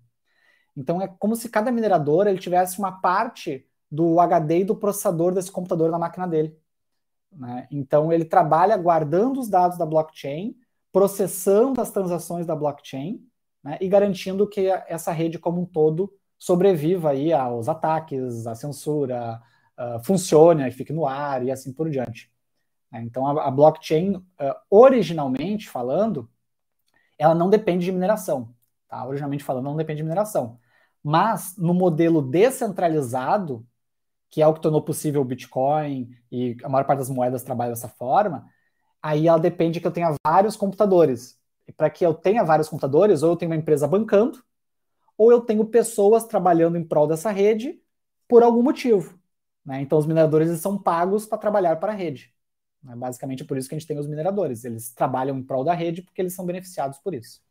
Então, 0.77 1.01
é 1.01 1.09
como 1.09 1.35
se 1.35 1.49
cada 1.49 1.73
minerador 1.73 2.27
ele 2.27 2.39
tivesse 2.39 2.79
uma 2.79 3.01
parte 3.01 3.67
do 3.91 4.21
HD 4.21 4.61
e 4.61 4.65
do 4.65 4.77
processador 4.77 5.35
desse 5.35 5.51
computador 5.51 5.91
na 5.91 5.99
máquina 5.99 6.27
dele. 6.27 6.57
Né? 7.33 7.67
Então, 7.71 8.13
ele 8.13 8.25
trabalha 8.25 8.77
guardando 8.77 9.41
os 9.41 9.49
dados 9.49 9.79
da 9.79 9.87
blockchain, 9.87 10.57
processando 10.93 11.81
as 11.81 11.91
transações 11.91 12.47
da 12.47 12.55
blockchain 12.55 13.25
né? 13.63 13.79
e 13.81 13.89
garantindo 13.89 14.49
que 14.49 14.69
essa 14.87 15.13
rede 15.13 15.39
como 15.39 15.63
um 15.63 15.67
todo 15.67 16.13
sobreviva 16.39 17.11
aí 17.11 17.33
aos 17.33 17.69
ataques, 17.69 18.47
à 18.47 18.55
censura, 18.55 19.41
uh, 19.79 20.05
funcione, 20.05 20.71
fique 20.71 20.93
no 20.93 21.07
ar 21.07 21.45
e 21.45 21.51
assim 21.51 21.73
por 21.73 21.89
diante. 21.89 22.31
Né? 22.91 23.03
Então, 23.03 23.27
a, 23.27 23.47
a 23.47 23.51
blockchain, 23.51 24.17
uh, 24.17 24.25
originalmente 24.69 25.69
falando, 25.69 26.29
ela 27.19 27.35
não 27.35 27.49
depende 27.49 27.85
de 27.85 27.93
mineração. 27.93 28.55
Tá? 28.89 29.07
Originalmente 29.07 29.45
falando, 29.45 29.65
não 29.65 29.77
depende 29.77 29.99
de 29.99 30.03
mineração. 30.03 30.59
Mas, 31.03 31.57
no 31.57 31.73
modelo 31.73 32.21
descentralizado, 32.21 33.67
que 34.33 34.41
é 34.41 34.47
o 34.47 34.55
que 34.55 34.63
tornou 34.63 34.81
possível 34.81 35.21
o 35.21 35.25
Bitcoin 35.27 36.11
e 36.31 36.57
a 36.65 36.69
maior 36.69 36.87
parte 36.87 37.01
das 37.01 37.11
moedas 37.11 37.43
trabalha 37.43 37.69
dessa 37.69 37.87
forma, 37.87 38.49
aí 39.03 39.29
ela 39.29 39.39
depende 39.39 39.79
que 39.79 39.87
eu 39.87 39.91
tenha 39.91 40.17
vários 40.27 40.57
computadores. 40.57 41.39
E 41.69 41.73
para 41.73 41.91
que 41.91 42.05
eu 42.05 42.15
tenha 42.15 42.43
vários 42.43 42.67
computadores, 42.67 43.23
ou 43.23 43.33
eu 43.33 43.37
tenho 43.37 43.51
uma 43.51 43.59
empresa 43.59 43.87
bancando, 43.87 44.43
ou 45.19 45.31
eu 45.31 45.43
tenho 45.43 45.63
pessoas 45.67 46.25
trabalhando 46.25 46.79
em 46.79 46.83
prol 46.85 47.07
dessa 47.07 47.31
rede 47.31 47.79
por 48.27 48.43
algum 48.43 48.63
motivo. 48.63 49.19
Né? 49.63 49.83
Então, 49.83 49.99
os 49.99 50.07
mineradores 50.07 50.59
são 50.61 50.79
pagos 50.79 51.27
para 51.27 51.37
trabalhar 51.37 51.77
para 51.77 51.93
a 51.93 51.95
rede. 51.95 52.33
É 52.89 52.97
basicamente 52.97 53.45
por 53.45 53.59
isso 53.59 53.69
que 53.69 53.75
a 53.75 53.79
gente 53.79 53.87
tem 53.87 53.99
os 53.99 54.09
mineradores. 54.09 54.65
Eles 54.65 54.95
trabalham 54.95 55.37
em 55.37 55.43
prol 55.43 55.63
da 55.63 55.75
rede 55.75 56.01
porque 56.01 56.23
eles 56.23 56.33
são 56.33 56.47
beneficiados 56.47 56.99
por 56.99 57.13
isso. 57.13 57.43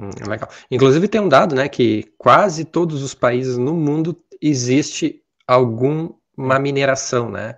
Hum, 0.00 0.08
legal. 0.26 0.48
Inclusive 0.70 1.06
tem 1.06 1.20
um 1.20 1.28
dado, 1.28 1.54
né, 1.54 1.68
que 1.68 2.14
quase 2.16 2.64
todos 2.64 3.02
os 3.02 3.12
países 3.12 3.58
no 3.58 3.74
mundo 3.74 4.18
existe 4.40 5.21
alguma 5.46 6.58
mineração, 6.58 7.30
né? 7.30 7.56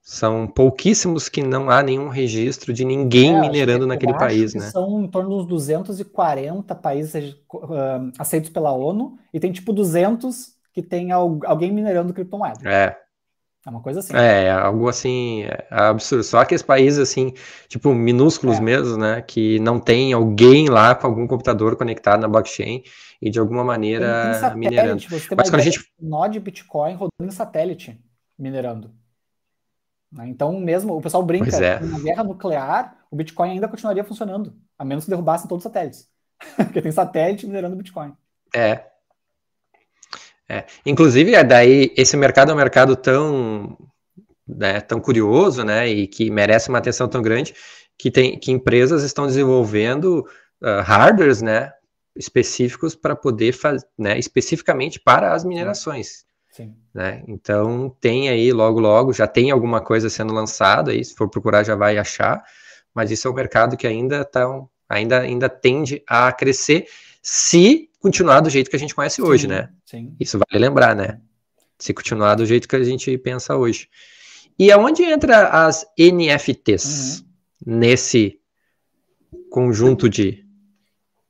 São 0.00 0.46
pouquíssimos 0.46 1.28
que 1.28 1.42
não 1.42 1.68
há 1.68 1.82
nenhum 1.82 2.08
registro 2.08 2.72
de 2.72 2.82
ninguém 2.82 3.36
é, 3.36 3.40
minerando 3.40 3.86
naquele 3.86 4.14
país, 4.14 4.54
né? 4.54 4.70
São 4.70 5.04
em 5.04 5.06
torno 5.06 5.28
dos 5.28 5.46
240 5.46 6.74
países 6.76 7.34
uh, 7.52 8.10
aceitos 8.18 8.48
pela 8.48 8.72
ONU 8.72 9.18
e 9.34 9.38
tem 9.38 9.52
tipo 9.52 9.70
200 9.70 10.54
que 10.72 10.82
tem 10.82 11.12
alguém 11.12 11.70
minerando 11.70 12.14
criptomoeda. 12.14 12.60
É. 12.64 12.96
É 13.66 13.70
uma 13.70 13.82
coisa 13.82 14.00
assim. 14.00 14.16
É, 14.16 14.50
algo 14.50 14.88
assim, 14.88 15.42
é 15.42 15.66
absurdo. 15.68 16.24
Só 16.24 16.38
aqueles 16.38 16.62
países 16.62 16.98
assim, 16.98 17.34
tipo, 17.68 17.92
minúsculos 17.92 18.56
é. 18.56 18.60
mesmo, 18.62 18.96
né? 18.96 19.20
Que 19.20 19.58
não 19.58 19.78
tem 19.78 20.14
alguém 20.14 20.70
lá 20.70 20.94
com 20.94 21.06
algum 21.06 21.26
computador 21.26 21.76
conectado 21.76 22.20
na 22.20 22.28
blockchain 22.28 22.82
e 23.20 23.30
de 23.30 23.38
alguma 23.38 23.64
maneira 23.64 24.54
minerando. 24.54 25.02
Você 25.02 25.28
tem 25.28 25.36
Mas 25.36 25.50
quando 25.50 25.60
a 25.60 25.64
gente. 25.64 25.80
Nó 26.00 26.26
de 26.26 26.40
Bitcoin 26.40 26.94
rodando 26.94 27.10
em 27.20 27.30
satélite 27.30 28.00
minerando. 28.38 28.92
Né? 30.12 30.28
Então, 30.28 30.58
mesmo 30.60 30.96
o 30.96 31.02
pessoal 31.02 31.22
brinca 31.22 31.54
é. 31.56 31.80
na 31.80 31.98
guerra 31.98 32.24
nuclear, 32.24 32.96
o 33.10 33.16
Bitcoin 33.16 33.50
ainda 33.50 33.68
continuaria 33.68 34.04
funcionando, 34.04 34.54
a 34.78 34.84
menos 34.84 35.04
que 35.04 35.10
derrubassem 35.10 35.48
todos 35.48 35.64
os 35.64 35.70
satélites. 35.70 36.08
Porque 36.56 36.80
tem 36.80 36.92
satélite 36.92 37.46
minerando 37.46 37.76
Bitcoin. 37.76 38.14
É, 38.54 38.84
é. 40.48 40.64
Inclusive, 40.86 41.34
é 41.34 41.44
daí 41.44 41.92
esse 41.96 42.16
mercado 42.16 42.50
é 42.50 42.54
um 42.54 42.56
mercado 42.56 42.96
tão, 42.96 43.76
né, 44.46 44.80
tão 44.80 44.98
curioso, 44.98 45.62
né, 45.62 45.86
e 45.86 46.06
que 46.06 46.30
merece 46.30 46.70
uma 46.70 46.78
atenção 46.78 47.06
tão 47.06 47.20
grande 47.20 47.54
que 47.98 48.10
tem 48.10 48.38
que 48.38 48.50
empresas 48.50 49.02
estão 49.02 49.26
desenvolvendo 49.26 50.24
uh, 50.62 50.80
hardwares, 50.82 51.42
né, 51.42 51.72
específicos 52.18 52.96
para 52.96 53.14
poder 53.14 53.52
fazer, 53.52 53.86
né, 53.96 54.18
especificamente 54.18 54.98
para 54.98 55.32
as 55.32 55.44
minerações. 55.44 56.26
Sim. 56.50 56.74
Né? 56.92 57.22
Então 57.28 57.94
tem 58.00 58.28
aí 58.28 58.52
logo 58.52 58.80
logo 58.80 59.12
já 59.12 59.28
tem 59.28 59.52
alguma 59.52 59.80
coisa 59.80 60.10
sendo 60.10 60.34
lançada 60.34 60.90
aí, 60.90 61.04
se 61.04 61.14
for 61.14 61.28
procurar 61.28 61.62
já 61.62 61.76
vai 61.76 61.96
achar, 61.96 62.42
mas 62.92 63.12
isso 63.12 63.28
é 63.28 63.30
um 63.30 63.34
mercado 63.34 63.76
que 63.76 63.86
ainda 63.86 64.24
tá, 64.24 64.44
ainda 64.88 65.20
ainda 65.20 65.48
tende 65.48 66.02
a 66.06 66.32
crescer 66.32 66.86
se 67.22 67.88
continuar 68.00 68.40
do 68.40 68.50
jeito 68.50 68.68
que 68.68 68.76
a 68.76 68.78
gente 68.78 68.94
conhece 68.94 69.16
sim, 69.16 69.22
hoje, 69.22 69.46
né? 69.46 69.68
Sim. 69.86 70.16
Isso 70.18 70.38
vale 70.38 70.64
lembrar, 70.64 70.96
né? 70.96 71.20
Se 71.78 71.94
continuar 71.94 72.34
do 72.34 72.44
jeito 72.44 72.66
que 72.66 72.74
a 72.74 72.82
gente 72.82 73.16
pensa 73.18 73.56
hoje. 73.56 73.88
E 74.58 74.72
aonde 74.72 75.04
entra 75.04 75.48
as 75.48 75.86
NFTs 75.96 77.20
uhum. 77.20 77.78
nesse 77.78 78.40
conjunto 79.50 80.08
de, 80.08 80.44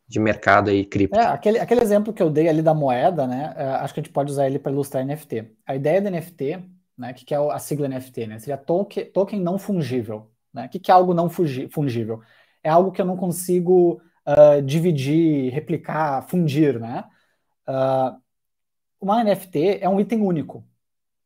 de 0.09 0.19
mercado 0.19 0.71
aí 0.71 0.85
cripto? 0.85 1.19
É, 1.19 1.27
aquele, 1.27 1.59
aquele 1.59 1.83
exemplo 1.83 2.13
que 2.13 2.23
eu 2.23 2.31
dei 2.31 2.49
ali 2.49 2.63
da 2.63 2.73
moeda, 2.73 3.27
né? 3.27 3.53
É, 3.57 3.65
acho 3.65 3.93
que 3.93 4.01
a 4.01 4.03
gente 4.03 4.13
pode 4.13 4.31
usar 4.33 4.47
ele 4.47 4.59
para 4.59 4.73
ilustrar 4.73 5.05
NFT. 5.05 5.53
A 5.67 5.77
ideia 5.77 6.01
do 6.01 6.11
NFT, 6.11 6.65
né? 6.97 7.13
Que, 7.13 7.25
que 7.27 7.35
é 7.35 7.37
a 7.37 7.59
sigla 7.59 7.89
NFT, 7.89 8.27
né? 8.27 8.39
Seria 8.39 8.57
token, 8.57 9.05
token 9.13 9.41
não 9.41 9.59
fungível. 9.59 10.31
Né? 10.53 10.65
O 10.67 10.69
que, 10.71 10.79
que 10.79 10.91
é 10.91 10.95
algo 10.95 11.13
não 11.13 11.29
fungível? 11.29 12.23
É 12.63 12.71
algo 12.71 12.91
que 12.91 13.01
eu 13.01 13.07
não 13.07 13.17
consigo 13.17 14.01
uh, 14.27 14.63
dividir, 14.63 15.53
replicar, 15.53 16.23
fundir, 16.23 16.81
né? 16.81 17.05
Uh, 17.69 18.19
uma 19.01 19.23
NFT 19.23 19.79
é 19.81 19.89
um 19.89 20.01
item 20.01 20.23
único. 20.23 20.67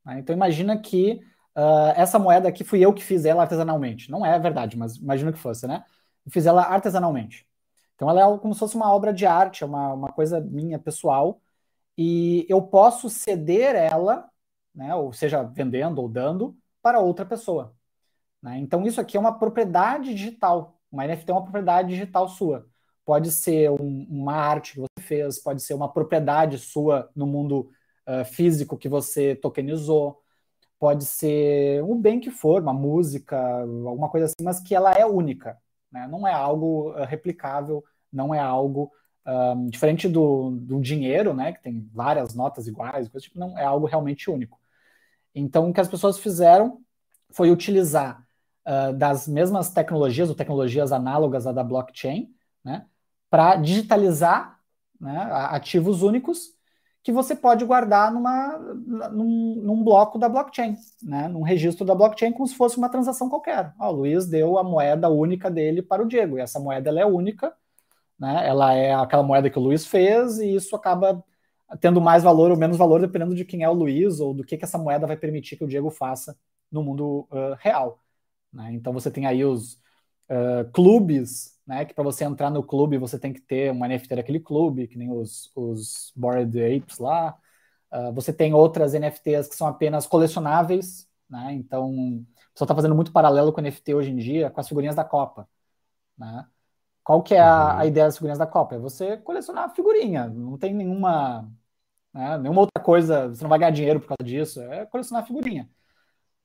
Né? 0.05 0.19
Então 0.19 0.35
imagina 0.35 0.77
que 0.77 1.21
uh, 1.57 1.93
essa 1.97 2.19
moeda 2.19 2.49
aqui 2.49 2.65
fui 2.65 2.81
eu 2.81 2.93
que 2.93 3.03
fiz 3.03 3.25
ela 3.25 3.43
artesanalmente. 3.43 4.11
Não 4.11 4.27
é 4.27 4.37
verdade, 4.41 4.77
mas 4.77 4.97
imagina 4.97 5.33
que 5.33 5.39
fosse, 5.39 5.67
né? 5.69 5.85
Eu 6.27 6.33
fiz 6.33 6.47
ela 6.47 6.63
artesanalmente. 6.63 7.47
Então 7.95 8.09
ela 8.11 8.21
é 8.23 8.39
como 8.39 8.55
se 8.55 8.61
fosse 8.61 8.77
uma 8.77 8.93
obra 8.93 9.13
de 9.13 9.27
arte, 9.27 9.63
é 9.65 9.67
uma, 9.67 9.95
uma 9.95 10.13
coisa 10.13 10.41
minha 10.41 10.79
pessoal, 10.79 11.41
e 11.97 12.47
eu 12.49 12.63
posso 12.63 13.11
ceder 13.11 13.75
ela, 13.77 14.29
né, 14.75 14.95
ou 14.95 15.13
seja, 15.13 15.43
vendendo 15.43 16.01
ou 16.01 16.09
dando, 16.09 16.57
para 16.83 17.01
outra 17.01 17.25
pessoa. 17.27 17.75
Né? 18.43 18.59
Então 18.59 18.85
isso 18.87 19.01
aqui 19.01 19.17
é 19.17 19.21
uma 19.21 19.39
propriedade 19.39 20.15
digital. 20.15 20.79
Uma 20.91 21.05
NFT 21.07 21.31
é 21.31 21.35
uma 21.35 21.43
propriedade 21.45 21.89
digital 21.91 22.29
sua 22.29 22.67
pode 23.05 23.31
ser 23.33 23.71
um, 23.71 24.07
uma 24.09 24.35
arte 24.35 24.75
que 24.75 24.81
você 24.81 25.07
fez, 25.07 25.39
pode 25.39 25.63
ser 25.63 25.75
uma 25.75 25.93
propriedade 25.93 26.59
sua 26.59 27.11
no 27.15 27.27
mundo 27.27 27.71
uh, 28.07 28.25
físico 28.25 28.77
que 28.77 28.89
você 28.89 29.35
tokenizou, 29.37 30.21
pode 30.79 31.05
ser 31.07 31.83
um 31.85 32.01
bem 32.01 32.21
que 32.21 32.31
for, 32.31 32.63
uma 32.63 32.73
música, 32.73 33.39
alguma 33.63 34.09
coisa 34.09 34.27
assim, 34.27 34.45
mas 34.45 34.61
que 34.61 34.75
ela 34.75 34.93
é 34.93 35.07
única, 35.07 35.59
né? 35.93 36.09
não 36.09 36.27
é 36.27 36.33
algo 36.33 36.91
uh, 36.91 37.05
replicável, 37.05 37.85
não 38.13 38.35
é 38.35 38.41
algo 38.41 38.91
um, 39.27 39.69
diferente 39.69 40.09
do, 40.09 40.51
do 40.51 40.81
dinheiro, 40.81 41.35
né, 41.35 41.53
que 41.53 41.63
tem 41.63 41.89
várias 41.93 42.35
notas 42.35 42.67
iguais, 42.67 43.09
coisa 43.09 43.25
tipo, 43.25 43.39
não 43.39 43.57
é 43.59 43.65
algo 43.65 43.87
realmente 43.87 44.31
único. 44.31 44.59
Então, 45.35 45.71
o 45.71 45.73
que 45.73 45.81
as 45.81 45.89
pessoas 45.89 46.19
fizeram 46.19 46.81
foi 47.31 47.51
utilizar 47.51 48.25
uh, 48.67 48.93
das 48.93 49.27
mesmas 49.29 49.71
tecnologias, 49.71 50.29
ou 50.29 50.35
tecnologias 50.35 50.93
análogas 50.93 51.47
à 51.47 51.53
da 51.53 51.65
blockchain, 51.65 52.35
né, 52.65 52.87
para 53.31 53.57
digitalizar 53.57 54.59
né, 55.01 55.29
ativos 55.51 56.03
únicos 56.03 56.55
que 57.03 57.11
você 57.11 57.35
pode 57.35 57.65
guardar 57.65 58.13
numa, 58.13 58.59
num, 59.11 59.57
num, 59.63 59.83
bloco 59.83 60.19
da 60.19 60.29
blockchain, 60.29 60.77
né, 61.03 61.27
num 61.29 61.43
registro 61.43 61.85
da 61.85 61.95
blockchain, 61.95 62.33
como 62.33 62.47
se 62.47 62.55
fosse 62.55 62.79
uma 62.79 62.89
transação 62.89 63.29
qualquer. 63.29 63.73
o 63.79 63.91
Luiz 63.91 64.27
deu 64.27 64.57
a 64.57 64.63
moeda 64.63 65.09
única 65.09 65.51
dele 65.51 65.83
para 65.83 66.03
o 66.03 66.07
Diego, 66.07 66.39
e 66.39 66.41
essa 66.41 66.61
moeda 66.61 66.91
ela 66.91 67.01
é 67.01 67.07
única, 67.07 67.53
né, 68.19 68.47
ela 68.47 68.73
é 68.75 68.95
aquela 68.95 69.23
moeda 69.23 69.51
que 69.51 69.59
o 69.59 69.63
Luiz 69.63 69.85
fez, 69.87 70.39
e 70.39 70.55
isso 70.55 70.77
acaba 70.77 71.25
tendo 71.81 72.01
mais 72.01 72.23
valor 72.23 72.51
ou 72.51 72.57
menos 72.57 72.77
valor 72.77 73.01
dependendo 73.01 73.35
de 73.35 73.45
quem 73.45 73.63
é 73.63 73.69
o 73.69 73.73
Luiz 73.73 74.21
ou 74.21 74.35
do 74.35 74.45
que, 74.45 74.57
que 74.57 74.65
essa 74.65 74.79
moeda 74.79 75.07
vai 75.07 75.17
permitir 75.17 75.57
que 75.57 75.65
o 75.65 75.69
Diego 75.69 75.91
faça 75.91 76.37
no 76.71 76.83
mundo 76.83 77.27
uh, 77.31 77.57
real. 77.59 78.01
Né? 78.53 78.73
Então 78.75 78.93
você 78.93 79.11
tem 79.11 79.27
aí 79.27 79.45
os 79.45 79.75
uh, 80.29 80.71
clubes 80.73 81.52
né? 81.67 81.85
Que 81.85 81.95
para 81.95 82.05
você 82.05 82.25
entrar 82.25 82.51
no 82.51 82.63
clube 82.63 82.99
você 82.99 83.19
tem 83.19 83.33
que 83.33 83.41
ter 83.41 83.71
uma 83.73 83.87
NFT 83.87 84.17
daquele 84.17 84.41
clube, 84.41 84.89
que 84.89 84.99
nem 84.99 85.11
os, 85.11 85.51
os 85.55 86.13
Bored 86.17 86.59
Apes 86.63 86.99
lá. 86.99 87.37
Uh, 87.93 88.13
você 88.13 88.33
tem 88.33 88.55
outras 88.55 88.95
NFTs 88.95 89.49
que 89.49 89.57
são 89.57 89.67
apenas 89.67 90.07
colecionáveis, 90.07 91.09
né? 91.29 91.53
Então, 91.55 91.91
o 91.91 92.27
pessoal 92.53 92.67
está 92.67 92.75
fazendo 92.75 92.95
muito 92.95 93.13
paralelo 93.13 93.53
com 93.53 93.61
NFT 93.61 93.95
hoje 93.95 94.11
em 94.11 94.17
dia 94.17 94.51
com 94.51 94.61
as 94.61 94.69
figurinhas 94.69 94.97
da 94.97 95.05
Copa, 95.05 95.49
né? 96.19 96.47
Qual 97.05 97.23
que 97.23 97.35
é 97.35 97.41
a, 97.41 97.73
a 97.73 97.77
uhum. 97.79 97.85
ideia 97.85 98.07
das 98.07 98.17
figurinhas 98.17 98.39
da 98.39 98.47
Copa? 98.47 98.77
É 98.77 98.79
você 98.79 99.17
colecionar 99.19 99.75
figurinha, 99.75 100.29
não 100.29 100.57
tem 100.59 100.75
nenhuma, 100.75 101.51
né, 102.15 102.39
nenhuma 102.39 102.63
outra 102.63 102.83
coisa, 102.83 103.29
você 103.29 103.43
não 103.43 103.51
vai 103.51 103.59
ganhar 103.59 103.73
dinheiro 103.73 104.01
por 104.01 104.09
causa 104.09 104.25
disso, 104.25 104.61
é 104.63 104.87
colecionar 104.87 105.27
figurinha. 105.27 105.69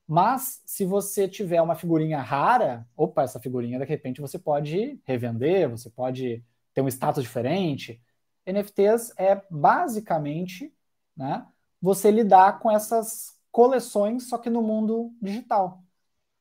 Mas 0.08 0.62
se 0.64 0.86
você 0.86 1.28
tiver 1.28 1.60
uma 1.60 1.74
figurinha 1.74 2.22
rara, 2.22 2.88
opa, 2.96 3.22
essa 3.22 3.38
figurinha 3.38 3.78
de 3.78 3.84
repente 3.84 4.22
você 4.22 4.38
pode 4.38 4.98
revender, 5.04 5.68
você 5.68 5.90
pode 5.90 6.42
ter 6.72 6.80
um 6.80 6.88
status 6.88 7.22
diferente. 7.22 8.00
NFTs 8.46 9.12
é 9.18 9.42
basicamente 9.50 10.72
né, 11.14 11.46
você 11.78 12.10
lidar 12.10 12.58
com 12.58 12.70
essas 12.70 13.38
coleções, 13.52 14.30
só 14.30 14.38
que 14.38 14.48
no 14.48 14.62
mundo 14.62 15.12
digital. 15.20 15.82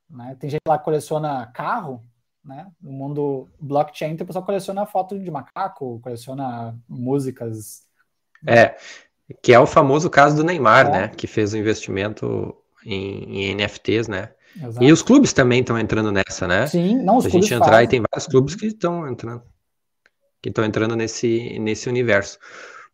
Né? 0.10 0.38
Tem 0.40 0.50
gente 0.50 0.62
lá 0.66 0.78
que 0.78 0.86
coleciona 0.86 1.48
carro, 1.48 2.06
né? 2.46 2.72
no 2.82 2.94
mundo 2.94 3.50
blockchain, 3.60 4.16
tem 4.16 4.26
pessoa 4.26 4.44
que 4.44 4.46
coleciona 4.46 4.86
foto 4.86 5.20
de 5.20 5.30
macaco, 5.30 6.00
coleciona 6.00 6.80
músicas. 6.88 7.86
É, 8.48 8.78
que 9.42 9.52
é 9.52 9.60
o 9.60 9.68
famoso 9.68 10.10
caso 10.10 10.38
do 10.38 10.44
Neymar, 10.46 10.88
é. 10.88 10.92
né? 10.92 11.08
Que 11.10 11.28
fez 11.28 11.52
o 11.52 11.58
um 11.58 11.60
investimento 11.60 12.56
em, 12.88 13.52
em 13.52 13.56
NFTs, 13.56 14.08
né? 14.08 14.30
Exato. 14.56 14.84
E 14.84 14.92
os 14.92 15.02
clubes 15.02 15.34
também 15.34 15.60
estão 15.60 15.78
entrando 15.78 16.12
nessa, 16.12 16.48
né? 16.48 16.66
Sim, 16.68 16.96
não, 16.96 17.18
os 17.18 17.26
Se 17.26 17.30
a 17.30 17.32
gente 17.32 17.54
entrar, 17.54 17.84
e 17.84 17.88
tem 17.88 18.02
vários 18.02 18.28
clubes 18.28 18.56
que 18.56 18.68
estão 18.68 19.08
entrando, 19.08 19.44
que 20.42 20.50
estão 20.50 20.66
entrando 20.66 20.96
nesse, 20.96 21.60
nesse 21.60 21.90
universo. 21.90 22.40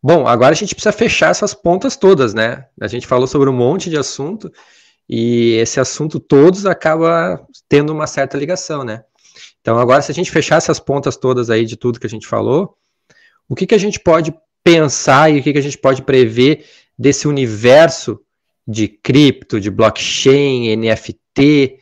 Bom, 0.02 0.26
agora 0.26 0.52
a 0.52 0.56
gente 0.56 0.74
precisa 0.74 0.92
fechar 0.92 1.30
essas 1.30 1.54
pontas 1.54 1.96
todas, 1.96 2.34
né? 2.34 2.66
A 2.78 2.86
gente 2.86 3.06
falou 3.06 3.26
sobre 3.26 3.48
um 3.48 3.54
monte 3.54 3.88
de 3.88 3.96
assunto 3.96 4.52
e 5.08 5.54
esse 5.54 5.80
assunto 5.80 6.20
todos 6.20 6.66
acaba 6.66 7.40
tendo 7.68 7.92
uma 7.92 8.06
certa 8.06 8.36
ligação, 8.36 8.84
né? 8.84 9.04
Então 9.60 9.78
agora 9.78 10.02
se 10.02 10.10
a 10.10 10.14
gente 10.14 10.30
fechar 10.30 10.56
essas 10.56 10.78
pontas 10.78 11.16
todas 11.16 11.48
aí 11.48 11.64
de 11.64 11.76
tudo 11.76 11.98
que 11.98 12.06
a 12.06 12.10
gente 12.10 12.26
falou, 12.26 12.76
o 13.48 13.54
que, 13.54 13.66
que 13.66 13.74
a 13.74 13.78
gente 13.78 13.98
pode 13.98 14.34
pensar 14.62 15.30
e 15.30 15.40
o 15.40 15.42
que, 15.42 15.52
que 15.52 15.58
a 15.58 15.62
gente 15.62 15.78
pode 15.78 16.02
prever 16.02 16.66
desse 16.98 17.26
universo 17.26 18.20
de 18.66 18.88
cripto, 18.88 19.60
de 19.60 19.70
blockchain, 19.70 20.76
NFT, 20.76 21.78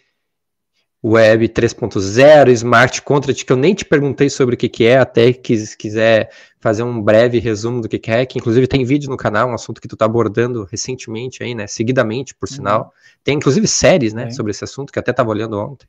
Web 1.04 1.48
3.0, 1.48 2.50
Smart 2.50 3.02
Contract, 3.02 3.44
que 3.44 3.52
eu 3.52 3.56
nem 3.56 3.74
te 3.74 3.84
perguntei 3.84 4.30
sobre 4.30 4.54
o 4.54 4.58
que, 4.58 4.68
que 4.68 4.84
é, 4.84 4.98
até 4.98 5.32
que 5.32 5.56
quiser 5.76 6.30
fazer 6.60 6.84
um 6.84 7.02
breve 7.02 7.40
resumo 7.40 7.80
do 7.80 7.88
que, 7.88 7.98
que 7.98 8.10
é, 8.10 8.24
que 8.24 8.38
inclusive 8.38 8.68
tem 8.68 8.84
vídeo 8.84 9.10
no 9.10 9.16
canal, 9.16 9.48
um 9.48 9.54
assunto 9.54 9.80
que 9.80 9.88
tu 9.88 9.96
está 9.96 10.04
abordando 10.04 10.64
recentemente 10.70 11.42
aí, 11.42 11.56
né, 11.56 11.66
seguidamente, 11.66 12.34
por 12.36 12.48
uhum. 12.48 12.54
sinal. 12.54 12.94
Tem 13.24 13.36
inclusive 13.36 13.66
séries, 13.66 14.12
né, 14.12 14.28
é. 14.28 14.30
sobre 14.30 14.52
esse 14.52 14.62
assunto, 14.62 14.92
que 14.92 14.98
até 14.98 15.10
estava 15.10 15.30
olhando 15.30 15.58
ontem. 15.58 15.86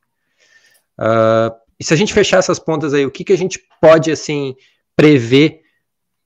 Uh, 1.00 1.54
e 1.80 1.84
se 1.84 1.94
a 1.94 1.98
gente 1.98 2.14
fechar 2.14 2.38
essas 2.38 2.58
pontas 2.58 2.94
aí, 2.94 3.06
o 3.06 3.12
que, 3.12 3.24
que 3.24 3.34
a 3.34 3.38
gente 3.38 3.64
pode, 3.80 4.12
assim, 4.12 4.56
prever 4.96 5.62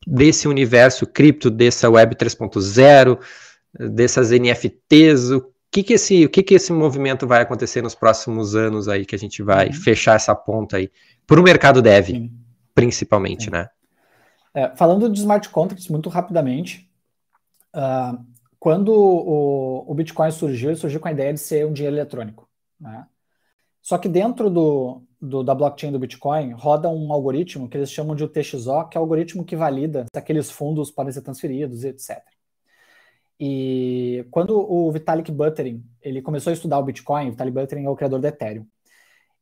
desse 0.05 0.47
universo 0.47 1.05
cripto, 1.05 1.49
dessa 1.49 1.89
Web 1.89 2.15
3.0, 2.15 3.19
dessas 3.73 4.31
NFTs, 4.31 5.31
o 5.31 5.53
que 5.71 5.83
que 5.83 5.93
esse, 5.93 6.25
o 6.25 6.29
que 6.29 6.43
que 6.43 6.55
esse 6.55 6.71
movimento 6.71 7.27
vai 7.27 7.41
acontecer 7.41 7.81
nos 7.81 7.95
próximos 7.95 8.55
anos 8.55 8.87
aí 8.87 9.05
que 9.05 9.15
a 9.15 9.19
gente 9.19 9.43
vai 9.43 9.67
uhum. 9.67 9.73
fechar 9.73 10.15
essa 10.15 10.33
ponta 10.33 10.77
aí 10.77 10.91
para 11.25 11.39
o 11.39 11.43
mercado 11.43 11.81
dev, 11.81 12.07
Sim. 12.07 12.31
principalmente, 12.73 13.45
Sim. 13.45 13.51
né? 13.51 13.69
É, 14.53 14.75
falando 14.75 15.09
de 15.09 15.19
smart 15.19 15.49
contracts 15.49 15.87
muito 15.87 16.09
rapidamente, 16.09 16.89
uh, 17.75 18.17
quando 18.59 18.89
o, 18.89 19.91
o, 19.91 19.93
Bitcoin 19.93 20.31
surgiu, 20.31 20.69
ele 20.69 20.77
surgiu 20.77 20.99
com 20.99 21.07
a 21.07 21.11
ideia 21.11 21.31
de 21.31 21.39
ser 21.39 21.65
um 21.65 21.73
dinheiro 21.73 21.95
eletrônico, 21.95 22.49
né? 22.79 23.05
Só 23.81 23.97
que 23.97 24.09
dentro 24.09 24.49
do, 24.49 25.03
do, 25.21 25.43
da 25.43 25.53
blockchain 25.53 25.91
do 25.91 25.99
Bitcoin 25.99 26.51
roda 26.51 26.89
um 26.89 27.13
algoritmo 27.13 27.69
que 27.69 27.77
eles 27.77 27.91
chamam 27.91 28.15
de 28.15 28.23
UTXO, 28.23 28.89
que 28.89 28.97
é 28.97 28.99
o 28.99 29.03
algoritmo 29.03 29.45
que 29.45 29.55
valida 29.55 30.05
se 30.11 30.19
aqueles 30.19 30.49
fundos 30.49 30.91
podem 30.91 31.13
ser 31.13 31.21
transferidos, 31.21 31.83
etc. 31.83 32.21
E 33.39 34.25
quando 34.31 34.57
o 34.59 34.91
Vitalik 34.91 35.31
Buterin 35.31 35.83
ele 36.01 36.21
começou 36.21 36.51
a 36.51 36.53
estudar 36.53 36.79
o 36.79 36.83
Bitcoin, 36.83 37.27
o 37.27 37.31
Vitalik 37.31 37.53
Buterin 37.53 37.85
é 37.85 37.89
o 37.89 37.95
criador 37.95 38.19
do 38.19 38.27
Ethereum, 38.27 38.65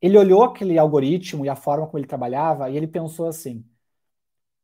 ele 0.01 0.17
olhou 0.17 0.43
aquele 0.43 0.77
algoritmo 0.77 1.45
e 1.45 1.49
a 1.49 1.55
forma 1.55 1.87
como 1.87 1.99
ele 1.99 2.07
trabalhava 2.07 2.69
e 2.69 2.77
ele 2.77 2.87
pensou 2.87 3.27
assim: 3.27 3.65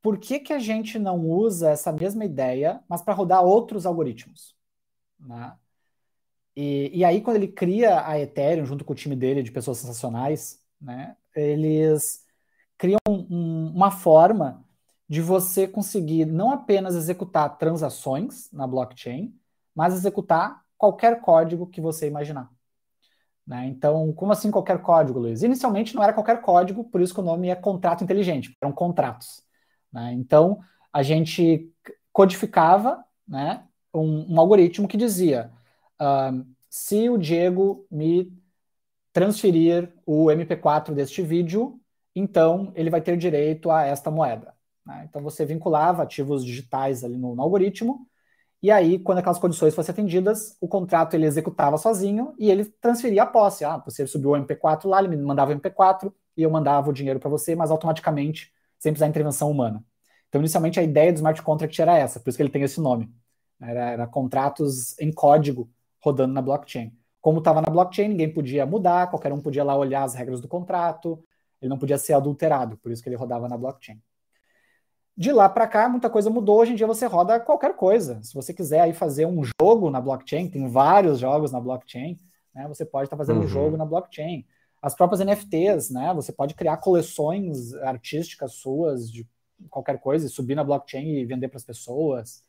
por 0.01 0.17
que, 0.17 0.39
que 0.39 0.53
a 0.53 0.59
gente 0.59 0.97
não 0.99 1.19
usa 1.27 1.69
essa 1.71 1.91
mesma 1.91 2.25
ideia, 2.25 2.83
mas 2.89 3.01
para 3.01 3.13
rodar 3.13 3.43
outros 3.43 3.85
algoritmos? 3.85 4.55
Né? 5.19 5.55
E, 6.55 6.91
e, 6.93 7.05
aí, 7.05 7.21
quando 7.21 7.37
ele 7.37 7.47
cria 7.47 8.05
a 8.05 8.19
Ethereum, 8.19 8.65
junto 8.65 8.83
com 8.83 8.93
o 8.93 8.95
time 8.95 9.15
dele 9.15 9.43
de 9.43 9.51
pessoas 9.51 9.77
sensacionais, 9.77 10.61
né, 10.81 11.15
eles 11.35 12.25
criam 12.77 12.99
um, 13.07 13.71
uma 13.73 13.91
forma 13.91 14.65
de 15.11 15.19
você 15.19 15.67
conseguir 15.67 16.25
não 16.25 16.51
apenas 16.51 16.95
executar 16.95 17.57
transações 17.57 18.49
na 18.49 18.65
blockchain, 18.65 19.37
mas 19.75 19.93
executar 19.93 20.63
qualquer 20.77 21.19
código 21.19 21.67
que 21.67 21.81
você 21.81 22.07
imaginar. 22.07 22.49
Né? 23.45 23.65
Então, 23.65 24.13
como 24.13 24.31
assim 24.31 24.49
qualquer 24.49 24.81
código, 24.81 25.19
Luiz? 25.19 25.43
Inicialmente 25.43 25.93
não 25.93 26.01
era 26.01 26.13
qualquer 26.13 26.39
código, 26.39 26.85
por 26.85 27.01
isso 27.01 27.13
que 27.13 27.19
o 27.19 27.23
nome 27.23 27.49
é 27.49 27.55
contrato 27.55 28.05
inteligente, 28.05 28.55
eram 28.61 28.71
contratos. 28.71 29.43
Né? 29.91 30.13
Então, 30.13 30.61
a 30.93 31.03
gente 31.03 31.69
codificava 32.13 33.03
né, 33.27 33.65
um, 33.93 34.33
um 34.33 34.39
algoritmo 34.39 34.87
que 34.87 34.95
dizia: 34.95 35.51
uh, 36.01 36.45
se 36.69 37.09
o 37.09 37.17
Diego 37.17 37.85
me 37.91 38.31
transferir 39.11 39.93
o 40.05 40.27
MP4 40.27 40.93
deste 40.93 41.21
vídeo, 41.21 41.81
então 42.15 42.71
ele 42.75 42.89
vai 42.89 43.01
ter 43.01 43.17
direito 43.17 43.69
a 43.69 43.83
esta 43.83 44.09
moeda. 44.09 44.55
Né? 44.85 45.05
Então 45.09 45.21
você 45.21 45.45
vinculava 45.45 46.03
ativos 46.03 46.45
digitais 46.45 47.03
ali 47.03 47.17
no, 47.17 47.35
no, 47.35 47.41
algoritmo, 47.41 48.07
e 48.63 48.69
aí, 48.69 48.99
quando 48.99 49.17
aquelas 49.17 49.39
condições 49.39 49.73
fossem 49.73 49.91
atendidas, 49.91 50.55
o 50.61 50.67
contrato 50.67 51.15
ele 51.15 51.25
executava 51.25 51.77
sozinho 51.77 52.35
e 52.37 52.51
ele 52.51 52.65
transferia 52.65 53.23
a 53.23 53.25
posse. 53.25 53.65
Ah, 53.65 53.77
você 53.77 54.05
subiu 54.05 54.31
o 54.31 54.35
MP4 54.35 54.87
lá, 54.87 54.99
ele 54.99 55.07
me 55.07 55.17
mandava 55.17 55.51
o 55.51 55.55
MP4 55.59 56.13
e 56.37 56.43
eu 56.43 56.49
mandava 56.51 56.89
o 56.89 56.93
dinheiro 56.93 57.19
para 57.19 57.29
você, 57.29 57.55
mas 57.55 57.71
automaticamente, 57.71 58.53
sem 58.77 58.91
precisar 58.91 59.07
de 59.07 59.11
intervenção 59.11 59.49
humana. 59.49 59.83
Então, 60.29 60.39
inicialmente, 60.39 60.79
a 60.79 60.83
ideia 60.83 61.11
do 61.11 61.15
smart 61.17 61.41
contract 61.41 61.81
era 61.81 61.97
essa, 61.97 62.19
por 62.19 62.29
isso 62.29 62.37
que 62.37 62.43
ele 62.43 62.51
tem 62.51 62.61
esse 62.61 62.79
nome. 62.79 63.11
Era, 63.59 63.91
era 63.91 64.07
contratos 64.07 64.97
em 64.99 65.11
código 65.11 65.69
rodando 65.99 66.33
na 66.33 66.41
blockchain. 66.41 66.95
Como 67.19 67.39
estava 67.39 67.61
na 67.61 67.69
blockchain, 67.69 68.09
ninguém 68.09 68.31
podia 68.33 68.65
mudar, 68.65 69.09
qualquer 69.09 69.33
um 69.33 69.41
podia 69.41 69.63
lá 69.63 69.75
olhar 69.75 70.03
as 70.03 70.13
regras 70.13 70.39
do 70.39 70.47
contrato, 70.47 71.23
ele 71.61 71.69
não 71.69 71.77
podia 71.77 71.97
ser 71.97 72.13
adulterado, 72.13 72.77
por 72.77 72.91
isso 72.91 73.03
que 73.03 73.09
ele 73.09 73.15
rodava 73.15 73.47
na 73.49 73.57
blockchain. 73.57 74.01
De 75.15 75.31
lá 75.31 75.49
para 75.49 75.67
cá, 75.67 75.89
muita 75.89 76.09
coisa 76.09 76.29
mudou. 76.29 76.59
Hoje 76.59 76.71
em 76.71 76.75
dia 76.75 76.87
você 76.87 77.05
roda 77.05 77.39
qualquer 77.39 77.75
coisa. 77.75 78.21
Se 78.23 78.33
você 78.33 78.53
quiser 78.53 78.81
aí 78.81 78.93
fazer 78.93 79.25
um 79.25 79.43
jogo 79.61 79.89
na 79.89 79.99
blockchain, 79.99 80.49
tem 80.49 80.67
vários 80.67 81.19
jogos 81.19 81.51
na 81.51 81.59
blockchain, 81.59 82.17
né? 82.53 82.67
Você 82.67 82.85
pode 82.85 83.05
estar 83.05 83.17
tá 83.17 83.23
fazendo 83.23 83.39
uhum. 83.39 83.45
um 83.45 83.49
jogo 83.49 83.77
na 83.77 83.85
blockchain. 83.85 84.45
As 84.81 84.95
próprias 84.95 85.19
NFTs, 85.19 85.91
né? 85.91 86.13
Você 86.15 86.31
pode 86.31 86.55
criar 86.55 86.77
coleções 86.77 87.73
artísticas 87.75 88.53
suas 88.53 89.11
de 89.11 89.27
qualquer 89.69 89.99
coisa, 89.99 90.27
subir 90.27 90.55
na 90.55 90.63
blockchain 90.63 91.17
e 91.17 91.25
vender 91.25 91.49
para 91.49 91.57
as 91.57 91.65
pessoas, 91.65 92.43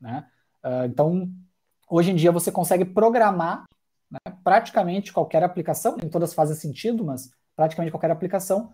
né? 0.00 0.26
Uh, 0.64 0.86
então, 0.86 1.30
hoje 1.88 2.10
em 2.10 2.16
dia 2.16 2.32
você 2.32 2.50
consegue 2.50 2.84
programar 2.84 3.66
né, 4.10 4.18
praticamente 4.42 5.12
qualquer 5.12 5.44
aplicação, 5.44 5.96
nem 5.96 6.08
todas 6.08 6.34
fazem 6.34 6.56
sentido, 6.56 7.04
mas 7.04 7.30
praticamente 7.54 7.92
qualquer 7.92 8.10
aplicação 8.10 8.72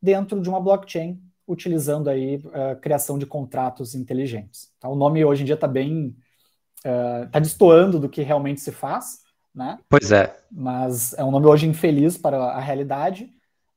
dentro 0.00 0.40
de 0.40 0.48
uma 0.48 0.60
blockchain 0.60 1.20
utilizando 1.46 2.08
aí 2.08 2.42
a 2.52 2.72
uh, 2.72 2.76
criação 2.80 3.18
de 3.18 3.26
contratos 3.26 3.94
inteligentes. 3.94 4.72
Então, 4.78 4.92
o 4.92 4.96
nome 4.96 5.24
hoje 5.24 5.42
em 5.42 5.44
dia 5.46 5.54
está 5.54 5.68
bem, 5.68 6.16
está 6.76 7.38
uh, 7.38 7.42
destoando 7.42 7.98
do 7.98 8.08
que 8.08 8.22
realmente 8.22 8.60
se 8.60 8.72
faz, 8.72 9.20
né? 9.54 9.78
Pois 9.88 10.10
é. 10.10 10.34
Mas 10.50 11.12
é 11.14 11.24
um 11.24 11.30
nome 11.30 11.46
hoje 11.46 11.66
infeliz 11.66 12.16
para 12.16 12.36
a 12.36 12.60
realidade, 12.60 13.30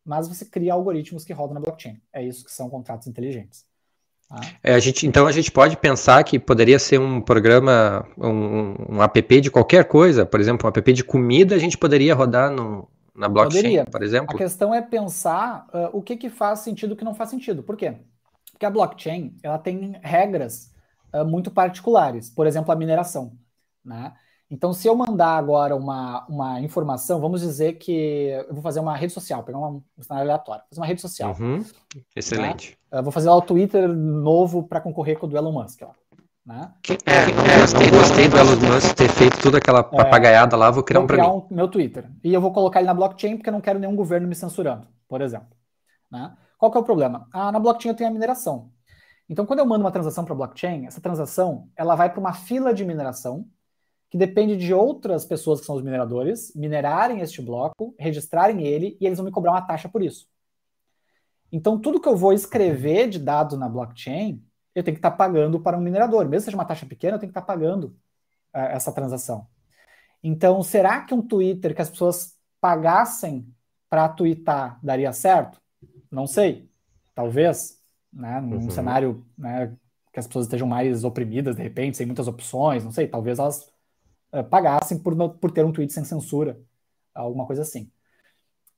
mas 0.03 0.27
você 0.27 0.45
cria 0.45 0.73
algoritmos 0.73 1.23
que 1.23 1.33
rodam 1.33 1.53
na 1.53 1.59
blockchain. 1.59 2.01
É 2.13 2.23
isso 2.23 2.45
que 2.45 2.51
são 2.51 2.69
contratos 2.69 3.07
inteligentes. 3.07 3.65
Tá? 4.27 4.41
É, 4.63 4.73
a 4.73 4.79
gente, 4.79 5.05
então 5.05 5.27
a 5.27 5.31
gente 5.31 5.51
pode 5.51 5.77
pensar 5.77 6.23
que 6.23 6.39
poderia 6.39 6.79
ser 6.79 6.99
um 6.99 7.21
programa, 7.21 8.05
um, 8.17 8.95
um 8.95 9.03
app 9.03 9.41
de 9.41 9.51
qualquer 9.51 9.85
coisa, 9.85 10.25
por 10.25 10.39
exemplo, 10.39 10.65
um 10.65 10.69
app 10.69 10.93
de 10.93 11.03
comida, 11.03 11.55
a 11.55 11.59
gente 11.59 11.77
poderia 11.77 12.13
rodar 12.13 12.51
no, 12.51 12.89
na 13.17 13.27
blockchain, 13.27 13.63
Poderia. 13.63 13.85
por 13.85 14.03
exemplo? 14.03 14.35
A 14.35 14.37
questão 14.37 14.73
é 14.73 14.81
pensar 14.81 15.67
uh, 15.73 15.89
o 15.91 16.03
que, 16.03 16.15
que 16.15 16.29
faz 16.29 16.59
sentido 16.59 16.91
e 16.91 16.93
o 16.93 16.95
que 16.95 17.03
não 17.03 17.15
faz 17.15 17.31
sentido. 17.31 17.63
Por 17.63 17.75
quê? 17.75 17.97
Porque 18.51 18.65
a 18.65 18.69
blockchain 18.69 19.35
ela 19.41 19.57
tem 19.57 19.99
regras 20.03 20.71
uh, 21.11 21.25
muito 21.25 21.49
particulares, 21.49 22.29
por 22.29 22.45
exemplo, 22.45 22.71
a 22.71 22.75
mineração. 22.75 23.33
Né? 23.83 24.13
Então, 24.51 24.71
se 24.71 24.87
eu 24.87 24.95
mandar 24.95 25.35
agora 25.35 25.75
uma, 25.75 26.25
uma 26.27 26.61
informação, 26.61 27.19
vamos 27.19 27.41
dizer 27.41 27.73
que 27.73 28.29
eu 28.47 28.53
vou 28.53 28.61
fazer 28.61 28.79
uma 28.79 28.95
rede 28.95 29.11
social, 29.11 29.43
pegar 29.43 29.57
uma, 29.57 29.69
um 29.69 30.01
cenário 30.01 30.29
aleatório, 30.29 30.63
fazer 30.69 30.79
uma 30.79 30.87
rede 30.87 31.01
social. 31.01 31.35
Uhum. 31.39 31.65
Excelente. 32.15 32.77
Né? 32.91 33.01
vou 33.01 33.11
fazer 33.11 33.29
lá 33.29 33.35
o 33.35 33.41
Twitter 33.41 33.89
novo 33.89 34.63
para 34.63 34.79
concorrer 34.79 35.17
com 35.17 35.25
o 35.25 35.29
do 35.29 35.35
Elon 35.35 35.51
Musk. 35.51 35.81
Lá. 35.81 35.93
Né? 36.47 36.73
É, 37.05 37.25
não 37.33 37.59
gostei, 37.59 37.91
gostei 37.91 38.27
do 38.29 38.37
Elon 38.37 38.73
Musk 38.73 38.95
ter 38.95 39.09
feito 39.09 39.37
toda 39.41 39.57
aquela 39.57 39.79
é. 39.79 39.83
papagaiada 39.83 40.55
lá, 40.55 40.71
vou 40.71 40.81
criar 40.81 41.01
vou 41.01 41.03
um 41.03 41.07
para 41.07 41.21
mim. 41.21 41.29
Um, 41.29 41.45
meu 41.53 41.67
Twitter. 41.67 42.09
E 42.23 42.33
eu 42.33 42.39
vou 42.39 42.53
colocar 42.53 42.79
ele 42.79 42.87
na 42.87 42.93
blockchain 42.93 43.35
porque 43.35 43.49
eu 43.49 43.53
não 43.53 43.59
quero 43.59 43.77
nenhum 43.77 43.97
governo 43.97 44.29
me 44.29 44.33
censurando, 44.33 44.87
por 45.09 45.19
exemplo. 45.19 45.49
Né? 46.09 46.33
Qual 46.57 46.71
que 46.71 46.77
é 46.77 46.81
o 46.81 46.85
problema? 46.85 47.27
Ah, 47.33 47.51
na 47.51 47.59
blockchain 47.59 47.91
eu 47.91 47.97
tenho 47.97 48.09
a 48.09 48.13
mineração. 48.13 48.71
Então, 49.27 49.45
quando 49.45 49.59
eu 49.59 49.65
mando 49.65 49.83
uma 49.83 49.91
transação 49.91 50.23
para 50.23 50.33
a 50.33 50.37
blockchain, 50.37 50.85
essa 50.85 51.01
transação 51.01 51.67
ela 51.75 51.95
vai 51.95 52.09
para 52.09 52.21
uma 52.21 52.31
fila 52.31 52.73
de 52.73 52.85
mineração 52.85 53.45
que 54.09 54.17
depende 54.17 54.55
de 54.55 54.73
outras 54.73 55.25
pessoas 55.25 55.59
que 55.59 55.65
são 55.65 55.75
os 55.75 55.83
mineradores 55.83 56.53
minerarem 56.55 57.19
este 57.19 57.41
bloco, 57.41 57.93
registrarem 57.99 58.65
ele 58.65 58.97
e 59.01 59.05
eles 59.05 59.17
vão 59.17 59.25
me 59.25 59.33
cobrar 59.33 59.51
uma 59.51 59.61
taxa 59.61 59.89
por 59.89 60.01
isso. 60.01 60.25
Então, 61.51 61.77
tudo 61.77 61.99
que 61.99 62.07
eu 62.07 62.15
vou 62.15 62.31
escrever 62.31 63.09
de 63.09 63.19
dado 63.19 63.57
na 63.57 63.67
blockchain 63.67 64.41
eu 64.77 64.83
tenho 64.83 64.95
que 64.95 64.99
estar 64.99 65.09
pagando 65.09 65.59
para 65.59 65.75
um 65.75 65.81
minerador. 65.81 66.25
Mesmo 66.25 66.41
que 66.41 66.45
seja 66.45 66.57
uma 66.57 66.65
taxa 66.65 66.85
pequena, 66.85 67.15
eu 67.15 67.19
tenho 67.19 67.31
que 67.31 67.39
estar 67.39 67.45
pagando 67.45 67.87
uh, 68.53 68.69
essa 68.69 68.91
transação. 68.91 69.47
Então, 70.23 70.61
será 70.61 71.01
que 71.01 71.15
um 71.15 71.21
Twitter 71.21 71.73
que 71.73 71.81
as 71.81 71.89
pessoas 71.89 72.37
pagassem 72.61 73.51
para 73.89 74.07
twittar 74.07 74.79
daria 74.83 75.11
certo? 75.11 75.59
Não 76.11 76.27
sei. 76.27 76.69
Talvez, 77.15 77.81
né? 78.13 78.39
Num 78.39 78.65
uhum. 78.65 78.69
cenário 78.69 79.25
né, 79.35 79.75
que 80.13 80.19
as 80.19 80.27
pessoas 80.27 80.45
estejam 80.45 80.67
mais 80.67 81.03
oprimidas, 81.03 81.55
de 81.55 81.63
repente, 81.63 81.97
sem 81.97 82.05
muitas 82.05 82.27
opções, 82.27 82.83
não 82.83 82.91
sei. 82.91 83.07
Talvez 83.07 83.39
elas 83.39 83.73
uh, 84.31 84.43
pagassem 84.47 84.99
por, 84.99 85.15
por 85.39 85.49
ter 85.49 85.65
um 85.65 85.71
tweet 85.71 85.91
sem 85.91 86.05
censura, 86.05 86.61
alguma 87.15 87.47
coisa 87.47 87.63
assim. 87.63 87.91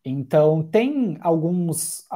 Então, 0.04 0.64
tem 0.64 1.18
alguns. 1.22 2.08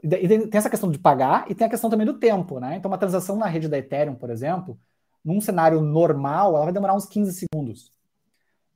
tem 0.00 0.48
essa 0.52 0.70
questão 0.70 0.90
de 0.90 0.98
pagar 0.98 1.50
e 1.50 1.54
tem 1.54 1.66
a 1.66 1.70
questão 1.70 1.90
também 1.90 2.06
do 2.06 2.18
tempo, 2.18 2.60
né? 2.60 2.76
Então, 2.76 2.90
uma 2.90 2.98
transação 2.98 3.36
na 3.36 3.46
rede 3.46 3.68
da 3.68 3.78
Ethereum, 3.78 4.14
por 4.14 4.30
exemplo, 4.30 4.78
num 5.24 5.40
cenário 5.40 5.80
normal, 5.80 6.54
ela 6.54 6.64
vai 6.64 6.72
demorar 6.72 6.94
uns 6.94 7.06
15 7.06 7.32
segundos. 7.32 7.92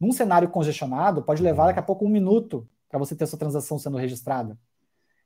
Num 0.01 0.13
cenário 0.13 0.49
congestionado, 0.49 1.23
pode 1.23 1.43
levar 1.43 1.67
daqui 1.67 1.79
a 1.79 1.83
pouco 1.83 2.05
um 2.05 2.09
minuto 2.09 2.69
para 2.89 2.99
você 2.99 3.15
ter 3.15 3.27
sua 3.27 3.39
transação 3.39 3.79
sendo 3.79 3.97
registrada. 3.97 4.59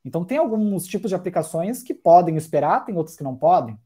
Então, 0.04 0.24
tem 0.24 0.38
alguns 0.38 0.86
tipos 0.86 1.10
de 1.10 1.14
aplicações 1.14 1.82
que 1.82 1.94
podem 1.94 2.36
esperar, 2.36 2.84
tem 2.84 2.96
outros 2.96 3.16
que 3.16 3.22
não 3.22 3.36
podem. 3.36 3.78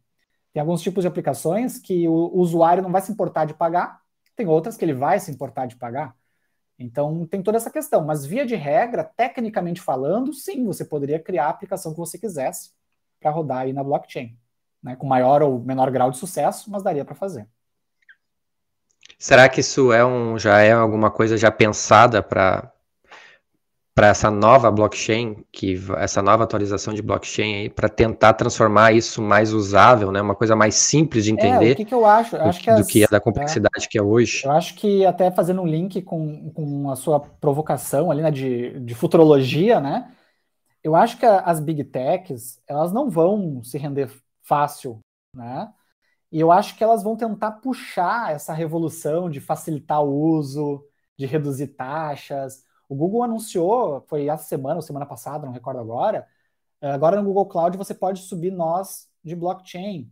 Tem 0.53 0.61
alguns 0.61 0.80
tipos 0.80 1.03
de 1.03 1.09
aplicações 1.09 1.78
que 1.78 2.09
o 2.09 2.30
usuário 2.38 2.82
não 2.82 2.90
vai 2.90 3.03
se 3.03 3.12
importar 3.12 3.44
de 3.44 3.55
pagar, 3.55 4.01
tem 4.34 4.47
outras 4.47 4.76
que 4.76 4.84
ele 4.84 4.94
vai 4.94 5.20
se 5.20 5.30
importar 5.30 5.66
de 5.66 5.76
pagar. 5.76 6.16
Então, 6.79 7.27
tem 7.27 7.43
toda 7.43 7.57
essa 7.57 7.70
questão. 7.70 8.05
Mas, 8.05 8.27
via 8.27 8.45
de 8.45 8.55
regra, 8.55 9.05
tecnicamente 9.05 9.81
falando, 9.81 10.33
sim, 10.33 10.64
você 10.66 10.85
poderia 10.85 11.18
criar 11.18 11.47
a 11.47 11.51
aplicação 11.51 11.93
que 11.93 11.99
você 11.99 12.18
quisesse 12.18 12.70
para 13.18 13.31
rodar 13.31 13.61
aí 13.61 13.72
na 13.72 13.83
blockchain. 13.83 14.37
Né? 14.83 14.95
Com 14.97 15.07
maior 15.07 15.43
ou 15.43 15.59
menor 15.59 15.91
grau 15.91 16.11
de 16.11 16.18
sucesso, 16.18 16.70
mas 16.70 16.83
daria 16.83 17.05
para 17.05 17.14
fazer. 17.14 17.49
Será 19.18 19.49
que 19.49 19.61
isso 19.61 19.93
é 19.93 20.05
um, 20.05 20.39
já 20.39 20.61
é 20.61 20.72
alguma 20.72 21.11
coisa 21.11 21.39
já 21.39 21.51
pensada 21.51 22.22
para 22.22 22.70
para 23.97 24.09
essa 24.09 24.30
nova 24.30 24.70
blockchain, 24.70 25.42
que 25.51 25.80
essa 25.97 26.20
nova 26.20 26.44
atualização 26.44 26.92
de 26.92 27.01
blockchain 27.01 27.55
aí, 27.55 27.70
para 27.70 27.88
tentar 27.88 28.34
transformar 28.34 28.92
isso 28.92 29.22
mais 29.22 29.55
usável, 29.55 30.12
né? 30.12 30.20
Uma 30.20 30.34
coisa 30.34 30.55
mais 30.55 30.74
simples 30.74 31.24
de 31.24 31.32
entender. 31.32 31.70
É, 31.70 31.72
o 31.72 31.76
que, 31.76 31.84
que 31.86 31.94
eu 31.94 32.05
acho? 32.05 32.36
Eu 32.36 32.42
do, 32.42 32.49
acho 32.51 32.61
que, 32.61 32.68
as, 32.68 32.78
do 32.78 32.86
que 32.86 33.05
é 33.05 33.09
da 33.09 33.18
complexidade 33.18 33.86
é, 33.86 33.88
que 33.88 33.97
é 33.97 34.03
hoje. 34.03 34.44
Eu 34.44 34.51
acho 34.51 34.74
que 34.74 35.07
até 35.07 35.30
fazendo 35.30 35.62
um 35.62 35.66
link 35.66 36.03
com, 36.03 36.51
com 36.51 36.90
a 36.90 36.94
sua 36.94 37.18
provocação 37.18 38.11
ali, 38.11 38.20
né, 38.20 38.30
de, 38.30 38.78
de 38.80 38.94
futurologia, 38.94 39.80
né? 39.80 40.12
Eu 40.84 40.94
acho 40.94 41.16
que 41.16 41.24
as 41.24 41.59
big 41.59 41.82
techs, 41.84 42.61
elas 42.68 42.92
não 42.92 43.09
vão 43.09 43.64
se 43.64 43.78
render 43.78 44.11
fácil, 44.42 45.01
né? 45.34 45.70
E 46.30 46.38
eu 46.38 46.53
acho 46.53 46.76
que 46.76 46.84
elas 46.84 47.03
vão 47.03 47.16
tentar 47.16 47.53
puxar 47.53 48.34
essa 48.34 48.53
revolução 48.53 49.30
de 49.30 49.40
facilitar 49.40 50.03
o 50.03 50.14
uso, 50.14 50.84
de 51.18 51.24
reduzir 51.24 51.68
taxas, 51.68 52.62
o 52.89 52.95
Google 52.95 53.22
anunciou, 53.22 54.05
foi 54.09 54.28
essa 54.28 54.45
semana 54.45 54.76
ou 54.76 54.82
semana 54.82 55.07
passada, 55.07 55.47
não 55.47 55.53
recordo 55.53 55.80
agora. 55.80 56.26
Eh, 56.80 56.91
agora 56.91 57.16
no 57.16 57.24
Google 57.24 57.47
Cloud 57.47 57.76
você 57.76 57.95
pode 57.95 58.20
subir 58.20 58.51
nós 58.51 59.09
de 59.24 59.34
blockchain. 59.34 60.11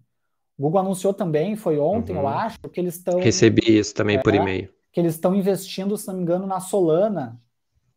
O 0.59 0.62
Google 0.62 0.81
anunciou 0.81 1.12
também, 1.12 1.57
foi 1.57 1.79
ontem, 1.79 2.12
uhum. 2.12 2.20
eu 2.20 2.29
acho, 2.29 2.59
que 2.59 2.81
eles 2.81 2.97
estão. 2.97 3.20
Recebi 3.20 3.79
isso 3.79 3.95
também 3.95 4.16
é, 4.16 4.22
por 4.22 4.35
e-mail. 4.35 4.72
Que 4.93 5.01
eles 5.01 5.14
estão 5.14 5.35
investindo, 5.35 5.97
se 5.97 6.07
não 6.07 6.14
me 6.14 6.22
engano, 6.22 6.47
na 6.47 6.61
Solana, 6.61 7.41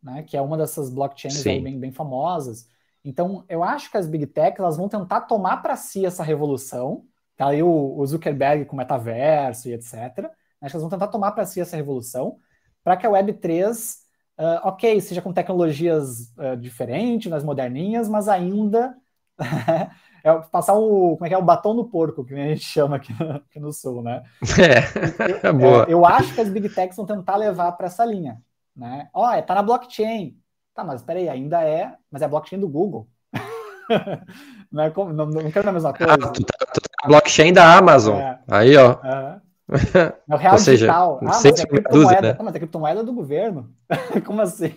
né, 0.02 0.22
que 0.22 0.36
é 0.36 0.40
uma 0.40 0.56
dessas 0.56 0.90
blockchains 0.90 1.42
bem, 1.42 1.78
bem 1.78 1.92
famosas. 1.92 2.68
Então, 3.04 3.44
eu 3.48 3.62
acho 3.62 3.90
que 3.90 3.96
as 3.96 4.06
big 4.06 4.26
techs 4.26 4.58
elas 4.58 4.76
vão 4.76 4.88
tentar 4.88 5.22
tomar 5.22 5.58
para 5.58 5.76
si 5.76 6.04
essa 6.04 6.22
revolução. 6.22 7.04
Tá 7.36 7.48
aí 7.48 7.62
o, 7.62 7.96
o 7.96 8.04
Zuckerberg 8.04 8.64
com 8.64 8.74
o 8.74 8.76
metaverso 8.76 9.68
e 9.68 9.72
etc. 9.72 9.94
Acho 9.94 10.16
que 10.18 10.28
elas 10.60 10.82
vão 10.82 10.90
tentar 10.90 11.06
tomar 11.06 11.32
para 11.32 11.46
si 11.46 11.60
essa 11.60 11.76
revolução 11.76 12.38
para 12.82 12.96
que 12.96 13.06
a 13.06 13.10
Web3 13.10 14.07
Uh, 14.38 14.60
ok, 14.62 15.00
seja 15.00 15.20
com 15.20 15.32
tecnologias 15.32 16.32
uh, 16.38 16.56
diferentes, 16.56 17.28
mais 17.28 17.42
moderninhas, 17.42 18.08
mas 18.08 18.28
ainda 18.28 18.96
é 20.22 20.32
passar 20.52 20.74
o, 20.74 21.16
como 21.16 21.26
é 21.26 21.28
que 21.28 21.34
é, 21.34 21.38
o 21.38 21.42
batom 21.42 21.74
no 21.74 21.88
porco, 21.88 22.24
que 22.24 22.34
a 22.34 22.36
gente 22.36 22.60
chama 22.60 22.96
aqui, 22.96 23.12
aqui 23.12 23.58
no 23.58 23.72
sul, 23.72 24.00
né? 24.00 24.22
É, 25.42 25.48
eu, 25.48 25.54
boa. 25.54 25.84
É, 25.88 25.92
eu 25.92 26.06
acho 26.06 26.32
que 26.34 26.40
as 26.40 26.48
big 26.48 26.68
techs 26.68 26.96
vão 26.96 27.04
tentar 27.04 27.34
levar 27.34 27.72
para 27.72 27.88
essa 27.88 28.04
linha, 28.04 28.40
né? 28.76 29.08
Ó, 29.12 29.28
oh, 29.28 29.42
tá 29.42 29.56
na 29.56 29.62
blockchain. 29.62 30.36
Tá, 30.72 30.84
mas 30.84 31.02
peraí, 31.02 31.28
ainda 31.28 31.64
é, 31.64 31.96
mas 32.08 32.22
é 32.22 32.26
a 32.26 32.28
blockchain 32.28 32.60
do 32.60 32.68
Google. 32.68 33.08
não, 34.70 34.84
é 34.84 34.90
como, 34.90 35.12
não, 35.12 35.26
não 35.26 35.50
quero 35.50 35.68
a 35.68 35.72
mesma 35.72 35.92
coisa. 35.92 36.12
Ah, 36.12 36.16
tu, 36.16 36.44
tá, 36.44 36.58
tu 36.72 36.80
tá 36.80 36.88
na 37.02 37.08
blockchain 37.08 37.52
da 37.52 37.76
Amazon. 37.76 38.18
É. 38.18 38.38
Aí, 38.46 38.76
ó. 38.76 38.98
É 40.28 40.34
o 40.34 40.36
real 40.36 40.54
Ou 40.54 40.58
seja, 40.58 40.86
digital. 40.86 41.18
Ah, 41.20 41.24
mas 41.24 41.44
é 41.44 41.66
criptomoeda. 41.66 42.32
Né? 42.32 42.38
Mas 42.42 42.54
é 42.54 42.58
criptomoeda 42.58 43.04
do 43.04 43.12
governo. 43.12 43.70
Como 44.24 44.40
assim? 44.40 44.72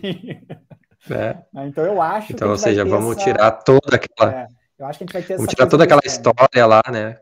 É. 1.09 1.37
Ah, 1.55 1.65
então 1.65 1.85
eu 1.85 2.01
acho 2.01 2.33
então, 2.33 2.49
ou 2.49 2.57
seja, 2.57 2.83
vamos 2.83 3.15
essa... 3.15 3.25
tirar 3.25 3.51
toda 3.51 3.95
aquela. 3.95 4.33
É, 4.33 4.47
eu 4.77 4.85
acho 4.85 4.99
que 4.99 5.03
a 5.03 5.07
gente 5.07 5.13
vai 5.13 5.21
ter 5.23 5.35
Vamos 5.37 5.49
tirar 5.49 5.67
toda 5.67 5.83
aquela 5.85 6.01
história 6.03 6.65
lá, 6.65 6.81
né? 6.91 7.17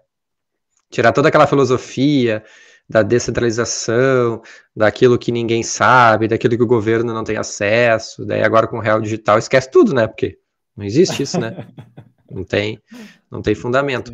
Tirar 0.90 1.12
toda 1.12 1.30
aquela 1.30 1.46
filosofia 1.46 2.44
da 2.90 3.04
descentralização, 3.04 4.42
daquilo 4.76 5.20
que 5.20 5.32
ninguém 5.32 5.62
sabe, 5.62 6.28
daquilo 6.28 6.58
que 6.58 6.64
o 6.64 6.68
governo 6.68 7.14
não 7.14 7.24
tem 7.24 7.38
acesso. 7.38 8.26
Daí 8.26 8.42
agora 8.42 8.68
com 8.68 8.78
o 8.78 8.82
real 8.82 9.00
digital 9.00 9.38
esquece 9.38 9.70
tudo, 9.70 9.94
né? 9.94 10.08
Porque 10.08 10.40
não 10.76 10.84
existe 10.84 11.22
isso, 11.22 11.40
né? 11.40 11.68
não 12.32 12.44
tem, 12.44 12.82
não 13.30 13.44
tem 13.44 13.54
fundamento. 13.54 14.12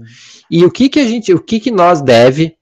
E 0.51 0.65
o 0.65 0.71
que 0.71 0.89
que 0.89 0.99
a 0.99 1.05
gente, 1.05 1.33
o 1.33 1.39
que 1.39 1.59
que 1.59 1.71
nós 1.71 2.01
deve 2.01 2.54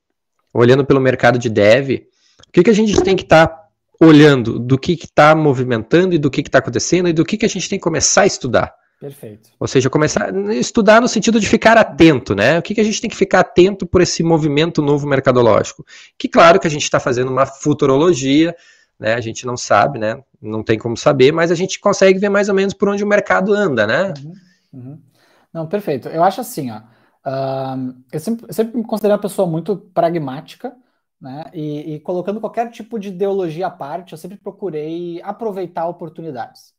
olhando 0.53 0.85
pelo 0.85 1.01
mercado 1.01 1.39
de 1.39 1.49
dev, 1.49 2.03
o 2.47 2.51
que, 2.51 2.63
que 2.63 2.69
a 2.69 2.75
gente 2.75 3.01
tem 3.01 3.15
que 3.15 3.23
estar 3.23 3.47
tá 3.47 3.63
olhando 3.99 4.59
do 4.59 4.77
que 4.77 4.93
está 4.93 5.35
movimentando 5.35 6.13
e 6.13 6.17
do 6.17 6.29
que 6.29 6.41
está 6.41 6.59
acontecendo 6.59 7.09
e 7.09 7.13
do 7.13 7.25
que, 7.25 7.37
que 7.37 7.45
a 7.45 7.49
gente 7.49 7.69
tem 7.69 7.79
que 7.79 7.83
começar 7.83 8.21
a 8.21 8.25
estudar. 8.25 8.73
Perfeito. 8.99 9.49
Ou 9.59 9.67
seja, 9.67 9.89
começar 9.89 10.33
a 10.33 10.53
estudar 10.53 11.01
no 11.01 11.09
sentido 11.09 11.37
de 11.37 11.47
ficar 11.47 11.77
atento, 11.77 12.33
né? 12.33 12.59
O 12.59 12.61
que, 12.61 12.73
que 12.73 12.79
a 12.79 12.83
gente 12.83 13.01
tem 13.01 13.09
que 13.09 13.17
ficar 13.17 13.41
atento 13.41 13.85
por 13.85 14.01
esse 14.01 14.23
movimento 14.23 14.81
novo 14.81 15.05
mercadológico? 15.05 15.85
Que 16.17 16.29
claro 16.29 16.57
que 16.57 16.67
a 16.67 16.69
gente 16.69 16.83
está 16.83 17.01
fazendo 17.01 17.29
uma 17.29 17.45
futurologia, 17.45 18.55
né? 18.97 19.13
A 19.15 19.19
gente 19.19 19.45
não 19.45 19.57
sabe, 19.57 19.99
né? 19.99 20.23
Não 20.41 20.63
tem 20.63 20.77
como 20.77 20.95
saber, 20.95 21.33
mas 21.33 21.51
a 21.51 21.55
gente 21.55 21.81
consegue 21.81 22.17
ver 22.17 22.29
mais 22.29 22.47
ou 22.47 22.55
menos 22.55 22.73
por 22.73 22.87
onde 22.87 23.03
o 23.03 23.07
mercado 23.07 23.53
anda, 23.53 23.85
né? 23.85 24.13
Uhum, 24.23 24.33
uhum. 24.73 24.99
Não, 25.53 25.67
perfeito. 25.67 26.07
Eu 26.07 26.23
acho 26.23 26.39
assim, 26.39 26.71
ó. 26.71 26.81
Eu, 28.11 28.19
sempre, 28.19 28.53
sempre, 28.53 28.77
me 28.77 28.83
considerei 28.83 29.15
uma 29.15 29.21
pessoa 29.21 29.47
muito 29.47 29.77
pragmática, 29.77 30.75
né? 31.21 31.45
E, 31.53 31.95
e, 31.95 31.99
colocando 32.01 32.41
qualquer 32.41 32.69
tipo 32.69 32.99
de 32.99 33.07
ideologia 33.09 33.67
à 33.67 33.71
parte, 33.71 34.11
eu 34.11 34.17
sempre 34.17 34.37
procurei 34.37 35.21
aproveitar 35.21 35.87
oportunidades. 35.87 36.73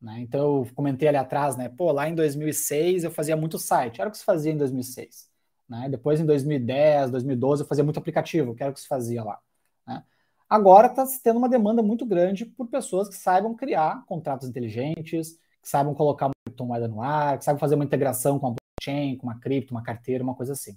Né? 0.00 0.20
Então, 0.20 0.58
eu 0.58 0.68
comentei 0.74 1.08
ali 1.08 1.16
atrás, 1.18 1.56
né? 1.56 1.68
Pô, 1.68 1.92
lá 1.92 2.08
em 2.08 2.14
2006 2.14 3.04
eu 3.04 3.10
fazia 3.10 3.36
muito 3.36 3.58
site, 3.58 4.00
era 4.00 4.08
o 4.08 4.12
que 4.12 4.18
se 4.18 4.24
fazia 4.24 4.52
em 4.52 4.56
2006. 4.56 5.30
Né? 5.68 5.88
Depois, 5.90 6.20
em 6.20 6.26
2010, 6.26 7.10
2012, 7.10 7.62
eu 7.62 7.68
fazia 7.68 7.84
muito 7.84 7.98
aplicativo, 7.98 8.54
que 8.54 8.62
era 8.62 8.72
o 8.72 8.74
que 8.74 8.80
se 8.80 8.88
fazia 8.88 9.22
lá. 9.22 9.38
Né? 9.86 10.02
Agora 10.48 10.88
está 10.88 11.04
tendo 11.22 11.38
uma 11.38 11.48
demanda 11.48 11.82
muito 11.82 12.06
grande 12.06 12.46
por 12.46 12.68
pessoas 12.68 13.08
que 13.08 13.16
saibam 13.16 13.54
criar 13.54 14.04
contratos 14.06 14.48
inteligentes, 14.48 15.38
que 15.62 15.68
saibam 15.68 15.94
colocar 15.94 16.26
uma 16.26 16.34
criptomoeda 16.46 16.88
no 16.88 17.02
ar, 17.02 17.38
que 17.38 17.44
saibam 17.44 17.60
fazer 17.60 17.74
uma 17.74 17.84
integração 17.84 18.38
com 18.38 18.48
a 18.48 18.54
blockchain, 18.82 19.16
com 19.16 19.26
uma 19.26 19.38
cripto, 19.38 19.74
uma 19.74 19.82
carteira, 19.82 20.24
uma 20.24 20.34
coisa 20.34 20.52
assim. 20.52 20.76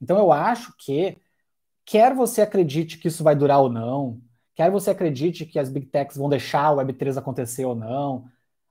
Então 0.00 0.18
eu 0.18 0.32
acho 0.32 0.74
que, 0.78 1.18
quer 1.84 2.14
você 2.14 2.42
acredite 2.42 2.98
que 2.98 3.08
isso 3.08 3.22
vai 3.22 3.36
durar 3.36 3.60
ou 3.60 3.70
não, 3.70 4.20
quer 4.54 4.70
você 4.70 4.90
acredite 4.90 5.46
que 5.46 5.58
as 5.58 5.68
big 5.68 5.86
techs 5.86 6.16
vão 6.16 6.28
deixar 6.28 6.72
o 6.72 6.76
Web3 6.76 7.18
acontecer 7.18 7.64
ou 7.64 7.74
não, 7.74 8.24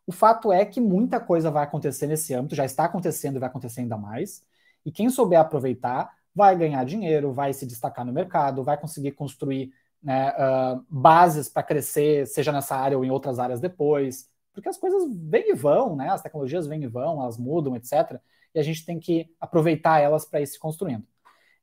o 0.05 0.11
fato 0.11 0.51
é 0.51 0.65
que 0.65 0.81
muita 0.81 1.19
coisa 1.19 1.51
vai 1.51 1.63
acontecer 1.63 2.07
nesse 2.07 2.33
âmbito, 2.33 2.55
já 2.55 2.65
está 2.65 2.85
acontecendo 2.85 3.37
e 3.37 3.39
vai 3.39 3.49
acontecer 3.49 3.81
ainda 3.81 3.97
mais, 3.97 4.43
e 4.85 4.91
quem 4.91 5.09
souber 5.09 5.39
aproveitar 5.39 6.11
vai 6.33 6.55
ganhar 6.57 6.83
dinheiro, 6.83 7.33
vai 7.33 7.53
se 7.53 7.65
destacar 7.65 8.05
no 8.05 8.13
mercado, 8.13 8.63
vai 8.63 8.77
conseguir 8.77 9.11
construir 9.11 9.71
né, 10.01 10.31
uh, 10.31 10.83
bases 10.89 11.49
para 11.49 11.61
crescer, 11.61 12.25
seja 12.25 12.51
nessa 12.51 12.75
área 12.75 12.97
ou 12.97 13.03
em 13.03 13.11
outras 13.11 13.37
áreas 13.39 13.59
depois, 13.59 14.29
porque 14.53 14.69
as 14.69 14.77
coisas 14.77 15.03
vêm 15.13 15.51
e 15.51 15.53
vão, 15.53 15.95
né? 15.95 16.09
As 16.09 16.21
tecnologias 16.21 16.65
vêm 16.65 16.83
e 16.83 16.87
vão, 16.87 17.21
elas 17.21 17.37
mudam, 17.37 17.75
etc 17.75 18.19
e 18.53 18.59
a 18.59 18.63
gente 18.63 18.85
tem 18.85 18.99
que 18.99 19.29
aproveitar 19.39 19.99
elas 19.99 20.25
para 20.25 20.41
ir 20.41 20.47
se 20.47 20.59
construindo. 20.59 21.05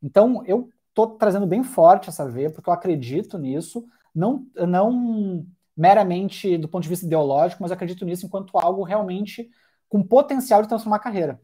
Então, 0.02 0.42
eu 0.46 0.70
estou 0.88 1.08
trazendo 1.16 1.46
bem 1.46 1.62
forte 1.62 2.08
essa 2.08 2.28
veia, 2.28 2.50
porque 2.50 2.68
eu 2.68 2.74
acredito 2.74 3.38
nisso, 3.38 3.84
não, 4.14 4.46
não 4.54 5.46
meramente 5.76 6.56
do 6.56 6.68
ponto 6.68 6.84
de 6.84 6.88
vista 6.88 7.04
ideológico, 7.04 7.62
mas 7.62 7.70
acredito 7.70 8.04
nisso 8.04 8.24
enquanto 8.24 8.56
algo 8.56 8.82
realmente 8.82 9.50
com 9.88 10.02
potencial 10.02 10.62
de 10.62 10.68
transformar 10.68 10.96
a 10.96 11.00
carreira. 11.00 11.40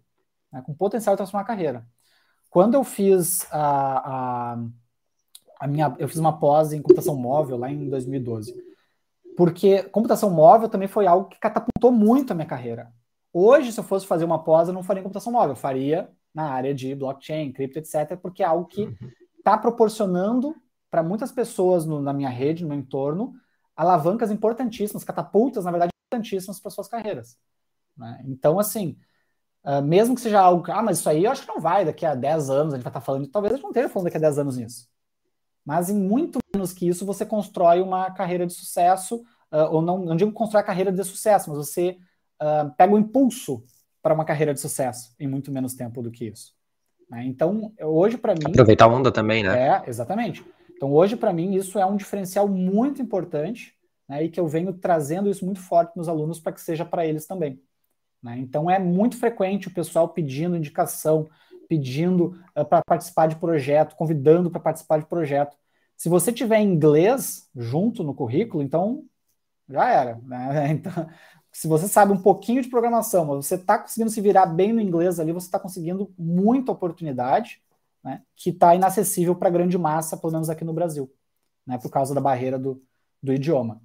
Né? 0.50 0.62
Com 0.64 0.74
potencial 0.74 1.14
de 1.14 1.18
transformar 1.18 1.42
a 1.42 1.46
carreira. 1.46 1.86
Quando 2.48 2.74
eu 2.74 2.84
fiz 2.84 3.46
a, 3.52 4.52
a, 4.52 4.58
a 5.60 5.66
minha. 5.66 5.94
Eu 5.98 6.08
fiz 6.08 6.18
uma 6.18 6.38
pós 6.38 6.72
em 6.72 6.82
computação 6.82 7.16
móvel 7.16 7.56
lá 7.56 7.70
em 7.70 7.88
2012. 7.88 8.54
Porque 9.36 9.82
computação 9.84 10.30
móvel 10.30 10.68
também 10.68 10.88
foi 10.88 11.06
algo 11.06 11.28
que 11.28 11.38
catapultou 11.38 11.90
muito 11.90 12.30
a 12.30 12.34
minha 12.34 12.46
carreira. 12.46 12.92
Hoje, 13.32 13.72
se 13.72 13.80
eu 13.80 13.84
fosse 13.84 14.06
fazer 14.06 14.24
uma 14.24 14.42
pós, 14.42 14.68
eu 14.68 14.74
não 14.74 14.82
faria 14.82 15.00
em 15.00 15.02
computação 15.02 15.32
móvel, 15.32 15.50
eu 15.50 15.56
faria 15.56 16.10
na 16.34 16.50
área 16.50 16.74
de 16.74 16.94
blockchain, 16.94 17.52
cripto, 17.52 17.78
etc., 17.78 18.16
porque 18.20 18.42
é 18.42 18.46
algo 18.46 18.66
que 18.66 18.82
está 19.38 19.54
uhum. 19.54 19.60
proporcionando 19.60 20.54
para 20.90 21.02
muitas 21.02 21.32
pessoas 21.32 21.86
no, 21.86 22.00
na 22.00 22.12
minha 22.12 22.28
rede, 22.28 22.62
no 22.62 22.68
meu 22.68 22.78
entorno, 22.78 23.32
alavancas 23.74 24.30
importantíssimas, 24.30 25.04
catapultas, 25.04 25.64
na 25.64 25.70
verdade, 25.70 25.90
importantíssimas 26.06 26.60
para 26.60 26.70
suas 26.70 26.88
carreiras. 26.88 27.38
Né? 27.96 28.22
Então, 28.26 28.58
assim, 28.58 28.96
uh, 29.64 29.82
mesmo 29.82 30.14
que 30.14 30.20
seja 30.20 30.40
algo, 30.40 30.70
ah, 30.70 30.82
mas 30.82 30.98
isso 30.98 31.08
aí 31.08 31.24
eu 31.24 31.30
acho 31.30 31.42
que 31.42 31.48
não 31.48 31.60
vai, 31.60 31.84
daqui 31.84 32.04
a 32.04 32.14
10 32.14 32.50
anos 32.50 32.74
a 32.74 32.76
gente 32.76 32.84
vai 32.84 32.90
estar 32.90 33.00
tá 33.00 33.00
falando, 33.00 33.26
talvez 33.28 33.52
a 33.52 33.56
gente 33.56 33.62
não 33.62 33.70
esteja 33.70 33.88
falando 33.88 34.04
daqui 34.04 34.18
a 34.18 34.20
10 34.20 34.38
anos 34.38 34.56
nisso. 34.58 34.88
Mas 35.64 35.88
em 35.88 35.98
muito 35.98 36.38
menos 36.54 36.72
que 36.72 36.86
isso, 36.86 37.06
você 37.06 37.24
constrói 37.24 37.80
uma 37.80 38.10
carreira 38.10 38.46
de 38.46 38.52
sucesso 38.52 39.16
uh, 39.50 39.70
ou 39.70 39.80
não, 39.80 39.98
não 39.98 40.16
digo 40.16 40.32
constrói 40.32 40.62
a 40.62 40.66
carreira 40.66 40.92
de 40.92 41.04
sucesso, 41.04 41.48
mas 41.50 41.58
você 41.58 41.96
uh, 42.42 42.70
pega 42.76 42.92
o 42.92 42.98
impulso 42.98 43.64
para 44.02 44.12
uma 44.12 44.24
carreira 44.24 44.52
de 44.52 44.60
sucesso 44.60 45.14
em 45.18 45.28
muito 45.28 45.52
menos 45.52 45.74
tempo 45.74 46.02
do 46.02 46.10
que 46.10 46.26
isso. 46.26 46.52
Né? 47.08 47.24
Então, 47.24 47.72
hoje 47.80 48.18
para 48.18 48.34
mim. 48.34 48.46
Aproveitar 48.46 48.86
a 48.86 48.88
onda 48.88 49.12
também, 49.12 49.42
né? 49.42 49.68
É, 49.68 49.88
exatamente. 49.88 50.44
Então, 50.74 50.92
hoje 50.92 51.14
para 51.14 51.32
mim, 51.32 51.54
isso 51.54 51.78
é 51.78 51.86
um 51.86 51.96
diferencial 51.96 52.48
muito 52.48 53.00
importante 53.00 53.74
né, 54.08 54.24
e 54.24 54.28
que 54.28 54.40
eu 54.40 54.48
venho 54.48 54.72
trazendo 54.72 55.30
isso 55.30 55.44
muito 55.44 55.60
forte 55.60 55.96
nos 55.96 56.08
alunos 56.08 56.40
para 56.40 56.52
que 56.52 56.60
seja 56.60 56.84
para 56.84 57.06
eles 57.06 57.26
também. 57.26 57.62
Né? 58.20 58.38
Então, 58.38 58.68
é 58.68 58.78
muito 58.78 59.16
frequente 59.16 59.68
o 59.68 59.74
pessoal 59.74 60.08
pedindo 60.08 60.56
indicação, 60.56 61.28
pedindo 61.68 62.36
uh, 62.58 62.64
para 62.64 62.82
participar 62.84 63.28
de 63.28 63.36
projeto, 63.36 63.94
convidando 63.94 64.50
para 64.50 64.60
participar 64.60 64.98
de 64.98 65.06
projeto. 65.06 65.56
Se 65.96 66.08
você 66.08 66.32
tiver 66.32 66.60
inglês 66.60 67.48
junto 67.54 68.02
no 68.02 68.14
currículo, 68.14 68.62
então 68.62 69.04
já 69.68 69.88
era. 69.88 70.18
Né? 70.24 70.72
Então, 70.74 71.08
se 71.52 71.68
você 71.68 71.86
sabe 71.86 72.12
um 72.12 72.20
pouquinho 72.20 72.62
de 72.62 72.70
programação, 72.70 73.26
mas 73.26 73.46
você 73.46 73.56
está 73.56 73.78
conseguindo 73.78 74.10
se 74.10 74.20
virar 74.20 74.46
bem 74.46 74.72
no 74.72 74.80
inglês 74.80 75.20
ali, 75.20 75.32
você 75.32 75.46
está 75.46 75.58
conseguindo 75.58 76.12
muita 76.18 76.72
oportunidade 76.72 77.62
né, 78.02 78.22
que 78.34 78.50
está 78.50 78.74
inacessível 78.74 79.34
para 79.36 79.48
a 79.48 79.52
grande 79.52 79.76
massa, 79.76 80.16
pelo 80.16 80.32
menos 80.32 80.48
aqui 80.48 80.64
no 80.64 80.72
Brasil, 80.72 81.12
né, 81.66 81.78
por 81.78 81.90
causa 81.90 82.14
da 82.14 82.20
barreira 82.20 82.58
do, 82.58 82.82
do 83.22 83.32
idioma. 83.32 83.82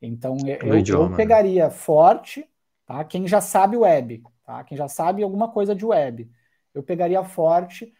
Então, 0.00 0.36
eu, 0.46 0.78
idioma, 0.78 1.04
eu 1.04 1.10
né? 1.10 1.16
pegaria 1.16 1.64
né? 1.64 1.70
forte 1.70 2.48
tá, 2.86 3.04
quem 3.04 3.28
já 3.28 3.40
sabe 3.40 3.76
web, 3.76 4.22
tá, 4.44 4.64
quem 4.64 4.76
já 4.76 4.88
sabe 4.88 5.22
alguma 5.22 5.50
coisa 5.50 5.74
de 5.74 5.84
web. 5.84 6.30
Eu 6.72 6.82
pegaria 6.82 7.22
forte, 7.22 7.92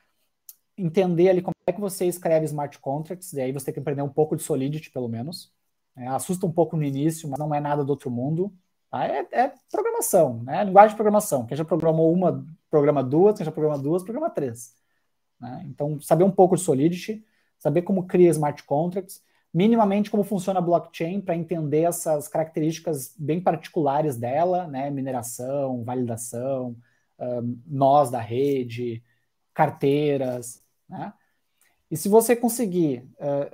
entender 0.76 1.28
ali 1.28 1.42
como 1.42 1.54
é 1.66 1.72
que 1.72 1.80
você 1.80 2.06
escreve 2.06 2.46
smart 2.46 2.78
contracts, 2.78 3.32
e 3.34 3.40
aí 3.40 3.52
você 3.52 3.66
tem 3.66 3.74
que 3.74 3.80
aprender 3.80 4.02
um 4.02 4.08
pouco 4.08 4.34
de 4.34 4.42
Solidity, 4.42 4.90
pelo 4.90 5.08
menos. 5.08 5.52
É, 5.96 6.08
assusta 6.08 6.44
um 6.44 6.52
pouco 6.52 6.76
no 6.76 6.82
início, 6.82 7.28
mas 7.28 7.38
não 7.38 7.54
é 7.54 7.60
nada 7.60 7.84
do 7.84 7.90
outro 7.90 8.10
mundo. 8.10 8.52
Tá? 8.94 9.06
É, 9.08 9.26
é, 9.32 9.52
programação, 9.72 10.44
né? 10.44 10.62
Linguagem 10.62 10.90
de 10.90 10.94
programação. 10.94 11.44
Quem 11.46 11.56
já 11.56 11.64
programou 11.64 12.12
uma, 12.12 12.46
programa 12.70 13.02
duas, 13.02 13.36
quem 13.36 13.44
já 13.44 13.50
programa 13.50 13.76
duas, 13.76 14.04
programa 14.04 14.30
três. 14.30 14.72
Né? 15.40 15.64
Então, 15.68 16.00
saber 16.00 16.22
um 16.22 16.30
pouco 16.30 16.54
de 16.54 16.62
Solidity, 16.62 17.24
saber 17.58 17.82
como 17.82 18.06
cria 18.06 18.30
smart 18.30 18.62
contracts, 18.62 19.20
minimamente 19.52 20.12
como 20.12 20.22
funciona 20.22 20.60
a 20.60 20.62
blockchain 20.62 21.20
para 21.20 21.34
entender 21.34 21.82
essas 21.82 22.28
características 22.28 23.12
bem 23.18 23.40
particulares 23.40 24.16
dela, 24.16 24.68
né? 24.68 24.90
Mineração, 24.90 25.82
validação, 25.82 26.76
um, 27.18 27.60
nós 27.66 28.12
da 28.12 28.20
rede, 28.20 29.02
carteiras, 29.52 30.62
né? 30.88 31.12
E 31.90 31.96
se 31.96 32.08
você 32.08 32.36
conseguir, 32.36 33.08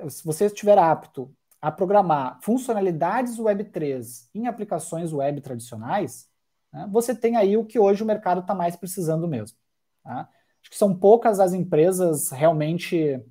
uh, 0.04 0.10
se 0.10 0.22
você 0.22 0.46
estiver 0.46 0.78
apto 0.78 1.34
a 1.60 1.70
programar 1.70 2.38
funcionalidades 2.42 3.38
Web3 3.38 4.28
em 4.34 4.46
aplicações 4.46 5.12
web 5.12 5.40
tradicionais, 5.40 6.28
né, 6.72 6.88
você 6.90 7.14
tem 7.14 7.36
aí 7.36 7.56
o 7.56 7.64
que 7.64 7.78
hoje 7.78 8.02
o 8.02 8.06
mercado 8.06 8.40
está 8.40 8.54
mais 8.54 8.76
precisando 8.76 9.28
mesmo. 9.28 9.58
Tá? 10.02 10.28
Acho 10.62 10.70
que 10.70 10.76
são 10.76 10.96
poucas 10.96 11.40
as 11.40 11.52
empresas 11.52 12.30
realmente. 12.30 13.22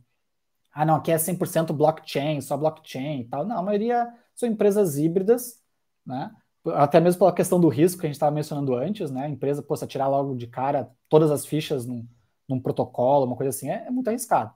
Ah, 0.72 0.86
não, 0.86 0.96
aqui 0.96 1.12
é 1.12 1.18
100% 1.18 1.74
blockchain, 1.74 2.42
só 2.42 2.56
blockchain 2.56 3.22
e 3.22 3.26
tal. 3.28 3.46
Não, 3.46 3.58
a 3.58 3.62
maioria 3.62 4.08
são 4.36 4.48
empresas 4.48 4.98
híbridas, 4.98 5.62
né? 6.06 6.32
até 6.74 7.00
mesmo 7.00 7.20
pela 7.20 7.34
questão 7.34 7.60
do 7.60 7.70
risco 7.70 8.00
que 8.00 8.06
a 8.06 8.10
gente 8.10 8.16
estava 8.16 8.36
mencionando 8.36 8.76
antes, 8.76 9.10
né? 9.12 9.26
A 9.26 9.30
empresa, 9.30 9.64
possa 9.64 9.88
tirar 9.88 10.08
logo 10.08 10.36
de 10.36 10.48
cara 10.48 10.92
todas 11.08 11.32
as 11.32 11.46
fichas 11.46 11.86
num, 11.86 12.08
num 12.48 12.60
protocolo, 12.60 13.26
uma 13.26 13.36
coisa 13.36 13.50
assim, 13.50 13.70
é, 13.70 13.86
é 13.88 13.92
muito 13.92 14.08
arriscado. 14.08 14.54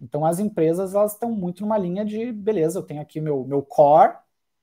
Então 0.00 0.24
as 0.24 0.38
empresas 0.38 0.94
elas 0.94 1.12
estão 1.12 1.30
muito 1.30 1.62
numa 1.62 1.78
linha 1.78 2.04
de 2.04 2.32
beleza, 2.32 2.78
eu 2.78 2.82
tenho 2.82 3.00
aqui 3.00 3.20
meu, 3.20 3.44
meu 3.44 3.62
core, 3.62 4.14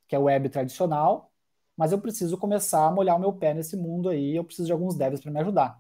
que 0.08 0.16
é 0.16 0.20
o 0.20 0.24
web 0.24 0.48
tradicional, 0.50 1.32
mas 1.76 1.92
eu 1.92 2.00
preciso 2.00 2.38
começar 2.38 2.86
a 2.86 2.92
molhar 2.92 3.16
o 3.16 3.20
meu 3.20 3.34
pé 3.34 3.54
nesse 3.54 3.76
mundo 3.76 4.10
aí, 4.10 4.36
eu 4.36 4.44
preciso 4.44 4.68
de 4.68 4.72
alguns 4.72 4.96
devs 4.96 5.22
para 5.22 5.32
me 5.32 5.40
ajudar. 5.40 5.80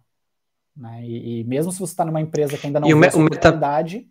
Né? 0.75 1.03
E, 1.05 1.41
e, 1.41 1.43
mesmo 1.43 1.71
se 1.71 1.79
você 1.79 1.93
está 1.93 2.03
numa 2.03 2.21
empresa 2.21 2.57
que 2.57 2.65
ainda 2.65 2.79
não 2.79 2.87
tem 2.87 3.05
essa 3.05 3.19
oportunidade, 3.19 3.97
meta... 3.97 4.09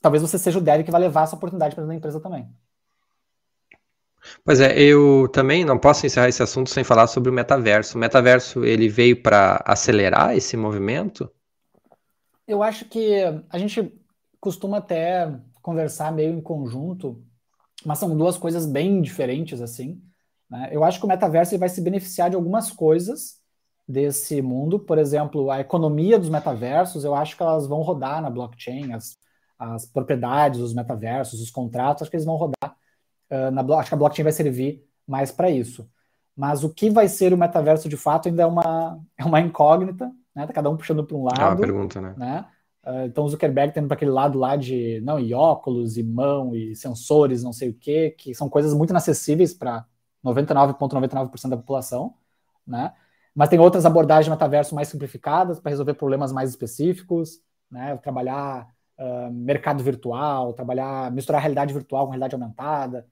talvez 0.00 0.22
você 0.22 0.38
seja 0.38 0.58
o 0.58 0.62
dev 0.62 0.82
que 0.82 0.90
vai 0.90 1.00
levar 1.00 1.22
essa 1.22 1.36
oportunidade 1.36 1.74
para 1.74 1.84
a 1.84 1.94
empresa 1.94 2.20
também. 2.20 2.48
Pois 4.42 4.58
é, 4.58 4.76
eu 4.80 5.28
também 5.28 5.64
não 5.64 5.78
posso 5.78 6.06
encerrar 6.06 6.28
esse 6.28 6.42
assunto 6.42 6.70
sem 6.70 6.82
falar 6.82 7.06
sobre 7.06 7.30
o 7.30 7.32
metaverso. 7.32 7.96
O 7.96 8.00
metaverso 8.00 8.64
ele 8.64 8.88
veio 8.88 9.22
para 9.22 9.62
acelerar 9.66 10.34
esse 10.34 10.56
movimento? 10.56 11.30
Eu 12.46 12.62
acho 12.62 12.86
que 12.86 13.22
a 13.48 13.58
gente 13.58 13.92
costuma 14.44 14.76
até 14.76 15.34
conversar 15.62 16.12
meio 16.12 16.34
em 16.34 16.40
conjunto, 16.40 17.24
mas 17.82 17.98
são 17.98 18.14
duas 18.14 18.36
coisas 18.36 18.66
bem 18.66 19.00
diferentes, 19.00 19.62
assim. 19.62 20.02
Né? 20.50 20.68
Eu 20.70 20.84
acho 20.84 20.98
que 20.98 21.06
o 21.06 21.08
metaverso 21.08 21.58
vai 21.58 21.70
se 21.70 21.80
beneficiar 21.80 22.28
de 22.28 22.36
algumas 22.36 22.70
coisas 22.70 23.40
desse 23.88 24.42
mundo, 24.42 24.78
por 24.78 24.98
exemplo, 24.98 25.50
a 25.50 25.60
economia 25.60 26.18
dos 26.18 26.28
metaversos, 26.28 27.04
eu 27.04 27.14
acho 27.14 27.38
que 27.38 27.42
elas 27.42 27.66
vão 27.66 27.80
rodar 27.80 28.20
na 28.20 28.28
blockchain, 28.28 28.92
as, 28.92 29.16
as 29.58 29.86
propriedades 29.86 30.60
dos 30.60 30.74
metaversos, 30.74 31.40
os 31.40 31.50
contratos, 31.50 32.02
acho 32.02 32.10
que 32.10 32.16
eles 32.16 32.26
vão 32.26 32.36
rodar 32.36 32.76
uh, 33.30 33.50
na 33.50 33.62
acho 33.78 33.88
que 33.88 33.94
a 33.94 33.98
blockchain 33.98 34.24
vai 34.24 34.32
servir 34.32 34.84
mais 35.06 35.32
para 35.32 35.48
isso. 35.48 35.88
Mas 36.36 36.64
o 36.64 36.68
que 36.68 36.90
vai 36.90 37.08
ser 37.08 37.32
o 37.32 37.38
metaverso 37.38 37.88
de 37.88 37.96
fato 37.96 38.28
ainda 38.28 38.42
é 38.42 38.46
uma, 38.46 39.00
é 39.16 39.24
uma 39.24 39.40
incógnita, 39.40 40.10
né? 40.34 40.46
Tá 40.46 40.52
cada 40.52 40.68
um 40.68 40.76
puxando 40.76 41.04
para 41.04 41.16
um 41.16 41.24
lado. 41.24 41.40
É 41.40 41.46
uma 41.46 41.56
pergunta, 41.56 42.00
né? 42.00 42.14
né? 42.16 42.46
Uh, 42.84 43.06
então 43.06 43.24
o 43.24 43.28
Zuckerberg 43.28 43.72
tendo 43.72 43.88
para 43.88 43.94
aquele 43.94 44.10
lado 44.10 44.38
lá 44.38 44.56
de 44.56 45.00
não, 45.02 45.18
e 45.18 45.32
óculos, 45.32 45.96
e 45.96 46.02
mão, 46.02 46.54
e 46.54 46.76
sensores, 46.76 47.42
não 47.42 47.52
sei 47.52 47.70
o 47.70 47.74
quê, 47.74 48.14
que 48.16 48.34
são 48.34 48.48
coisas 48.48 48.74
muito 48.74 48.90
inacessíveis 48.90 49.54
para 49.54 49.86
99,99% 50.24 50.78
,99 50.78 51.48
da 51.48 51.56
população, 51.56 52.14
né? 52.66 52.92
Mas 53.34 53.48
tem 53.48 53.58
outras 53.58 53.86
abordagens 53.86 54.26
de 54.26 54.30
metaverso 54.30 54.74
mais 54.74 54.88
simplificadas 54.88 55.58
para 55.58 55.70
resolver 55.70 55.94
problemas 55.94 56.32
mais 56.32 56.50
específicos, 56.50 57.40
né? 57.70 57.96
Trabalhar 57.96 58.68
uh, 58.98 59.32
mercado 59.32 59.82
virtual, 59.82 60.52
trabalhar, 60.52 61.10
misturar 61.10 61.40
realidade 61.40 61.72
virtual 61.72 62.04
com 62.04 62.12
realidade 62.12 62.34
aumentada. 62.34 63.06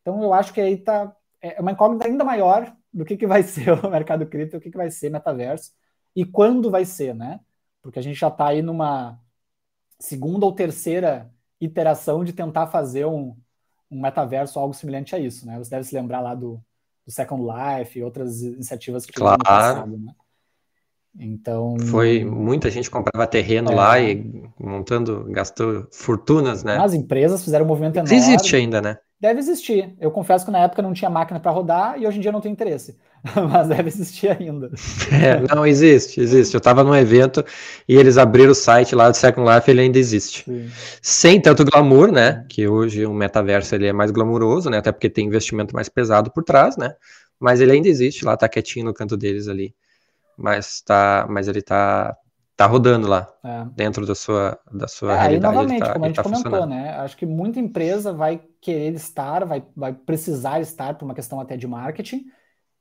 Então 0.00 0.22
eu 0.22 0.32
acho 0.32 0.52
que 0.52 0.60
aí 0.60 0.76
tá 0.76 1.14
é 1.42 1.60
uma 1.60 1.72
incógnita 1.72 2.06
ainda 2.06 2.22
maior 2.22 2.74
do 2.92 3.04
que, 3.04 3.16
que 3.16 3.26
vai 3.26 3.42
ser 3.44 3.72
o 3.72 3.90
mercado 3.90 4.26
cripto, 4.26 4.56
o 4.56 4.60
que, 4.60 4.70
que 4.70 4.76
vai 4.76 4.90
ser 4.90 5.10
metaverso 5.10 5.72
e 6.14 6.24
quando 6.24 6.70
vai 6.70 6.84
ser, 6.84 7.14
né? 7.14 7.40
Porque 7.82 7.98
a 7.98 8.02
gente 8.02 8.18
já 8.18 8.28
está 8.28 8.48
aí 8.48 8.62
numa 8.62 9.18
segunda 9.98 10.46
ou 10.46 10.52
terceira 10.52 11.30
iteração 11.60 12.24
de 12.24 12.32
tentar 12.32 12.66
fazer 12.68 13.04
um, 13.06 13.36
um 13.90 14.00
metaverso 14.00 14.58
algo 14.58 14.74
semelhante 14.74 15.14
a 15.14 15.18
isso, 15.18 15.46
né? 15.46 15.58
Você 15.58 15.70
deve 15.70 15.84
se 15.84 15.94
lembrar 15.94 16.20
lá 16.20 16.34
do, 16.34 16.60
do 17.06 17.12
Second 17.12 17.42
Life 17.42 17.98
e 17.98 18.02
outras 18.02 18.42
iniciativas 18.42 19.04
que 19.04 19.12
claro. 19.12 19.38
no 19.38 19.44
passado, 19.44 19.98
né? 19.98 20.14
Então. 21.18 21.76
Foi 21.90 22.24
muita 22.24 22.70
gente 22.70 22.90
comprava 22.90 23.26
terreno 23.26 23.72
é, 23.72 23.74
lá 23.74 24.00
e 24.00 24.48
montando, 24.58 25.24
gastou 25.30 25.86
fortunas, 25.90 26.62
né? 26.62 26.78
As 26.78 26.94
empresas 26.94 27.42
fizeram 27.42 27.64
um 27.64 27.68
movimento 27.68 27.96
enorme. 27.96 28.14
Existe 28.14 28.56
ainda, 28.56 28.80
né? 28.80 28.98
Deve 29.20 29.38
existir. 29.38 29.94
Eu 30.00 30.10
confesso 30.10 30.46
que 30.46 30.50
na 30.50 30.60
época 30.60 30.80
não 30.80 30.94
tinha 30.94 31.10
máquina 31.10 31.38
para 31.38 31.50
rodar 31.50 32.00
e 32.00 32.06
hoje 32.06 32.16
em 32.16 32.20
dia 32.22 32.32
não 32.32 32.40
tenho 32.40 32.54
interesse. 32.54 32.96
Mas 33.52 33.68
deve 33.68 33.88
existir 33.88 34.30
ainda. 34.30 34.70
É, 35.12 35.54
não, 35.54 35.66
existe, 35.66 36.22
existe. 36.22 36.54
Eu 36.54 36.58
estava 36.58 36.82
num 36.82 36.94
evento 36.94 37.44
e 37.86 37.96
eles 37.96 38.16
abriram 38.16 38.52
o 38.52 38.54
site 38.54 38.94
lá 38.94 39.10
do 39.10 39.16
Second 39.16 39.46
Life 39.46 39.70
ele 39.70 39.82
ainda 39.82 39.98
existe. 39.98 40.44
Sim. 40.44 40.70
Sem 41.02 41.38
tanto 41.38 41.66
glamour, 41.66 42.10
né? 42.10 42.46
Que 42.48 42.66
hoje 42.66 43.04
o 43.04 43.12
metaverso 43.12 43.74
ele 43.74 43.88
é 43.88 43.92
mais 43.92 44.10
glamuroso, 44.10 44.70
né? 44.70 44.78
Até 44.78 44.90
porque 44.90 45.10
tem 45.10 45.26
investimento 45.26 45.74
mais 45.74 45.90
pesado 45.90 46.30
por 46.30 46.42
trás, 46.42 46.78
né? 46.78 46.94
Mas 47.38 47.60
ele 47.60 47.72
ainda 47.72 47.88
existe 47.88 48.24
lá, 48.24 48.38
tá 48.38 48.48
quietinho 48.48 48.86
no 48.86 48.94
canto 48.94 49.18
deles 49.18 49.48
ali. 49.48 49.74
Mas 50.34 50.80
tá, 50.80 51.26
mas 51.28 51.46
ele 51.46 51.60
tá 51.60 52.16
tá 52.60 52.66
rodando 52.66 53.08
lá, 53.08 53.26
é. 53.42 53.64
dentro 53.74 54.06
da 54.06 54.14
sua, 54.14 54.58
da 54.70 54.86
sua 54.86 55.14
é, 55.14 55.18
realidade. 55.18 55.54
E 55.54 55.56
novamente, 55.56 55.80
tá, 55.80 55.92
como 55.94 56.04
a 56.04 56.08
gente 56.08 56.16
tá 56.16 56.22
comentou, 56.22 56.66
né? 56.66 56.90
Acho 56.98 57.16
que 57.16 57.24
muita 57.24 57.58
empresa 57.58 58.12
vai 58.12 58.38
querer 58.60 58.92
estar, 58.92 59.46
vai, 59.46 59.64
vai 59.74 59.94
precisar 59.94 60.60
estar 60.60 60.92
por 60.98 61.06
uma 61.06 61.14
questão 61.14 61.40
até 61.40 61.56
de 61.56 61.66
marketing, 61.66 62.26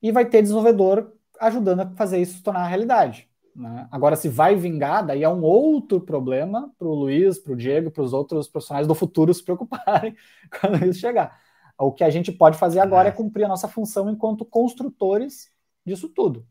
e 0.02 0.12
vai 0.12 0.26
ter 0.26 0.42
desenvolvedor 0.42 1.14
ajudando 1.40 1.80
a 1.80 1.90
fazer 1.92 2.18
isso 2.20 2.38
se 2.38 2.44
tornar 2.44 2.68
realidade. 2.68 3.30
Né? 3.56 3.88
Agora, 3.90 4.18
se 4.18 4.28
vai 4.28 4.54
vingar, 4.54 5.06
daí 5.06 5.24
é 5.24 5.30
um 5.30 5.44
outro 5.44 6.02
problema 6.02 6.70
para 6.78 6.88
o 6.88 6.94
Luiz, 6.94 7.40
para 7.40 7.54
o 7.54 7.56
Diego, 7.56 7.90
para 7.90 8.04
os 8.04 8.12
outros 8.12 8.50
profissionais 8.50 8.86
do 8.86 8.94
futuro 8.94 9.34
se 9.34 9.44
preocuparem 9.44 10.14
quando 10.60 10.84
isso 10.86 11.00
chegar. 11.00 11.40
O 11.78 11.94
que 11.94 12.04
a 12.04 12.10
gente 12.10 12.34
pode 12.34 12.58
fazer 12.58 12.82
agora 12.82 13.08
é, 13.08 13.12
é 13.12 13.14
cumprir 13.14 13.46
a 13.46 13.48
nossa 13.48 13.70
função 13.70 14.10
enquanto 14.10 14.44
construtores 14.44 15.50
disso 15.86 16.10
tudo. 16.10 16.46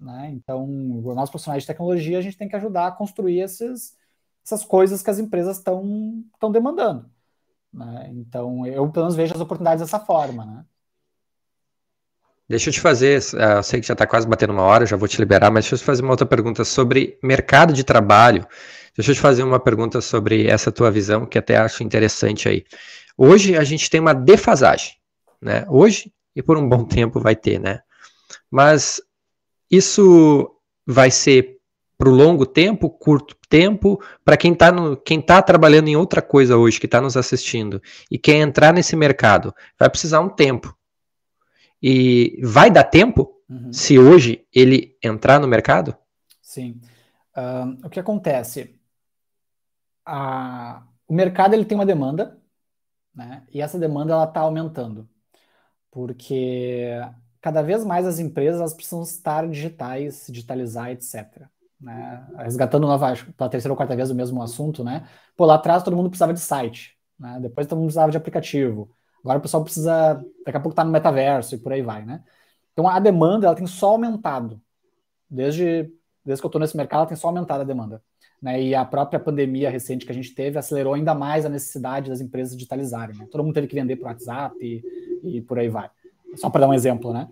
Né? 0.00 0.30
Então, 0.32 0.66
nós 0.66 1.30
profissionais 1.30 1.62
de 1.62 1.66
tecnologia, 1.66 2.18
a 2.18 2.22
gente 2.22 2.36
tem 2.36 2.48
que 2.48 2.56
ajudar 2.56 2.86
a 2.86 2.92
construir 2.92 3.40
esses, 3.40 3.96
essas 4.44 4.64
coisas 4.64 5.02
que 5.02 5.10
as 5.10 5.18
empresas 5.18 5.58
estão 5.58 6.24
demandando. 6.52 7.10
Né? 7.72 8.10
Então, 8.12 8.66
eu 8.66 8.88
pelo 8.90 9.06
menos 9.06 9.16
vejo 9.16 9.34
as 9.34 9.40
oportunidades 9.40 9.82
dessa 9.82 9.98
forma. 9.98 10.44
Né? 10.44 10.64
Deixa 12.48 12.70
eu 12.70 12.72
te 12.72 12.80
fazer, 12.80 13.20
eh, 13.34 13.58
eu 13.58 13.62
sei 13.62 13.80
que 13.80 13.86
já 13.86 13.92
está 13.92 14.06
quase 14.06 14.26
batendo 14.26 14.52
uma 14.52 14.62
hora, 14.62 14.86
já 14.86 14.96
vou 14.96 15.08
te 15.08 15.18
liberar, 15.18 15.50
mas 15.50 15.64
deixa 15.64 15.74
eu 15.74 15.78
te 15.78 15.84
fazer 15.84 16.02
uma 16.02 16.12
outra 16.12 16.26
pergunta 16.26 16.64
sobre 16.64 17.18
mercado 17.22 17.72
de 17.72 17.84
trabalho. 17.84 18.46
Deixa 18.96 19.10
eu 19.10 19.14
te 19.14 19.20
fazer 19.20 19.42
uma 19.42 19.60
pergunta 19.60 20.00
sobre 20.00 20.46
essa 20.46 20.72
tua 20.72 20.90
visão, 20.90 21.26
que 21.26 21.38
até 21.38 21.56
acho 21.56 21.82
interessante 21.82 22.48
aí. 22.48 22.64
Hoje 23.16 23.56
a 23.56 23.64
gente 23.64 23.90
tem 23.90 24.00
uma 24.00 24.14
defasagem 24.14 24.98
né? 25.40 25.64
Hoje 25.68 26.12
e 26.34 26.42
por 26.42 26.58
um 26.58 26.68
bom 26.68 26.84
tempo 26.84 27.20
vai 27.20 27.34
ter, 27.34 27.58
né? 27.58 27.80
Mas 28.50 29.00
isso 29.70 30.54
vai 30.86 31.10
ser 31.10 31.58
para 31.98 32.08
o 32.08 32.14
longo 32.14 32.46
tempo, 32.46 32.88
curto 32.88 33.36
tempo, 33.48 34.00
para 34.24 34.36
quem 34.36 34.52
está 34.52 34.72
quem 35.04 35.20
tá 35.20 35.42
trabalhando 35.42 35.88
em 35.88 35.96
outra 35.96 36.22
coisa 36.22 36.56
hoje, 36.56 36.78
que 36.78 36.86
está 36.86 37.00
nos 37.00 37.16
assistindo 37.16 37.82
e 38.08 38.16
quer 38.16 38.36
entrar 38.36 38.72
nesse 38.72 38.94
mercado, 38.94 39.52
vai 39.78 39.90
precisar 39.90 40.20
um 40.20 40.28
tempo. 40.28 40.76
E 41.82 42.40
vai 42.42 42.70
dar 42.70 42.84
tempo 42.84 43.40
uhum. 43.48 43.72
se 43.72 43.98
hoje 43.98 44.46
ele 44.54 44.96
entrar 45.02 45.40
no 45.40 45.48
mercado? 45.48 45.96
Sim. 46.40 46.80
Uh, 47.36 47.86
o 47.86 47.90
que 47.90 48.00
acontece? 48.00 48.78
A, 50.06 50.82
o 51.06 51.14
mercado 51.14 51.54
ele 51.54 51.64
tem 51.64 51.76
uma 51.76 51.86
demanda, 51.86 52.40
né? 53.14 53.42
E 53.52 53.60
essa 53.60 53.78
demanda 53.78 54.12
ela 54.12 54.24
está 54.24 54.40
aumentando, 54.40 55.08
porque 55.90 56.90
cada 57.40 57.62
vez 57.62 57.84
mais 57.84 58.06
as 58.06 58.18
empresas 58.18 58.60
elas 58.60 58.74
precisam 58.74 59.02
estar 59.02 59.48
digitais, 59.48 60.26
digitalizar, 60.28 60.90
etc. 60.90 61.46
Né? 61.80 62.26
Resgatando 62.36 62.86
nova, 62.86 63.14
pela 63.36 63.50
terceira 63.50 63.72
ou 63.72 63.76
quarta 63.76 63.94
vez 63.94 64.10
o 64.10 64.14
mesmo 64.14 64.42
assunto, 64.42 64.82
né? 64.82 65.06
Pô, 65.36 65.44
lá 65.44 65.54
atrás 65.54 65.82
todo 65.82 65.96
mundo 65.96 66.10
precisava 66.10 66.34
de 66.34 66.40
site, 66.40 66.96
né? 67.18 67.38
Depois 67.40 67.66
todo 67.66 67.78
mundo 67.78 67.86
precisava 67.86 68.10
de 68.10 68.16
aplicativo. 68.16 68.90
Agora 69.22 69.38
o 69.38 69.42
pessoal 69.42 69.62
precisa, 69.62 70.14
daqui 70.44 70.56
a 70.56 70.60
pouco 70.60 70.74
tá 70.74 70.84
no 70.84 70.90
metaverso 70.90 71.54
e 71.54 71.58
por 71.58 71.72
aí 71.72 71.82
vai, 71.82 72.04
né? 72.04 72.22
Então 72.72 72.88
a 72.88 72.98
demanda 72.98 73.46
ela 73.46 73.56
tem 73.56 73.66
só 73.66 73.90
aumentado. 73.90 74.60
Desde, 75.30 75.92
desde 76.24 76.40
que 76.40 76.46
eu 76.46 76.48
estou 76.48 76.60
nesse 76.60 76.76
mercado, 76.76 77.00
ela 77.00 77.08
tem 77.08 77.16
só 77.16 77.28
aumentado 77.28 77.60
a 77.62 77.64
demanda. 77.64 78.02
Né? 78.40 78.62
E 78.62 78.74
a 78.74 78.84
própria 78.84 79.18
pandemia 79.18 79.68
recente 79.68 80.06
que 80.06 80.12
a 80.12 80.14
gente 80.14 80.34
teve 80.34 80.58
acelerou 80.58 80.94
ainda 80.94 81.14
mais 81.14 81.44
a 81.44 81.48
necessidade 81.48 82.08
das 82.08 82.20
empresas 82.20 82.54
digitalizarem. 82.54 83.16
Né? 83.16 83.26
Todo 83.30 83.42
mundo 83.42 83.54
teve 83.54 83.66
que 83.66 83.74
vender 83.74 83.96
por 83.96 84.06
WhatsApp 84.06 84.56
e, 84.60 85.36
e 85.36 85.40
por 85.42 85.58
aí 85.58 85.68
vai. 85.68 85.90
Só 86.36 86.50
para 86.50 86.62
dar 86.62 86.68
um 86.68 86.74
exemplo, 86.74 87.12
né? 87.12 87.28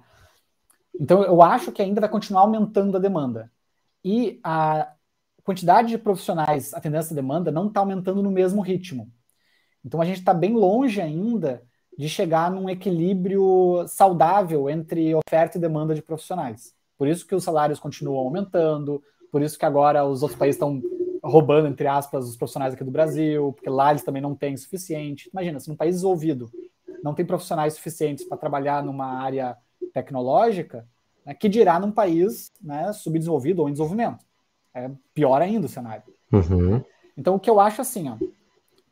Então 0.98 1.22
eu 1.22 1.42
acho 1.42 1.72
que 1.72 1.82
ainda 1.82 2.00
vai 2.00 2.10
continuar 2.10 2.42
aumentando 2.42 2.96
a 2.96 3.00
demanda 3.00 3.50
e 4.04 4.40
a 4.42 4.92
quantidade 5.42 5.88
de 5.88 5.98
profissionais 5.98 6.72
atendendo 6.72 7.00
essa 7.00 7.14
demanda 7.14 7.50
não 7.50 7.68
está 7.68 7.80
aumentando 7.80 8.22
no 8.22 8.30
mesmo 8.30 8.62
ritmo. 8.62 9.10
Então 9.84 10.00
a 10.00 10.04
gente 10.04 10.18
está 10.18 10.34
bem 10.34 10.54
longe 10.54 11.00
ainda 11.00 11.62
de 11.96 12.08
chegar 12.08 12.50
num 12.50 12.68
equilíbrio 12.68 13.86
saudável 13.88 14.68
entre 14.68 15.14
oferta 15.14 15.56
e 15.56 15.60
demanda 15.60 15.94
de 15.94 16.02
profissionais. 16.02 16.74
Por 16.98 17.08
isso 17.08 17.26
que 17.26 17.34
os 17.34 17.44
salários 17.44 17.78
continuam 17.78 18.18
aumentando, 18.18 19.02
por 19.30 19.42
isso 19.42 19.58
que 19.58 19.64
agora 19.64 20.04
os 20.04 20.22
outros 20.22 20.38
países 20.38 20.56
estão 20.56 20.82
roubando, 21.22 21.68
entre 21.68 21.86
aspas, 21.86 22.28
os 22.28 22.36
profissionais 22.36 22.74
aqui 22.74 22.84
do 22.84 22.90
Brasil, 22.90 23.52
porque 23.52 23.68
lá 23.68 23.90
eles 23.90 24.02
também 24.02 24.22
não 24.22 24.34
têm 24.34 24.54
o 24.54 24.58
suficiente. 24.58 25.28
Imagina, 25.32 25.60
se 25.60 25.68
num 25.68 25.76
país 25.76 25.96
desenvolvido 25.96 26.50
não 27.02 27.14
tem 27.14 27.24
profissionais 27.24 27.74
suficientes 27.74 28.24
para 28.24 28.36
trabalhar 28.36 28.82
numa 28.82 29.20
área 29.20 29.56
tecnológica, 29.92 30.86
né, 31.24 31.34
que 31.34 31.48
dirá 31.48 31.78
num 31.78 31.90
país 31.90 32.52
né, 32.60 32.92
subdesenvolvido 32.92 33.62
ou 33.62 33.68
em 33.68 33.72
desenvolvimento. 33.72 34.24
É 34.74 34.90
pior 35.14 35.40
ainda 35.40 35.66
o 35.66 35.70
cenário. 35.70 36.02
Uhum. 36.32 36.82
Então, 37.16 37.36
o 37.36 37.40
que 37.40 37.48
eu 37.48 37.58
acho 37.58 37.80
assim, 37.80 38.10
ó, 38.10 38.16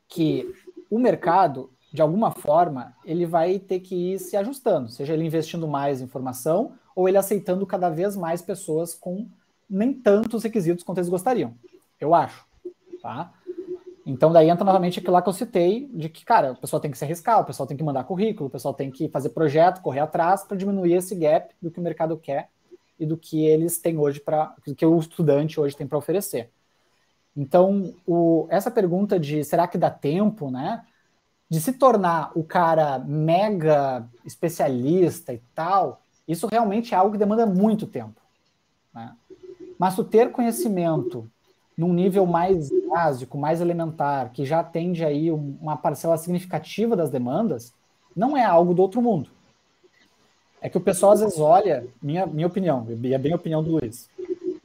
que 0.09 0.51
o 0.91 0.99
mercado, 0.99 1.71
de 1.93 2.01
alguma 2.01 2.31
forma, 2.31 2.97
ele 3.05 3.27
vai 3.27 3.59
ter 3.59 3.81
que 3.81 4.15
ir 4.15 4.19
se 4.19 4.37
ajustando, 4.37 4.89
seja 4.89 5.13
ele 5.13 5.27
investindo 5.27 5.69
mais 5.69 6.01
em 6.01 6.07
formação 6.07 6.73
ou 6.97 7.09
ele 7.09 7.19
aceitando 7.19 7.67
cada 7.67 7.91
vez 7.91 8.17
mais 8.17 8.41
pessoas 8.41 8.95
com 8.95 9.29
nem 9.69 9.93
tantos 9.93 10.43
requisitos 10.43 10.85
quanto 10.85 10.99
eles 10.99 11.09
gostariam. 11.09 11.55
Eu 12.01 12.15
acho. 12.15 12.47
Tá? 13.03 13.33
Então, 14.07 14.33
daí 14.33 14.51
entra 14.51 14.65
novamente 14.65 14.99
aquilo 14.99 15.15
lá 15.15 15.23
que 15.23 15.29
eu 15.29 15.33
citei, 15.33 15.89
de 15.93 16.11
que, 16.11 16.25
cara, 16.25 16.53
o 16.53 16.57
pessoal 16.57 16.81
tem 16.81 16.91
que 16.91 16.99
se 16.99 17.05
arriscar, 17.05 17.41
o 17.41 17.45
pessoal 17.45 17.67
tem 17.67 17.77
que 17.77 17.83
mandar 17.83 18.05
currículo, 18.05 18.49
o 18.49 18.51
pessoal 18.51 18.75
tem 18.75 18.91
que 18.91 19.09
fazer 19.09 19.31
projeto, 19.31 19.81
correr 19.81 20.01
atrás 20.01 20.45
para 20.45 20.57
diminuir 20.57 20.95
esse 20.95 21.15
gap 21.15 21.55
do 21.61 21.71
que 21.71 21.81
o 21.81 21.83
mercado 21.83 22.17
quer 22.19 22.51
e 22.99 23.07
do 23.07 23.17
que 23.17 23.47
eles 23.47 23.79
têm 23.79 23.97
hoje 23.97 24.21
para, 24.21 24.55
do 24.67 24.75
que 24.75 24.85
o 24.85 24.99
estudante 24.99 25.59
hoje 25.59 25.75
tem 25.75 25.87
para 25.87 25.97
oferecer. 25.97 26.51
Então, 27.37 27.95
o, 28.07 28.47
essa 28.51 28.71
pergunta 28.71 29.19
de 29.19 29.43
será 29.43 29.67
que 29.67 29.79
dá 29.79 29.91
tempo, 29.91 30.51
né? 30.51 30.85
De 31.49 31.61
se 31.61 31.73
tornar 31.73 32.31
o 32.35 32.45
cara 32.45 32.99
mega 32.99 34.07
especialista 34.25 35.33
e 35.33 35.39
tal, 35.55 36.03
isso 36.29 36.47
realmente 36.47 36.95
é 36.95 36.97
algo 36.97 37.13
que 37.13 37.19
demanda 37.19 37.47
muito 37.47 37.87
tempo. 37.87 38.21
Né? 38.95 39.15
Mas 39.79 39.99
o 39.99 40.05
ter 40.05 40.31
conhecimento 40.31 41.31
num 41.77 41.93
nível 41.93 42.25
mais 42.25 42.71
básico, 42.89 43.37
mais 43.37 43.61
elementar, 43.61 44.31
que 44.33 44.45
já 44.45 44.61
atende 44.61 45.05
aí 45.05 45.31
uma 45.31 45.77
parcela 45.77 46.17
significativa 46.17 46.95
das 46.95 47.11
demandas, 47.11 47.73
não 48.15 48.37
é 48.37 48.45
algo 48.45 48.75
do 48.75 48.83
outro 48.83 49.03
mundo. 49.03 49.31
É 50.61 50.69
que 50.69 50.79
o 50.79 50.81
pessoal 50.81 51.13
às 51.13 51.21
vezes 51.21 51.39
olha, 51.39 51.87
minha, 52.01 52.27
minha 52.27 52.47
opinião, 52.47 52.87
e 52.89 53.13
é 53.13 53.19
bem 53.19 53.33
a 53.33 53.37
opinião 53.37 53.63
do 53.63 53.73
Luiz, 53.73 54.09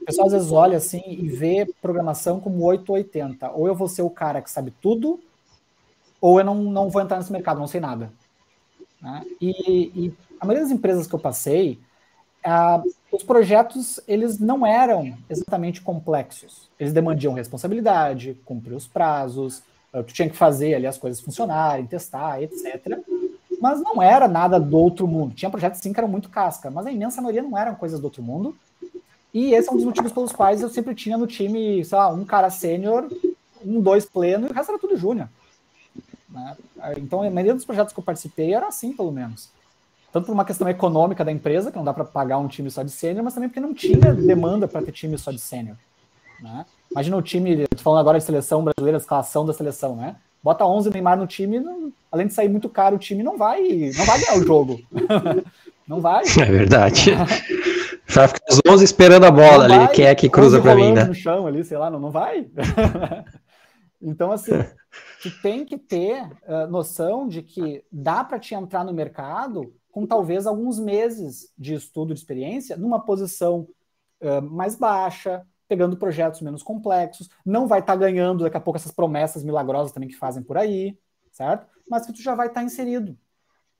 o 0.00 0.04
pessoal 0.06 0.28
às 0.28 0.32
vezes 0.32 0.50
olha 0.50 0.76
assim 0.76 1.02
e 1.06 1.28
vê 1.28 1.68
programação 1.82 2.40
como 2.40 2.64
880. 2.64 3.50
Ou 3.52 3.66
eu 3.66 3.74
vou 3.74 3.88
ser 3.88 4.02
o 4.02 4.10
cara 4.10 4.40
que 4.40 4.50
sabe 4.50 4.72
tudo, 4.80 5.20
ou 6.20 6.38
eu 6.38 6.44
não, 6.44 6.54
não 6.54 6.88
vou 6.88 7.02
entrar 7.02 7.18
nesse 7.18 7.32
mercado, 7.32 7.58
não 7.58 7.66
sei 7.66 7.80
nada. 7.80 8.12
Né? 9.00 9.24
E, 9.40 9.50
e 9.94 10.14
a 10.40 10.46
maioria 10.46 10.64
das 10.64 10.72
empresas 10.72 11.06
que 11.06 11.14
eu 11.14 11.18
passei, 11.18 11.78
ah, 12.44 12.82
os 13.12 13.22
projetos 13.22 14.00
eles 14.06 14.38
não 14.38 14.64
eram 14.64 15.16
exatamente 15.28 15.80
complexos. 15.80 16.68
Eles 16.78 16.92
demandiam 16.92 17.34
responsabilidade, 17.34 18.38
cumprir 18.44 18.74
os 18.74 18.86
prazos, 18.86 19.62
ah, 19.92 20.02
tu 20.02 20.12
tinha 20.12 20.28
que 20.28 20.36
fazer 20.36 20.74
ali 20.74 20.86
as 20.86 20.98
coisas 20.98 21.20
funcionarem, 21.20 21.86
testar, 21.86 22.42
etc. 22.42 22.98
Mas 23.60 23.80
não 23.80 24.00
era 24.00 24.28
nada 24.28 24.58
do 24.58 24.78
outro 24.78 25.06
mundo. 25.06 25.34
Tinha 25.34 25.50
projetos 25.50 25.80
sim 25.80 25.92
que 25.92 25.98
eram 25.98 26.08
muito 26.08 26.28
casca, 26.28 26.70
mas 26.70 26.86
a 26.86 26.92
imensa 26.92 27.20
maioria 27.20 27.42
não 27.42 27.58
eram 27.58 27.74
coisas 27.74 28.00
do 28.00 28.04
outro 28.04 28.22
mundo. 28.22 28.56
E 29.34 29.54
esse 29.54 29.68
é 29.68 29.72
um 29.72 29.76
dos 29.76 29.84
motivos 29.84 30.12
pelos 30.12 30.32
quais 30.32 30.62
eu 30.62 30.68
sempre 30.68 30.94
tinha 30.94 31.18
no 31.18 31.26
time, 31.26 31.84
sei 31.84 31.98
lá, 31.98 32.08
um 32.08 32.24
cara 32.24 32.50
sênior, 32.50 33.08
um, 33.64 33.80
dois 33.80 34.04
pleno, 34.04 34.46
e 34.46 34.50
o 34.50 34.52
resto 34.52 34.70
era 34.70 34.78
tudo 34.78 34.96
júnior. 34.96 35.28
Né? 36.28 36.56
Então, 36.96 37.22
a 37.22 37.30
maioria 37.30 37.54
dos 37.54 37.64
projetos 37.64 37.92
que 37.92 38.00
eu 38.00 38.04
participei 38.04 38.54
era 38.54 38.68
assim, 38.68 38.92
pelo 38.92 39.12
menos 39.12 39.50
tanto 40.12 40.26
por 40.26 40.32
uma 40.32 40.44
questão 40.44 40.68
econômica 40.68 41.24
da 41.24 41.30
empresa, 41.30 41.70
que 41.70 41.76
não 41.76 41.84
dá 41.84 41.92
para 41.92 42.04
pagar 42.04 42.38
um 42.38 42.48
time 42.48 42.70
só 42.70 42.82
de 42.82 42.90
sênior, 42.90 43.24
mas 43.24 43.34
também 43.34 43.48
porque 43.48 43.60
não 43.60 43.72
tinha 43.72 44.12
demanda 44.12 44.66
para 44.66 44.82
ter 44.82 44.92
time 44.92 45.16
só 45.16 45.30
de 45.30 45.38
sênior. 45.38 45.76
Né? 46.40 46.64
Imagina 46.90 47.16
o 47.16 47.22
time, 47.22 47.62
estou 47.62 47.78
falando 47.78 48.00
agora 48.00 48.18
de 48.18 48.24
seleção 48.24 48.64
brasileira, 48.64 48.98
escalação 48.98 49.46
da 49.46 49.52
seleção, 49.52 49.94
né? 49.94 50.16
Bota 50.42 50.64
11 50.64 50.90
Neymar 50.90 51.18
no 51.18 51.26
time, 51.26 51.60
não, 51.60 51.92
além 52.10 52.26
de 52.26 52.32
sair 52.32 52.48
muito 52.48 52.68
caro, 52.68 52.96
o 52.96 52.98
time 52.98 53.22
não 53.22 53.36
vai, 53.36 53.60
não 53.96 54.06
vai 54.06 54.18
ganhar 54.18 54.38
o 54.38 54.46
jogo. 54.46 54.80
não 55.86 56.00
vai. 56.00 56.24
É 56.24 56.44
verdade. 56.46 57.12
Vai 58.08 58.26
ficar 58.26 58.44
os 58.50 58.60
11 58.66 58.84
esperando 58.84 59.26
a 59.26 59.30
bola 59.30 59.68
não 59.68 59.76
ali, 59.76 59.86
vai, 59.86 59.94
quem 59.94 60.06
é 60.06 60.14
que 60.14 60.30
cruza 60.30 60.60
para 60.60 60.74
mim, 60.74 60.92
né? 60.92 61.04
no 61.04 61.14
chão 61.14 61.46
ali, 61.46 61.62
sei 61.62 61.76
lá, 61.76 61.90
não, 61.90 62.00
não 62.00 62.10
vai. 62.10 62.46
então, 64.00 64.32
assim, 64.32 64.52
tu 65.22 65.30
tem 65.42 65.64
que 65.64 65.76
ter 65.76 66.22
uh, 66.22 66.66
noção 66.70 67.28
de 67.28 67.42
que 67.42 67.84
dá 67.92 68.24
para 68.24 68.38
te 68.38 68.54
entrar 68.54 68.82
no 68.82 68.94
mercado 68.94 69.72
com 69.90 70.06
talvez 70.06 70.46
alguns 70.46 70.78
meses 70.78 71.52
de 71.58 71.74
estudo 71.74 72.14
de 72.14 72.20
experiência 72.20 72.76
numa 72.76 73.00
posição 73.00 73.68
uh, 74.20 74.42
mais 74.42 74.76
baixa, 74.76 75.44
pegando 75.68 75.96
projetos 75.96 76.40
menos 76.40 76.62
complexos, 76.62 77.28
não 77.44 77.66
vai 77.66 77.80
estar 77.80 77.92
tá 77.92 77.98
ganhando 77.98 78.44
daqui 78.44 78.56
a 78.56 78.60
pouco 78.60 78.76
essas 78.76 78.92
promessas 78.92 79.44
milagrosas 79.44 79.92
também 79.92 80.08
que 80.08 80.16
fazem 80.16 80.42
por 80.42 80.56
aí, 80.56 80.98
certo? 81.30 81.66
Mas 81.88 82.06
que 82.06 82.12
tu 82.12 82.22
já 82.22 82.34
vai 82.34 82.48
estar 82.48 82.60
tá 82.60 82.66
inserido. 82.66 83.16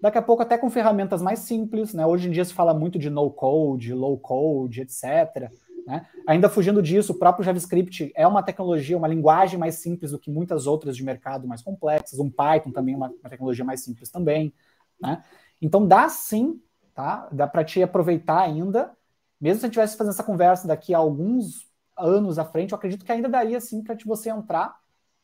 Daqui 0.01 0.17
a 0.17 0.23
pouco 0.23 0.43
até 0.43 0.57
com 0.57 0.71
ferramentas 0.71 1.21
mais 1.21 1.41
simples, 1.41 1.93
né? 1.93 2.07
Hoje 2.07 2.29
em 2.29 2.31
dia 2.31 2.45
se 2.45 2.55
fala 2.55 2.73
muito 2.73 2.99
de 2.99 3.11
no 3.11 3.31
code, 3.31 3.93
low 3.93 4.19
code, 4.19 4.81
etc. 4.81 5.51
Né? 5.87 6.07
Ainda 6.27 6.49
fugindo 6.49 6.81
disso, 6.81 7.13
o 7.13 7.19
próprio 7.19 7.45
JavaScript 7.45 8.11
é 8.15 8.27
uma 8.27 8.43
tecnologia, 8.43 8.97
uma 8.97 9.09
linguagem 9.09 9.59
mais 9.59 9.75
simples 9.75 10.13
do 10.13 10.19
que 10.19 10.31
muitas 10.31 10.67
outras 10.67 10.97
de 10.97 11.05
mercado 11.05 11.47
mais 11.47 11.61
complexas. 11.61 12.19
Um 12.19 12.31
Python 12.31 12.71
também 12.71 12.95
é 12.95 12.97
uma, 12.97 13.09
uma 13.09 13.29
tecnologia 13.29 13.65
mais 13.65 13.83
simples 13.83 14.09
também. 14.09 14.55
Né? 15.01 15.23
Então 15.61 15.87
dá 15.87 16.09
sim, 16.09 16.61
tá? 16.95 17.29
Dá 17.33 17.47
para 17.47 17.65
te 17.65 17.83
aproveitar 17.83 18.41
ainda. 18.41 18.97
Mesmo 19.41 19.61
se 19.61 19.67
a 19.67 19.69
gente 19.69 19.73
estivesse 19.73 19.97
fazendo 19.97 20.13
essa 20.13 20.25
conversa 20.25 20.69
daqui 20.69 20.95
a 20.95 20.99
alguns 20.99 21.69
anos 21.97 22.39
à 22.39 22.45
frente, 22.45 22.73
eu 22.73 22.79
acredito 22.79 23.05
que 23.05 23.13
ainda 23.13 23.29
daria 23.29 23.61
sim 23.61 23.83
para 23.83 23.97
você 24.05 24.31
entrar, 24.31 24.77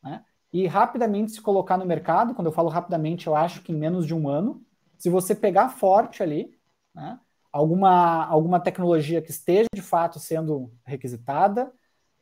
né? 0.03 0.23
E 0.53 0.65
rapidamente 0.65 1.33
se 1.33 1.41
colocar 1.41 1.77
no 1.77 1.85
mercado. 1.85 2.33
Quando 2.33 2.47
eu 2.47 2.51
falo 2.51 2.69
rapidamente, 2.69 3.27
eu 3.27 3.35
acho 3.35 3.61
que 3.61 3.71
em 3.71 3.75
menos 3.75 4.05
de 4.05 4.13
um 4.13 4.29
ano, 4.29 4.63
se 4.97 5.09
você 5.09 5.35
pegar 5.35 5.69
forte 5.69 6.23
ali, 6.23 6.57
né? 6.93 7.19
Alguma, 7.51 8.25
alguma 8.25 8.59
tecnologia 8.59 9.21
que 9.21 9.31
esteja 9.31 9.67
de 9.73 9.81
fato 9.81 10.19
sendo 10.19 10.71
requisitada, 10.85 11.71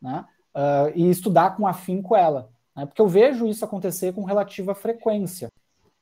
né? 0.01 0.26
Uh, 0.53 0.91
e 0.95 1.09
estudar 1.09 1.57
com 1.57 1.68
afinco 1.68 2.16
ela. 2.16 2.49
Né? 2.76 2.86
Porque 2.86 3.01
eu 3.01 3.07
vejo 3.07 3.45
isso 3.47 3.66
acontecer 3.66 4.13
com 4.13 4.24
relativa 4.24 4.74
frequência. 4.74 5.49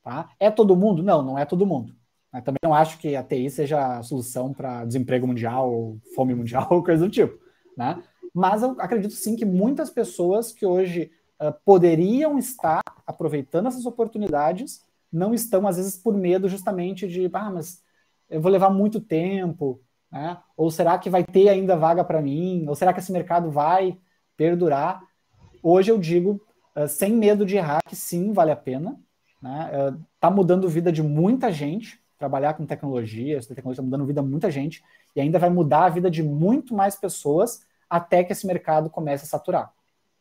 Tá? 0.03 0.29
É 0.39 0.51
todo 0.51 0.75
mundo? 0.75 1.01
Não, 1.01 1.21
não 1.21 1.37
é 1.37 1.45
todo 1.45 1.65
mundo. 1.65 1.95
Também 2.41 2.59
não 2.63 2.73
acho 2.73 2.97
que 2.97 3.15
a 3.15 3.23
TI 3.23 3.49
seja 3.49 3.97
a 3.97 4.03
solução 4.03 4.53
para 4.53 4.85
desemprego 4.85 5.27
mundial, 5.27 5.97
fome 6.15 6.33
mundial, 6.33 6.67
coisa 6.83 7.05
do 7.05 7.11
tipo. 7.11 7.37
Né? 7.77 8.01
Mas 8.33 8.63
eu 8.63 8.75
acredito 8.79 9.13
sim 9.13 9.35
que 9.35 9.45
muitas 9.45 9.89
pessoas 9.89 10.51
que 10.51 10.65
hoje 10.65 11.11
uh, 11.39 11.53
poderiam 11.63 12.37
estar 12.39 12.81
aproveitando 13.05 13.67
essas 13.67 13.85
oportunidades 13.85 14.81
não 15.11 15.33
estão, 15.33 15.67
às 15.67 15.77
vezes, 15.77 15.95
por 15.95 16.15
medo 16.15 16.49
justamente 16.49 17.07
de, 17.07 17.29
ah, 17.31 17.51
mas 17.51 17.83
eu 18.27 18.41
vou 18.41 18.51
levar 18.51 18.71
muito 18.71 18.99
tempo, 18.99 19.79
né? 20.11 20.37
Ou 20.57 20.71
será 20.71 20.97
que 20.97 21.09
vai 21.09 21.23
ter 21.23 21.49
ainda 21.49 21.75
vaga 21.75 22.03
para 22.03 22.21
mim? 22.21 22.65
Ou 22.67 22.75
será 22.75 22.91
que 22.93 22.99
esse 22.99 23.11
mercado 23.11 23.51
vai 23.51 23.97
perdurar? 24.35 25.03
Hoje 25.61 25.91
eu 25.91 25.99
digo, 25.99 26.41
uh, 26.75 26.87
sem 26.87 27.13
medo 27.13 27.45
de 27.45 27.57
errar, 27.57 27.81
que 27.87 27.95
sim, 27.95 28.33
vale 28.33 28.51
a 28.51 28.55
pena. 28.55 28.99
Né? 29.41 29.69
Uh, 30.23 30.31
mudando 30.31 30.65
a 30.65 30.69
vida 30.69 30.91
de 30.91 31.03
muita 31.03 31.51
gente, 31.51 32.02
trabalhar 32.17 32.53
com 32.53 32.65
tecnologia, 32.65 33.37
essa 33.37 33.53
tecnologia 33.53 33.81
está 33.81 33.83
mudando 33.83 34.03
a 34.03 34.05
vida 34.05 34.21
de 34.21 34.27
muita 34.27 34.49
gente, 34.49 34.83
e 35.15 35.21
ainda 35.21 35.39
vai 35.39 35.49
mudar 35.49 35.85
a 35.85 35.89
vida 35.89 36.09
de 36.09 36.23
muito 36.23 36.73
mais 36.73 36.95
pessoas 36.95 37.65
até 37.89 38.23
que 38.23 38.33
esse 38.33 38.47
mercado 38.47 38.89
comece 38.89 39.25
a 39.25 39.27
saturar. 39.27 39.71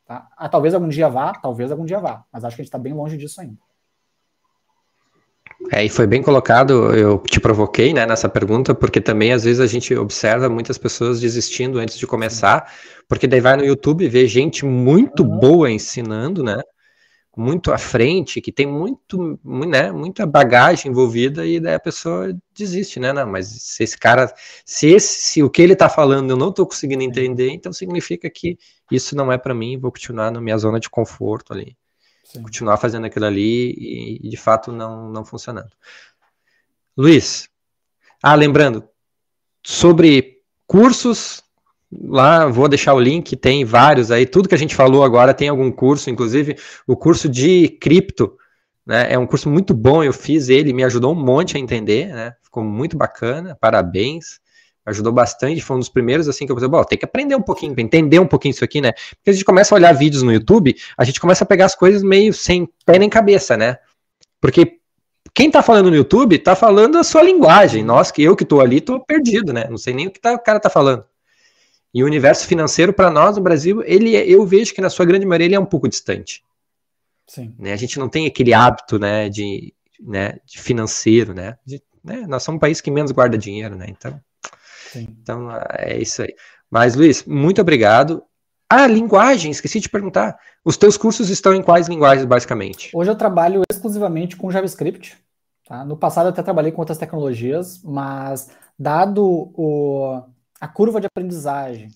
Tá? 0.07 0.29
Ah, 0.37 0.49
talvez 0.49 0.75
algum 0.75 0.89
dia 0.89 1.09
vá, 1.09 1.33
talvez 1.33 1.71
algum 1.71 1.85
dia 1.85 2.01
vá, 2.01 2.25
mas 2.33 2.45
acho 2.45 2.57
que 2.57 2.63
a 2.63 2.65
gente 2.65 2.69
está 2.69 2.79
bem 2.79 2.93
longe 2.93 3.17
disso 3.17 3.41
ainda. 3.41 3.57
É, 5.71 5.85
e 5.85 5.89
foi 5.89 6.07
bem 6.07 6.23
colocado, 6.23 6.95
eu 6.95 7.19
te 7.19 7.39
provoquei 7.39 7.95
né, 7.95 8.05
nessa 8.05 8.29
pergunta, 8.29 8.75
porque 8.75 9.01
também 9.01 9.33
às 9.33 9.45
vezes 9.45 9.61
a 9.61 9.67
gente 9.67 9.95
observa 9.95 10.49
muitas 10.49 10.77
pessoas 10.77 11.21
desistindo 11.21 11.79
antes 11.79 11.97
de 11.97 12.07
começar, 12.07 12.73
porque 13.09 13.27
daí 13.27 13.41
vai 13.41 13.57
no 13.57 13.65
YouTube 13.65 14.09
ver 14.09 14.27
gente 14.27 14.65
muito 14.65 15.25
boa 15.25 15.71
ensinando, 15.71 16.43
né? 16.43 16.61
Muito 17.35 17.73
à 17.73 17.79
frente, 17.79 18.43
que 18.43 18.53
tem 18.53 18.67
muito, 18.67 19.39
né, 19.43 19.91
muita 19.91 20.27
bagagem 20.27 20.91
envolvida, 20.91 21.47
e 21.47 21.59
daí 21.59 21.75
a 21.75 21.81
pessoa 21.81 22.37
desiste, 22.55 23.01
né? 23.01 23.11
Não, 23.13 23.27
mas 23.27 23.49
se 23.49 23.83
esse 23.83 23.97
cara, 23.97 24.33
se, 24.67 24.89
esse, 24.89 25.21
se 25.23 25.43
o 25.43 25.49
que 25.49 25.63
ele 25.63 25.73
está 25.73 25.89
falando 25.89 26.31
eu 26.31 26.37
não 26.37 26.51
estou 26.51 26.67
conseguindo 26.67 27.03
entender, 27.03 27.51
então 27.51 27.73
significa 27.73 28.29
que 28.29 28.59
isso 28.91 29.17
não 29.17 29.33
é 29.33 29.39
para 29.39 29.55
mim, 29.55 29.79
vou 29.79 29.91
continuar 29.91 30.31
na 30.31 30.41
minha 30.43 30.59
zona 30.59 30.79
de 30.79 30.91
conforto 30.91 31.55
ali. 31.55 31.77
Sim. 32.33 32.43
continuar 32.43 32.79
fazendo 32.79 33.07
aquilo 33.07 33.27
ali 33.27 33.75
e, 33.77 34.21
e, 34.23 34.29
de 34.29 34.37
fato 34.37 34.73
não, 34.73 35.11
não 35.11 35.25
funcionando. 35.25 35.71
Luiz, 36.97 37.49
ah, 38.23 38.35
lembrando, 38.35 38.89
sobre 39.63 40.43
cursos, 40.67 41.42
lá 42.01 42.47
vou 42.47 42.69
deixar 42.69 42.95
o 42.95 43.01
link, 43.01 43.37
tem 43.37 43.65
vários 43.65 44.11
aí, 44.11 44.27
tudo 44.27 44.49
que 44.49 44.55
a 44.55 44.59
gente 44.59 44.75
falou 44.75 45.05
agora 45.05 45.35
tem 45.35 45.49
algum 45.49 45.71
curso, 45.71 46.11
inclusive 46.11 46.57
o 46.87 46.97
curso 46.97 47.29
de 47.29 47.69
cripto, 47.81 48.37
né, 48.87 49.13
é 49.13 49.19
um 49.19 49.27
curso 49.27 49.51
muito 49.51 49.75
bom, 49.75 50.03
eu 50.03 50.13
fiz 50.13 50.49
ele, 50.49 50.73
me 50.73 50.85
ajudou 50.85 51.13
um 51.13 51.25
monte 51.25 51.57
a 51.57 51.61
entender, 51.61 52.09
né, 52.09 52.35
ficou 52.43 52.65
muito 52.65 52.97
bacana, 52.97 53.57
parabéns 53.61 54.41
ajudou 54.85 55.13
bastante, 55.13 55.61
foi 55.61 55.77
um 55.77 55.79
dos 55.79 55.89
primeiros 55.89 56.29
assim 56.29 56.45
que 56.45 56.53
eu 56.53 56.57
falei, 56.57 56.69
bom, 56.69 56.83
tem 56.85 56.99
que 56.99 57.05
aprender 57.05 57.37
um 57.37 57.43
pouquinho, 57.43 57.75
entender 57.79 58.19
um 58.19 58.27
pouquinho 58.27 58.51
isso 58.51 58.65
aqui, 58.65 58.81
né? 58.81 58.93
Porque 58.93 59.31
a 59.31 59.33
gente 59.33 59.45
começa 59.45 59.75
a 59.75 59.77
olhar 59.77 59.93
vídeos 59.93 60.23
no 60.23 60.33
YouTube, 60.33 60.75
a 60.99 61.05
gente 61.05 61.21
começa 61.21 61.45
a 61.45 61.47
pegar 61.47 61.67
as 61.67 61.75
coisas 61.75 62.03
meio 62.03 62.33
sem 62.33 62.69
pé 62.85 62.99
nem 62.99 63.09
cabeça, 63.09 63.57
né? 63.57 63.79
Porque 64.41 64.81
quem 65.33 65.51
tá 65.51 65.63
falando 65.63 65.89
no 65.89 65.97
YouTube 65.97 66.39
tá 66.39 66.55
falando 66.57 66.99
a 66.99 67.05
sua 67.05 67.23
linguagem. 67.23 67.85
Nós, 67.85 68.11
que 68.11 68.23
eu 68.23 68.35
que 68.37 68.45
tô 68.45 68.61
ali, 68.61 68.81
tô 68.81 69.01
perdido, 69.01 69.53
né? 69.53 69.67
Não 69.71 69.79
sei 69.79 69.95
nem 69.95 70.09
o 70.09 70.11
que 70.11 70.21
tá, 70.21 70.35
o 70.35 70.39
cara 70.39 70.59
tá 70.59 70.69
falando. 70.69 71.05
E 71.95 72.03
o 72.03 72.07
universo 72.07 72.47
financeiro 72.47 72.93
para 72.93 73.11
nós 73.11 73.37
no 73.37 73.43
Brasil, 73.43 73.83
ele 73.85 74.17
é, 74.17 74.27
eu 74.27 74.47
vejo 74.47 74.75
que 74.75 74.81
na 74.81 74.89
sua 74.89 75.05
grande 75.05 75.27
maioria 75.27 75.47
ele 75.47 75.55
é 75.55 75.61
um 75.61 75.67
pouco 75.67 75.89
distante. 75.89 76.43
Sim. 77.27 77.55
Né? 77.59 77.73
A 77.73 77.77
gente 77.77 77.99
não 77.99 78.09
tem 78.09 78.27
aquele 78.27 78.55
hábito, 78.55 78.99
né, 78.99 79.29
de, 79.29 79.75
né, 80.01 80.39
de 80.45 80.61
financeiro, 80.61 81.35
né? 81.35 81.57
De, 81.65 81.83
né? 82.03 82.25
Nós 82.27 82.43
somos 82.43 82.57
um 82.57 82.61
país 82.61 82.81
que 82.81 82.91
menos 82.91 83.13
guarda 83.13 83.39
dinheiro, 83.39 83.77
né? 83.77 83.87
Então, 83.89 84.21
Sim. 84.93 85.09
Então, 85.23 85.49
é 85.79 85.99
isso 85.99 86.23
aí. 86.23 86.35
Mas, 86.71 86.95
Luiz, 86.95 87.25
muito 87.25 87.61
obrigado. 87.61 88.23
Ah, 88.69 88.87
linguagem, 88.87 89.51
esqueci 89.51 89.81
de 89.81 89.89
perguntar. 89.89 90.39
Os 90.63 90.77
teus 90.77 90.99
cursos 90.99 91.31
estão 91.31 91.55
em 91.55 91.63
quais 91.63 91.89
linguagens, 91.89 92.27
basicamente? 92.27 92.91
Hoje 92.95 93.11
eu 93.11 93.17
trabalho 93.17 93.63
exclusivamente 93.71 94.37
com 94.37 94.51
JavaScript. 94.51 95.17
Tá? 95.67 95.85
No 95.85 95.97
passado 95.97 96.27
eu 96.27 96.31
até 96.31 96.43
trabalhei 96.43 96.73
com 96.73 96.83
outras 96.83 96.99
tecnologias, 96.99 97.83
mas 97.83 98.51
dado 98.79 99.51
o, 99.55 100.23
a 100.63 100.69
curva 100.69 101.01
de 101.01 101.09
aprendizagem, 101.09 101.89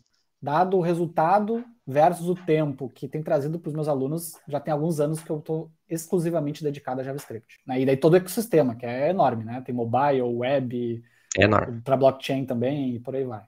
dado 0.43 0.77
o 0.77 0.81
resultado 0.81 1.65
versus 1.87 2.29
o 2.29 2.35
tempo 2.35 2.91
que 2.93 3.07
tem 3.07 3.23
trazido 3.23 3.61
para 3.61 3.69
os 3.69 3.75
meus 3.77 3.87
alunos, 3.87 4.33
já 4.49 4.59
tem 4.59 4.73
alguns 4.73 4.99
anos 4.99 5.23
que 5.23 5.31
eu 5.31 5.39
estou 5.39 5.71
exclusivamente 5.89 6.65
dedicado 6.65 7.01
a 7.01 7.05
JavaScript. 7.05 7.61
Né? 7.65 7.83
E 7.83 7.87
daí 7.87 7.97
todo 7.97 8.15
o 8.15 8.17
ecossistema, 8.17 8.75
que 8.75 8.85
é 8.85 9.11
enorme, 9.11 9.45
né? 9.45 9.63
Tem 9.65 9.73
mobile, 9.73 10.21
web, 10.23 11.01
é. 11.39 11.47
Para 11.85 11.97
blockchain 11.97 12.45
também 12.45 12.97
e 12.97 12.99
por 12.99 13.15
aí 13.15 13.23
vai. 13.23 13.45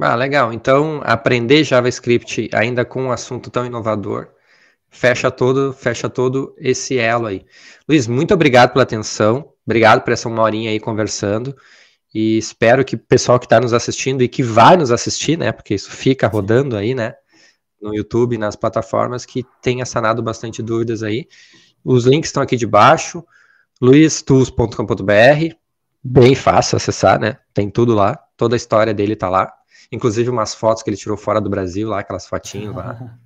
Ah, 0.00 0.16
legal. 0.16 0.52
Então, 0.52 1.00
aprender 1.04 1.62
JavaScript 1.62 2.50
ainda 2.52 2.84
com 2.84 3.04
um 3.04 3.12
assunto 3.12 3.50
tão 3.52 3.64
inovador, 3.64 4.30
fecha 4.90 5.30
todo, 5.30 5.72
fecha 5.72 6.10
todo 6.10 6.56
esse 6.58 6.98
elo 6.98 7.26
aí. 7.26 7.46
Luiz, 7.88 8.08
muito 8.08 8.34
obrigado 8.34 8.72
pela 8.72 8.82
atenção. 8.82 9.52
Obrigado 9.64 10.02
por 10.02 10.12
essa 10.12 10.28
uma 10.28 10.42
horinha 10.42 10.70
aí 10.70 10.80
conversando. 10.80 11.54
E 12.14 12.38
espero 12.38 12.84
que 12.84 12.94
o 12.96 12.98
pessoal 12.98 13.38
que 13.38 13.46
está 13.46 13.60
nos 13.60 13.72
assistindo 13.72 14.22
e 14.22 14.28
que 14.28 14.42
vai 14.42 14.76
nos 14.76 14.90
assistir, 14.90 15.36
né? 15.36 15.52
Porque 15.52 15.74
isso 15.74 15.90
fica 15.90 16.26
rodando 16.26 16.76
aí, 16.76 16.94
né? 16.94 17.14
No 17.80 17.94
YouTube, 17.94 18.38
nas 18.38 18.56
plataformas, 18.56 19.26
que 19.26 19.44
tenha 19.62 19.84
sanado 19.84 20.22
bastante 20.22 20.62
dúvidas 20.62 21.02
aí. 21.02 21.28
Os 21.84 22.06
links 22.06 22.28
estão 22.28 22.42
aqui 22.42 22.56
de 22.56 22.66
baixo, 22.66 23.24
luistools.com.br, 23.80 25.54
bem 26.02 26.34
fácil 26.34 26.76
acessar, 26.76 27.20
né? 27.20 27.38
Tem 27.54 27.70
tudo 27.70 27.94
lá, 27.94 28.18
toda 28.36 28.56
a 28.56 28.58
história 28.58 28.94
dele 28.94 29.14
tá 29.14 29.28
lá. 29.28 29.52
Inclusive 29.92 30.28
umas 30.28 30.54
fotos 30.54 30.82
que 30.82 30.90
ele 30.90 30.96
tirou 30.96 31.16
fora 31.16 31.40
do 31.40 31.48
Brasil, 31.48 31.88
lá, 31.88 32.00
aquelas 32.00 32.26
fotinhas 32.26 32.74
lá. 32.74 33.18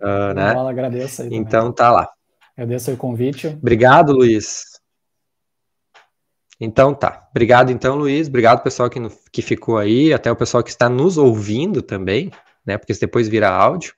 uh, 0.00 0.34
né? 0.34 0.50
Agradeço 0.50 1.22
aí 1.22 1.28
Então 1.32 1.72
tá 1.72 1.90
lá. 1.90 2.08
Agradeço 2.56 2.90
o 2.90 2.96
convite. 2.96 3.48
Obrigado, 3.48 4.12
Luiz. 4.12 4.77
Então 6.60 6.92
tá. 6.92 7.28
Obrigado, 7.30 7.70
então, 7.70 7.96
Luiz. 7.96 8.28
Obrigado, 8.28 8.62
pessoal 8.62 8.90
que, 8.90 9.00
que 9.30 9.42
ficou 9.42 9.78
aí, 9.78 10.12
até 10.12 10.30
o 10.30 10.36
pessoal 10.36 10.62
que 10.62 10.70
está 10.70 10.88
nos 10.88 11.16
ouvindo 11.16 11.82
também, 11.82 12.30
né? 12.66 12.76
Porque 12.76 12.92
depois 12.94 13.28
vira 13.28 13.48
áudio. 13.48 13.94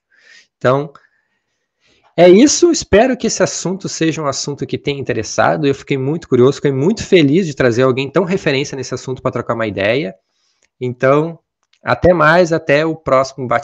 Então, 0.59 0.93
é 2.17 2.29
isso, 2.29 2.71
espero 2.71 3.17
que 3.17 3.29
esse 3.29 3.43
assunto 3.43 3.89
seja 3.89 4.21
um 4.21 4.27
assunto 4.27 4.67
que 4.67 4.77
tenha 4.77 5.01
interessado. 5.01 5.67
Eu 5.67 5.75
fiquei 5.75 5.97
muito 5.97 6.29
curioso, 6.29 6.57
fiquei 6.57 6.73
muito 6.73 7.03
feliz 7.03 7.47
de 7.47 7.55
trazer 7.55 7.83
alguém 7.83 8.11
tão 8.11 8.25
referência 8.25 8.77
nesse 8.77 8.93
assunto 8.93 9.23
para 9.23 9.31
trocar 9.31 9.55
uma 9.55 9.67
ideia. 9.67 10.15
Então, 10.79 11.39
até 11.83 12.13
mais, 12.13 12.53
até 12.53 12.85
o 12.85 12.95
próximo 12.95 13.49
bate 13.49 13.59